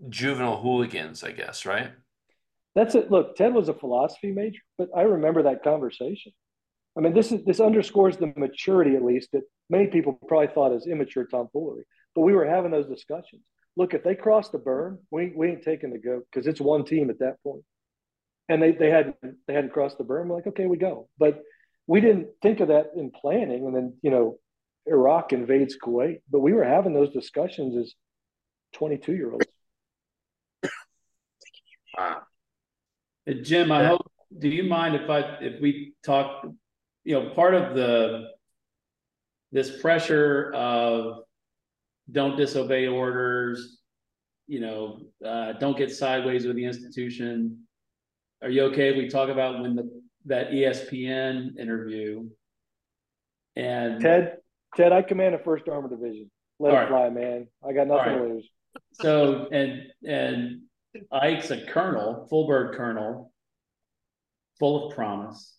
[0.08, 1.92] juvenile hooligans i guess right
[2.76, 3.10] That's it.
[3.10, 6.32] Look, Ted was a philosophy major, but I remember that conversation.
[6.98, 10.74] I mean, this is this underscores the maturity, at least, that many people probably thought
[10.74, 11.84] as immature tomfoolery.
[12.16, 13.44] But we were having those discussions.
[13.76, 16.86] Look, if they cross the berm, we we ain't taking the goat because it's one
[16.86, 17.64] team at that point.
[18.50, 19.16] And they they hadn't
[19.48, 20.28] they hadn't crossed the berm.
[20.28, 21.08] We're like, okay, we go.
[21.20, 21.44] But
[21.86, 23.68] we didn't think of that in planning.
[23.68, 24.40] And then you know,
[24.88, 26.22] Iraq invades Kuwait.
[26.32, 27.94] But we were having those discussions as
[28.74, 29.46] twenty two year olds.
[31.98, 32.22] wow
[33.30, 36.48] Uh, Jim, I hope, do you mind if I, if we talk,
[37.08, 38.32] you know, part of the,
[39.54, 41.20] this pressure of
[42.12, 43.78] don't disobey orders,
[44.46, 47.64] you know, uh, don't get sideways with the institution.
[48.42, 49.90] Are you okay if we talk about when the,
[50.26, 52.28] that ESPN interview?
[53.56, 54.40] And Ted,
[54.76, 56.30] Ted, I command a first armor division.
[56.60, 56.88] Let it right.
[56.90, 57.48] fly, man.
[57.66, 58.50] I got nothing All to lose.
[58.92, 60.64] so, and, and
[61.10, 63.32] Ike's a colonel, full bird colonel,
[64.60, 65.57] full of promise.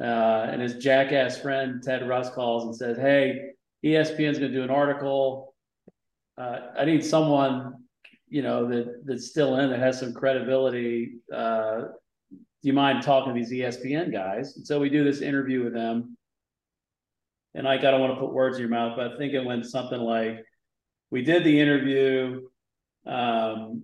[0.00, 3.50] Uh, and his jackass friend Ted Russ calls and says, Hey,
[3.84, 5.54] ESPN's going to do an article.
[6.38, 7.74] Uh, I need someone,
[8.28, 11.16] you know, that that's still in that has some credibility.
[11.32, 11.82] Uh,
[12.30, 14.56] do you mind talking to these ESPN guys?
[14.56, 16.16] And so we do this interview with them.
[17.54, 19.44] And Ike, I don't want to put words in your mouth, but I think it
[19.44, 20.44] went something like,
[21.10, 22.42] we did the interview.
[23.04, 23.82] Um,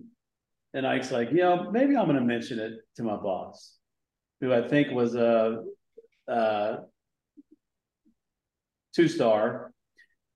[0.73, 3.75] and Ike's like, you know, maybe I'm going to mention it to my boss,
[4.41, 5.63] who I think was a,
[6.29, 6.77] uh,
[8.95, 9.71] two star.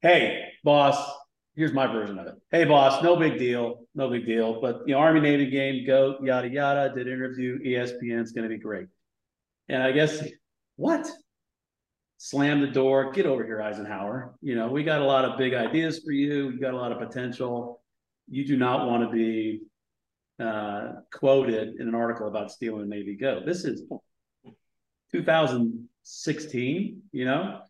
[0.01, 0.97] Hey, boss,
[1.55, 2.35] here's my version of it.
[2.51, 4.59] Hey, boss, no big deal, no big deal.
[4.59, 6.93] But know, Army Navy game, go yada yada.
[6.93, 8.01] Did interview, ESPN.
[8.03, 8.87] ESPN's going to be great.
[9.69, 10.23] And I guess
[10.75, 11.09] what?
[12.17, 13.11] Slam the door.
[13.11, 14.33] Get over here, Isenhower.
[14.41, 16.49] You know, we got a lot of big ideas for you.
[16.49, 17.81] You got a lot of potential.
[18.29, 19.61] You do not want to be
[20.41, 23.41] uh, quoted in an article about stealing Navy Go.
[23.45, 23.83] This is
[25.13, 27.61] 2016, you know,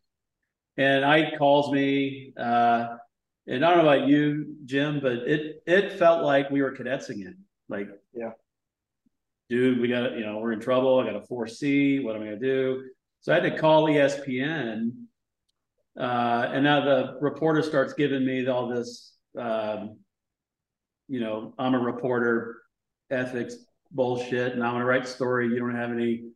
[0.78, 2.96] and Ike calls me, uh,
[3.46, 7.10] and I don't know about you, Jim, but it it felt like we were cadets
[7.10, 7.38] again.
[7.68, 8.32] Like, Yeah.
[9.50, 11.00] dude, we got you know we're in trouble.
[11.00, 12.00] I got a four C.
[12.00, 12.90] What am I gonna do?
[13.20, 15.08] So I had to call ESPN,
[16.00, 19.14] uh, and now the reporter starts giving me all this.
[19.38, 19.98] Um,
[21.10, 22.62] you know, I'm a reporter,
[23.10, 23.56] ethics
[23.92, 25.48] bullshit, and I'm gonna write story.
[25.50, 26.32] You don't have any,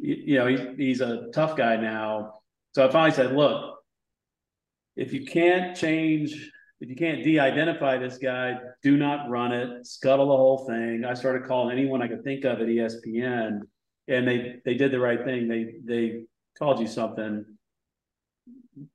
[0.00, 2.40] you, know, he's, he's a tough guy now.
[2.74, 3.76] So I finally said, look,
[4.96, 6.50] if you can't change,
[6.80, 11.04] if you can't de-identify this guy, do not run it, scuttle the whole thing.
[11.04, 13.60] I started calling anyone I could think of at ESPN,
[14.08, 15.48] and they they did the right thing.
[15.48, 16.22] They they
[16.58, 17.44] called you something,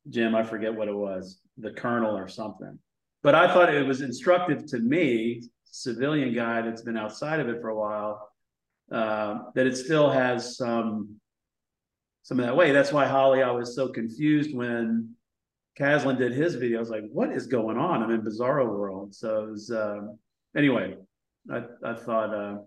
[0.09, 0.35] Jim.
[0.35, 2.79] I forget what it was, the colonel or something.
[3.23, 7.61] But I thought it was instructive to me, civilian guy that's been outside of it
[7.61, 8.29] for a while,
[8.91, 11.15] uh, that it still has some
[12.23, 12.71] some of that way.
[12.71, 15.15] That's why Holly, I was so confused when
[15.79, 16.77] Caslen did his video.
[16.77, 18.01] I was like, what is going on?
[18.01, 19.13] I'm in Bizarro World.
[19.13, 19.99] So it was, uh,
[20.57, 20.95] anyway,
[21.51, 22.57] I, I thought, uh,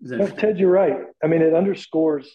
[0.00, 1.04] no, Ted, you're right.
[1.22, 2.30] I mean, it underscores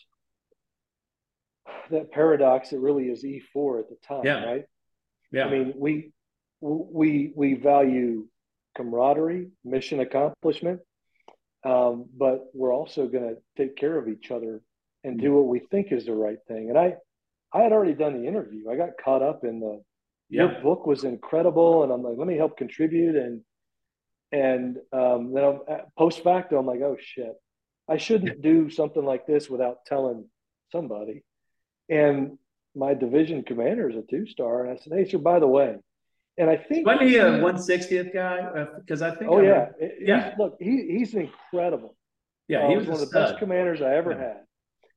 [1.91, 2.73] that paradox.
[2.73, 4.43] It really is E4 at the time, yeah.
[4.43, 4.63] right?
[5.31, 5.45] Yeah.
[5.45, 6.11] I mean, we
[6.61, 8.27] we we value
[8.75, 10.79] camaraderie, mission accomplishment,
[11.63, 14.61] um, but we're also going to take care of each other
[15.03, 16.69] and do what we think is the right thing.
[16.69, 16.95] And I,
[17.53, 18.69] I had already done the interview.
[18.69, 19.81] I got caught up in the
[20.29, 20.43] yeah.
[20.43, 23.15] your book was incredible, and I'm like, let me help contribute.
[23.15, 23.41] And
[24.31, 25.59] and um, then I'm,
[25.97, 27.33] post facto, I'm like, oh shit,
[27.89, 30.25] I shouldn't do something like this without telling
[30.71, 31.23] somebody.
[31.89, 32.37] And
[32.75, 35.77] my division commander is a two star, and I said, hey, sir, by the way,
[36.39, 38.65] and I think wasn't he a one sixtieth guy?
[38.79, 40.29] Because I think oh I yeah, heard, yeah.
[40.29, 41.95] He's, look, he he's incredible.
[42.47, 44.17] Yeah, uh, he was, one of the best commanders I ever Yeah.
[44.19, 44.37] had,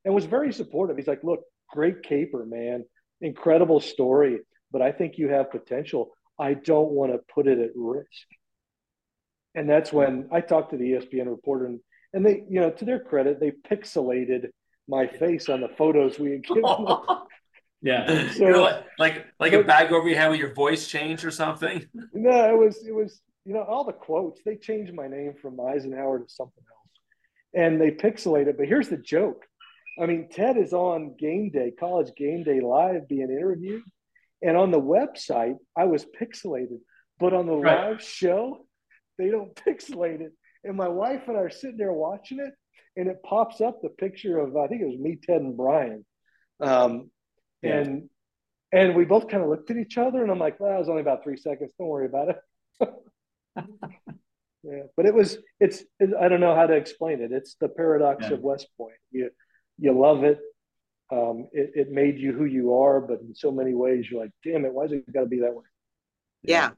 [0.05, 0.97] and was very supportive.
[0.97, 2.85] He's like, look, great caper, man,
[3.21, 4.39] incredible story,
[4.71, 6.13] but I think you have potential.
[6.39, 8.07] I don't want to put it at risk.
[9.55, 11.81] And that's when I talked to the ESPN reporter, and,
[12.15, 14.49] and they, you know, to their credit, they pixelated
[14.89, 16.65] my face on the photos we had given.
[17.83, 18.31] Yeah.
[18.33, 21.25] So, You know, like like, like a bag over your head with your voice changed
[21.25, 21.85] or something.
[22.15, 24.41] No, it was it was you know all the quotes.
[24.45, 26.91] They changed my name from Isenhower to something else,
[27.55, 28.57] and they pixelated.
[28.57, 29.45] But here's the joke.
[30.01, 33.83] I mean, Ted is on Game Day, College Game Day Live, being interviewed,
[34.43, 36.79] and on the website I was pixelated,
[37.19, 37.89] but on the Right.
[37.91, 38.67] live show
[39.19, 40.33] they don't pixelate it.
[40.65, 42.55] And my wife and I are sitting there watching it,
[42.97, 46.05] and it pops up the picture of I think it was me, Ted, and Brian.
[46.61, 47.11] Um,
[47.63, 47.79] Yeah.
[47.79, 48.09] and
[48.73, 50.89] and we both kind of looked at each other, and I'm like, "Well, it was
[50.89, 51.73] only about three seconds.
[51.79, 52.37] Don't worry about it."
[54.65, 55.39] yeah, but it was.
[55.61, 55.83] It's.
[56.01, 57.33] It, I don't know how to explain it.
[57.33, 58.35] It's the paradox Yeah.
[58.35, 58.97] of West Point.
[59.11, 59.31] You
[59.79, 60.39] you love it.
[61.11, 61.73] Um, it.
[61.75, 64.73] It made you who you are, but in so many ways, you're like, "Damn it!
[64.73, 65.65] why is it got to be that way?"
[66.43, 66.71] Yeah.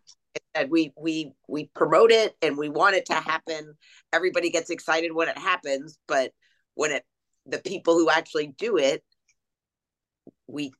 [0.56, 3.74] And we we we promote it and we want it to happen.
[4.12, 6.32] Everybody gets excited when it happens, but
[6.74, 7.04] when it
[7.46, 9.04] the people who actually do it,
[10.46, 10.72] we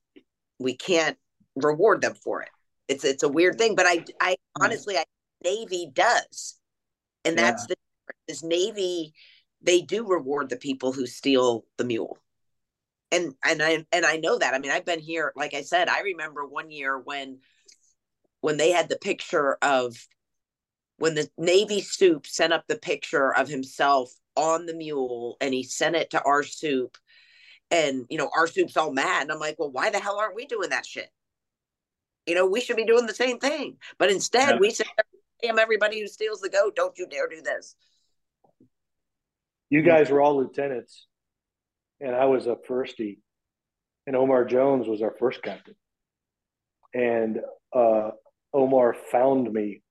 [0.59, 1.17] we can't
[1.55, 2.49] reward them for it.
[2.87, 4.63] It's it's a weird thing, but I I hmm.
[4.63, 5.05] honestly I
[5.43, 6.59] Navy does.
[7.23, 7.43] And Yeah.
[7.43, 8.39] that's the difference.
[8.39, 9.13] Is Navy
[9.61, 12.17] they do reward the people who steal the mule.
[13.11, 14.53] And and I and I know that.
[14.53, 17.39] I mean, I've been here like I said, I remember one year when
[18.41, 19.95] when they had the picture of
[20.97, 25.63] when the Navy Supe sent up the picture of himself on the mule and he
[25.63, 26.97] sent it to our Supe
[27.71, 30.35] and you know our Supe's all mad and I'm like, well, why the hell aren't
[30.35, 31.09] we doing that shit?
[32.25, 33.77] You know, we should be doing the same thing.
[33.97, 34.57] But instead Yeah.
[34.59, 34.85] we say,
[35.41, 37.75] damn everybody who steals the goat, don't you dare do this.
[39.69, 41.07] You guys were all lieutenants,
[41.99, 43.17] and I was a firstie,
[44.05, 45.75] and Omar Jones was our first captain.
[46.93, 47.41] And
[47.73, 48.11] uh,
[48.53, 49.81] Omar found me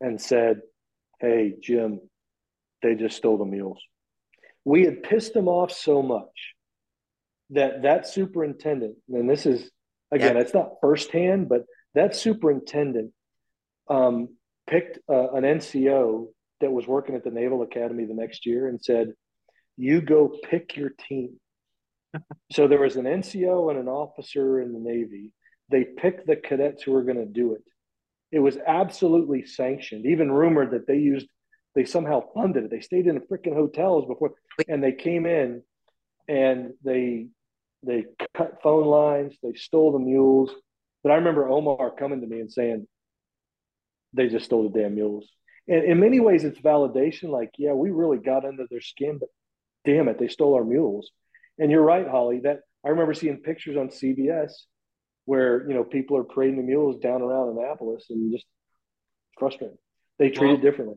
[0.00, 0.62] and said,
[1.20, 2.00] "Hey Jim,
[2.82, 3.82] they just stole the mules."
[4.64, 6.54] We had pissed them off so much
[7.50, 9.70] that that superintendent, and this is
[10.12, 11.64] again, it's not firsthand, but
[11.94, 13.12] that superintendent
[13.88, 14.36] um,
[14.68, 16.28] picked uh, an NCO
[16.60, 19.12] that was working at the Naval Academy the next year and said,
[19.76, 21.40] "You go pick your team."
[22.52, 25.32] so there was an NCO and an officer in the Navy.
[25.70, 27.62] They picked the cadets who were going to do it.
[28.32, 31.26] It was absolutely sanctioned, even rumored that they used,
[31.74, 32.70] they somehow funded it.
[32.70, 34.32] They stayed in the freaking hotels before,
[34.68, 35.62] and they came in
[36.28, 37.26] and they
[37.82, 38.04] they
[38.36, 40.50] cut phone lines, they stole the mules.
[41.02, 42.86] But I remember Omar coming to me and saying,
[44.12, 45.30] "They just stole the damn mules."
[45.66, 47.30] And in many ways, it's validation.
[47.30, 49.28] Like, yeah, we really got under their skin, but
[49.84, 51.10] damn it, they stole our mules.
[51.58, 52.40] And you're right, Holly.
[52.40, 54.66] That I remember seeing pictures on CBS
[55.24, 58.46] where you know people are parading the mules down around Annapolis, and just
[59.38, 59.78] frustrating.
[60.18, 60.96] They treat Well- it differently.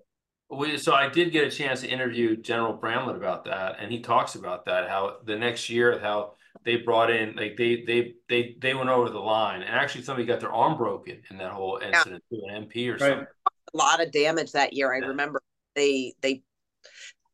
[0.49, 4.01] We, so I did get a chance to interview General Bramlett about that, and he
[4.01, 8.55] talks about that how the next year how they brought in like they they they
[8.61, 11.77] they went over the line, and actually somebody got their arm broken in that whole
[11.77, 13.09] incident to an MP or Right.
[13.09, 13.27] something.
[13.73, 14.93] A lot of damage that year.
[14.93, 15.07] I Yeah.
[15.07, 15.41] remember
[15.75, 16.43] they they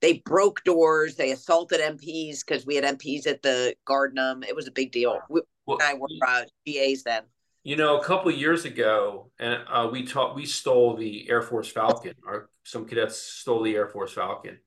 [0.02, 4.44] they broke doors, they assaulted MPs because we had MPs at the Gardnum.
[4.44, 5.20] It was a big deal.
[5.30, 7.24] We, Well, I were uh, GAs then.
[7.64, 11.42] You know, a couple of years ago, and uh, we taught we stole the Air
[11.42, 14.58] Force Falcon, or some cadets stole the Air Force Falcon,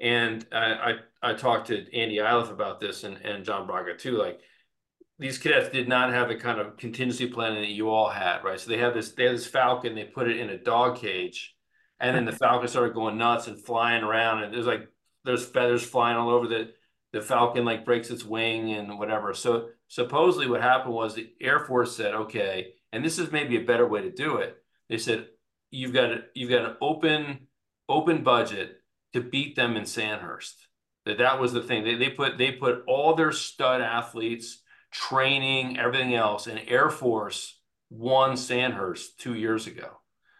[0.00, 4.16] and I I, I talked to Andy Iliff about this and and John Braga too.
[4.16, 4.40] Like
[5.20, 8.58] these cadets did not have the kind of contingency planning that you all had, right?
[8.58, 11.54] So they had this, they had this falcon, they put it in a dog cage,
[12.00, 12.38] and then the mm-hmm.
[12.38, 14.88] falcon started going nuts and flying around, and there's like
[15.24, 16.70] there's feathers flying all over the
[17.12, 19.34] the falcon, like breaks its wing and whatever.
[19.34, 23.64] So supposedly, what happened was the Air Force said, okay, and this is maybe a
[23.64, 24.56] better way to do it.
[24.88, 25.26] They said
[25.70, 27.46] you've got a, you've got an open
[27.90, 28.79] open budget
[29.12, 30.66] to beat them in Sandhurst.
[31.06, 31.84] That that was the thing.
[31.84, 36.46] They they put they put all their stud athletes training, everything else.
[36.46, 37.58] And Air Force
[37.90, 39.88] won Sandhurst two years ago.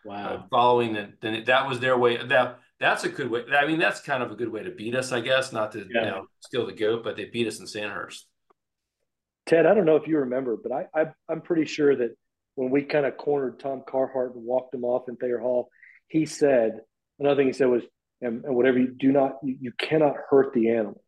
[0.05, 0.29] Wow.
[0.29, 2.25] Uh, following the, then that was their way.
[2.25, 3.45] That that's a good way.
[3.55, 5.53] I mean, that's kind of a good way to beat us, I guess.
[5.53, 6.05] Not to yeah.
[6.05, 8.27] you know steal the goat, but they beat us in Sandhurst.
[9.47, 12.15] Ted, I don't know if you remember, but I, I I'm pretty sure that
[12.55, 15.69] when we kind of cornered Tom Carhart and walked him off in Thayer Hall,
[16.09, 16.81] he said
[17.19, 17.83] another thing he said was,
[18.21, 21.03] and, and whatever you do not, you, you cannot hurt the animal.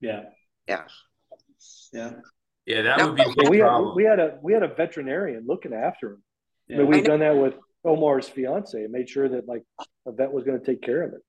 [0.00, 0.24] Yeah.
[0.68, 0.82] Yeah.
[1.92, 2.10] Yeah.
[2.66, 5.74] Yeah, that no, would be we had, we had a we had a veterinarian looking
[5.74, 6.22] after him.
[6.66, 6.76] Yeah.
[6.76, 7.54] I mean, we've done that with
[7.84, 9.64] Omar's fiance and made sure that like
[10.06, 11.20] a vet was going to take care of it.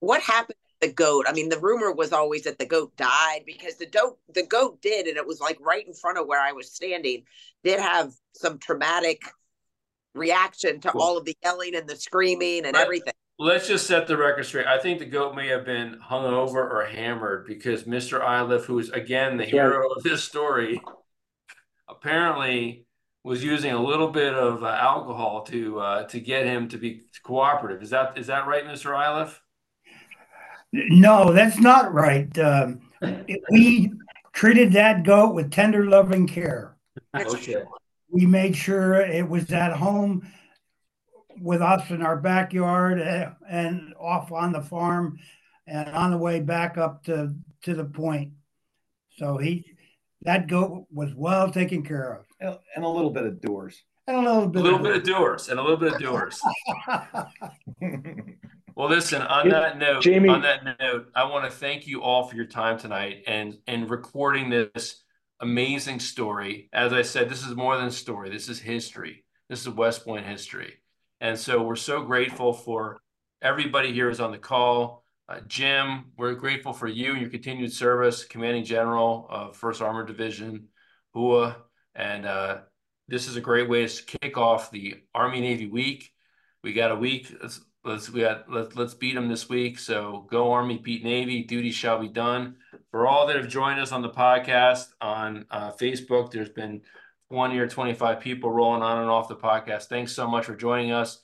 [0.00, 1.26] What happened to the goat?
[1.28, 4.82] I mean, the rumor was always that the goat died because the goat the goat
[4.82, 7.22] did, and it was like right in front of where I was standing,
[7.62, 9.22] did have some traumatic
[10.14, 13.14] reaction to all of the yelling and the screaming and everything.
[13.42, 14.66] Let's just set the record straight.
[14.66, 18.20] I think the goat may have been hung over or hammered because Mr.
[18.20, 20.78] Iliff, who is again the hero of this story,
[21.88, 22.84] apparently
[23.24, 27.04] was using a little bit of uh, alcohol to uh, to get him to be
[27.22, 27.82] cooperative.
[27.82, 28.92] Is that is that right, Mr.
[28.92, 29.40] Iliff?
[30.74, 32.38] No, that's not right.
[32.38, 32.82] Um,
[33.50, 33.90] we
[34.34, 36.76] treated that goat with tender, loving care.
[37.16, 37.62] okay.
[38.10, 40.30] We made sure it was at home
[41.40, 45.18] with us in our backyard uh, and off on the farm
[45.66, 48.32] and on the way back up to, to the point.
[49.16, 49.64] So he,
[50.22, 52.58] that goat was well taken care of.
[52.76, 53.82] And a little bit of doors.
[54.06, 54.60] And a little bit.
[54.60, 56.40] A little of bit of doors and a little bit of doors.
[58.74, 59.22] well, listen.
[59.22, 62.46] On that note, Jamie, on that note, I want to thank you all for your
[62.46, 65.02] time tonight and and recording this
[65.40, 66.68] amazing story.
[66.72, 68.30] As I said, this is more than a story.
[68.30, 69.24] This is history.
[69.48, 70.79] This is West Point history.
[71.20, 73.00] And so we're so grateful for
[73.42, 75.04] everybody here who's on the call.
[75.28, 80.06] Uh, Jim, we're grateful for you and your continued service, Commanding General of First Armored
[80.06, 80.68] Division,
[81.14, 81.56] HUA.
[81.94, 82.58] And uh,
[83.06, 86.12] this is a great way to kick off the Army Navy week.
[86.64, 87.30] We got a week.
[87.42, 89.78] Let's let's we got let, let's beat them this week.
[89.78, 91.42] So go Army, beat Navy.
[91.42, 92.56] Duty shall be done.
[92.90, 96.80] For all that have joined us on the podcast on uh, Facebook, there's been
[97.30, 99.84] 20 or 25 people rolling on and off the podcast.
[99.84, 101.20] Thanks so much for joining us.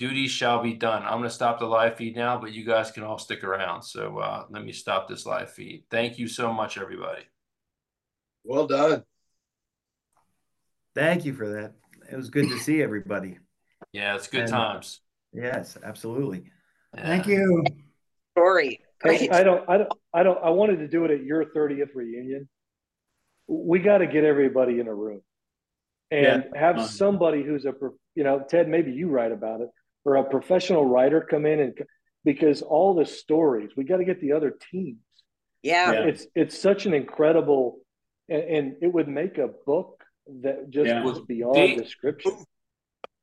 [0.00, 1.04] Duty shall be done.
[1.04, 3.82] I'm going to stop the live feed now, but you guys can all stick around.
[3.82, 5.84] So uh, let me stop this live feed.
[5.90, 7.22] Thank you so much, everybody.
[8.42, 9.04] Well done.
[10.96, 11.74] Thank you for that.
[12.10, 13.38] It was good to see everybody.
[13.92, 15.00] Yeah, it's good and, times.
[15.32, 16.50] Yes, absolutely.
[16.96, 17.06] Yeah.
[17.06, 17.64] Thank you.
[18.32, 18.80] Story.
[19.00, 19.32] Great.
[19.32, 22.48] I don't, I don't, I don't, I wanted to do it at your 30th reunion.
[23.46, 25.20] We got to get everybody in a room
[26.10, 26.60] and yeah.
[26.60, 26.86] have uh-huh.
[26.86, 27.72] somebody who's a
[28.14, 29.68] you know ted maybe you write about it
[30.04, 31.78] or a professional writer come in and
[32.24, 34.98] because all the stories we got to get the other teams
[35.62, 35.92] yeah.
[35.92, 36.00] yeah.
[36.04, 37.78] it's it's such an incredible
[38.28, 40.02] and, and, it would make a book
[40.42, 41.04] that just yeah.
[41.04, 42.32] was beyond they, description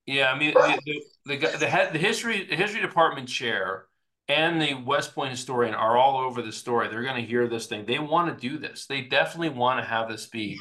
[0.05, 3.85] yeah i mean the the, the, the, the history the history department chair
[4.27, 6.87] and the West Point historian are all over the story.
[6.87, 7.85] They're going to hear this thing.
[7.85, 8.85] They want to do this.
[8.85, 10.57] They definitely want to have this be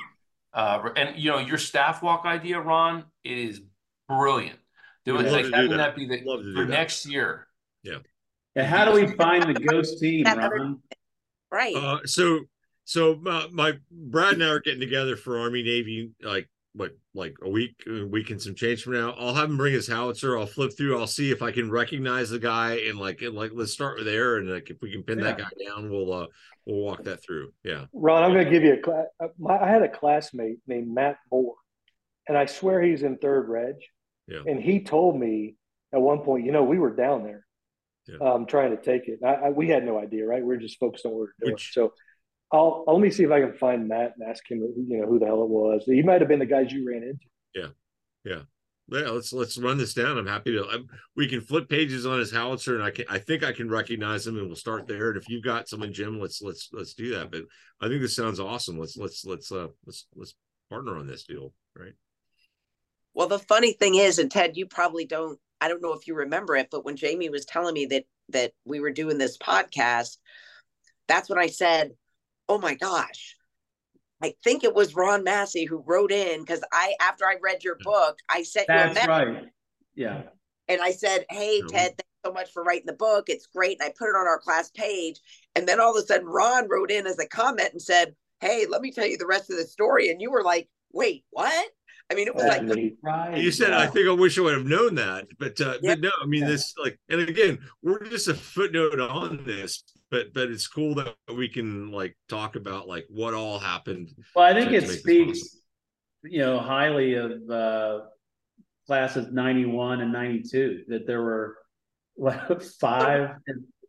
[0.53, 3.61] uh, and you know your staff walk idea, Ron, it is
[4.09, 4.59] brilliant.
[5.05, 5.77] Do it like having that.
[5.77, 5.97] that.
[5.97, 6.19] be the
[6.55, 7.47] for next year.
[7.83, 7.99] Yeah.
[8.55, 8.65] yeah.
[8.65, 10.81] How do we find the ghost team, Ron?
[11.51, 11.75] Right.
[11.75, 12.41] Uh, so
[12.85, 17.35] so uh, my Brad and I are getting together for Army Navy like what like
[17.43, 20.39] a week a week and some change from now i'll have him bring his howitzer.
[20.39, 20.99] I'll flip through.
[20.99, 24.37] I'll see if i can recognize the guy and like and like let's start there.
[24.37, 25.25] And like if we can pin yeah.
[25.25, 26.27] that guy down we'll uh
[26.67, 27.53] we'll walk that through.
[27.65, 27.87] Yeah.
[27.93, 31.17] Ron i'm going to give you a class uh, i had a classmate named matt
[31.31, 31.57] moore
[32.29, 33.75] and i swear he's in third reg.
[34.29, 34.43] Yeah.
[34.47, 35.57] And he told me
[35.93, 37.45] at one point you know we were down there
[38.07, 38.35] yeah.
[38.35, 39.19] um trying to take it.
[39.25, 40.45] I, I, we had no idea right?
[40.45, 41.53] We are just focused on what we we're doing.
[41.55, 41.93] Which, so
[42.53, 45.19] I'll, let me see if I can find Matt and ask him, you know, who
[45.19, 45.85] the hell it was.
[45.87, 47.27] He might have been the guys you ran into.
[47.55, 47.69] Yeah,
[48.25, 48.43] yeah,
[48.89, 49.11] yeah.
[49.11, 50.19] Let's let's run this down.
[50.19, 50.67] I'm happy to.
[50.69, 53.05] I'm, we can flip pages on his howitzer, and I can.
[53.09, 55.11] I think I can recognize him, and we'll start there.
[55.11, 57.31] And if you've got someone, Jim, let's let's let's do that.
[57.31, 57.43] But
[57.81, 58.79] I think this sounds awesome.
[58.79, 60.35] Let's let's let's uh let's let's
[60.69, 61.93] partner on this deal, right?
[63.15, 65.39] Well, the funny thing is, and Ted, you probably don't.
[65.61, 68.53] I don't know if you remember it, but when Jamie was telling me that that
[68.65, 70.17] we were doing this podcast,
[71.07, 71.93] that's when I said
[72.51, 73.37] oh my gosh,
[74.21, 77.77] I think it was Ron Massey who wrote in because I, after I read your
[77.77, 77.85] mm.
[77.85, 79.45] book, I sent you a That's message right.
[79.95, 80.23] Yeah.
[80.67, 81.67] and I said, Hey, Yeah.
[81.69, 83.29] Ted, thanks so much for writing the book.
[83.29, 83.79] It's great.
[83.81, 85.21] And I put it on our class page.
[85.55, 88.67] And then all of a sudden, Ron wrote in as a comment and said, Hey,
[88.69, 90.11] let me tell you the rest of the story.
[90.11, 91.71] And you were like, Wait, what?
[92.11, 92.63] I mean, it was like.
[93.03, 93.39] Right.
[93.39, 95.95] You said, I think I wish I would have known that, but uh, Yeah.
[95.95, 96.49] but no, I mean Yeah.
[96.49, 101.15] this like, and again, we're just a footnote on this, but but it's cool that
[101.35, 104.11] we can like talk about like what all happened.
[104.35, 105.57] Well, I think to it make this speaks,
[106.25, 108.01] you know, highly of uh,
[108.87, 111.59] classes ninety one and ninety two that there were
[112.15, 113.37] what, five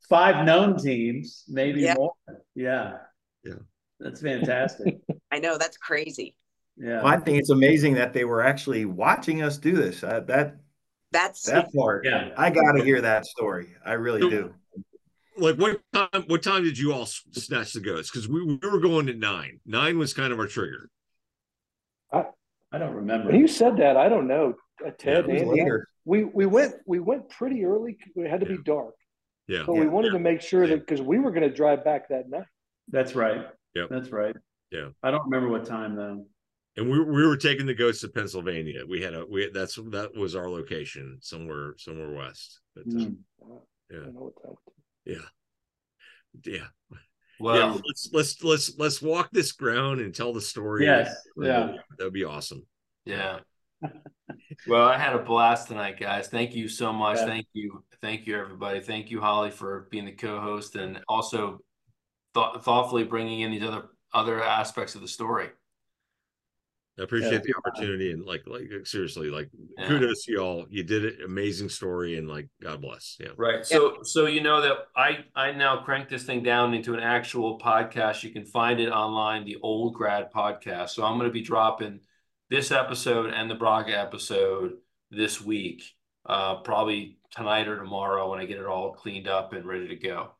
[0.09, 1.95] five known teams, maybe Yeah.
[1.95, 2.13] more.
[2.53, 2.97] Yeah.
[3.43, 3.53] Yeah.
[3.99, 4.99] That's fantastic.
[5.31, 6.35] I know that's crazy.
[6.81, 7.03] Yeah.
[7.03, 10.03] Well, I think it's amazing that they were actually watching us do this.
[10.03, 10.55] Uh, that
[11.11, 12.29] That's that part, Yeah.
[12.37, 13.75] I got to hear that story.
[13.85, 14.53] I really So- do.
[15.37, 16.23] Like what time?
[16.27, 18.11] What time did you all snatch the ghosts?
[18.11, 19.61] Because we, we were going at nine.
[19.65, 20.89] Nine was kind of our trigger.
[22.11, 22.25] I
[22.71, 23.27] I don't remember.
[23.31, 24.55] When you said that, I don't know,
[24.85, 25.25] uh, Ted.
[25.29, 25.87] Yeah, Andy, later.
[26.03, 27.97] we we went we went pretty early.
[28.15, 28.93] It had to be dark,
[29.47, 32.09] Yeah, but we wanted to make sure that because we were going to drive back
[32.09, 32.43] that night.
[32.89, 33.47] That's right.
[33.73, 33.85] Yeah.
[33.89, 34.35] That's right.
[34.69, 34.89] Yeah.
[35.01, 36.25] I don't remember what time though.
[36.77, 38.81] And we we were taking the ghosts to Pennsylvania.
[38.87, 42.59] We had a we that's that was our location somewhere somewhere west.
[42.75, 43.07] But, uh,
[43.91, 44.05] Mm.
[44.07, 44.55] I know what
[45.03, 45.15] yeah,
[46.45, 46.67] yeah.
[47.41, 50.85] Well, yeah, let's let's let's let's walk this ground and tell the story.
[50.85, 51.13] Yes.
[51.35, 51.73] Yeah.
[51.97, 52.65] that'd be awesome.
[53.03, 53.39] yeah.
[54.67, 56.27] well, I had a blast tonight, guys.
[56.27, 57.17] Thank you so much.
[57.17, 57.25] Yeah.
[57.25, 57.83] Thank you.
[58.01, 58.79] Thank you, everybody.
[58.79, 61.59] Thank you, Holly, for being the co-host and also
[62.33, 65.49] thought thoughtfully bringing in these other other aspects of the story.
[66.99, 67.39] I appreciate Yeah.
[67.39, 69.87] the opportunity and like like seriously like Yeah.
[69.87, 70.65] kudos to y'all.
[70.69, 71.21] You did it.
[71.23, 73.17] Amazing story and like God bless.
[73.19, 73.29] Yeah.
[73.37, 73.65] Right.
[73.65, 77.57] So so you know that I I now crank this thing down into an actual
[77.59, 78.23] podcast.
[78.23, 80.89] You can find it online, the Old Grad podcast.
[80.89, 82.01] So I'm going to be dropping
[82.49, 84.73] this episode and the Braga episode
[85.09, 85.83] this week,
[86.25, 89.95] uh, probably tonight or tomorrow when I get it all cleaned up and ready to
[89.95, 90.31] go.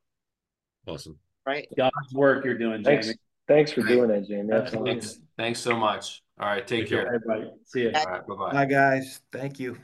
[0.85, 1.17] Awesome.
[1.45, 1.67] right.
[1.77, 3.17] God's work you're doing, Thanks, Jamie.
[3.51, 4.53] Thanks for doing that, Jamie.
[4.53, 4.91] Absolutely.
[4.91, 5.19] Thanks.
[5.37, 6.23] Thanks so much.
[6.39, 6.65] All right.
[6.65, 7.03] Take Take care.
[7.05, 7.15] care.
[7.15, 7.51] Everybody.
[7.65, 7.91] See you.
[7.93, 8.27] All right.
[8.27, 8.51] Bye bye.
[8.51, 9.21] Bye, guys.
[9.31, 9.77] Thank you.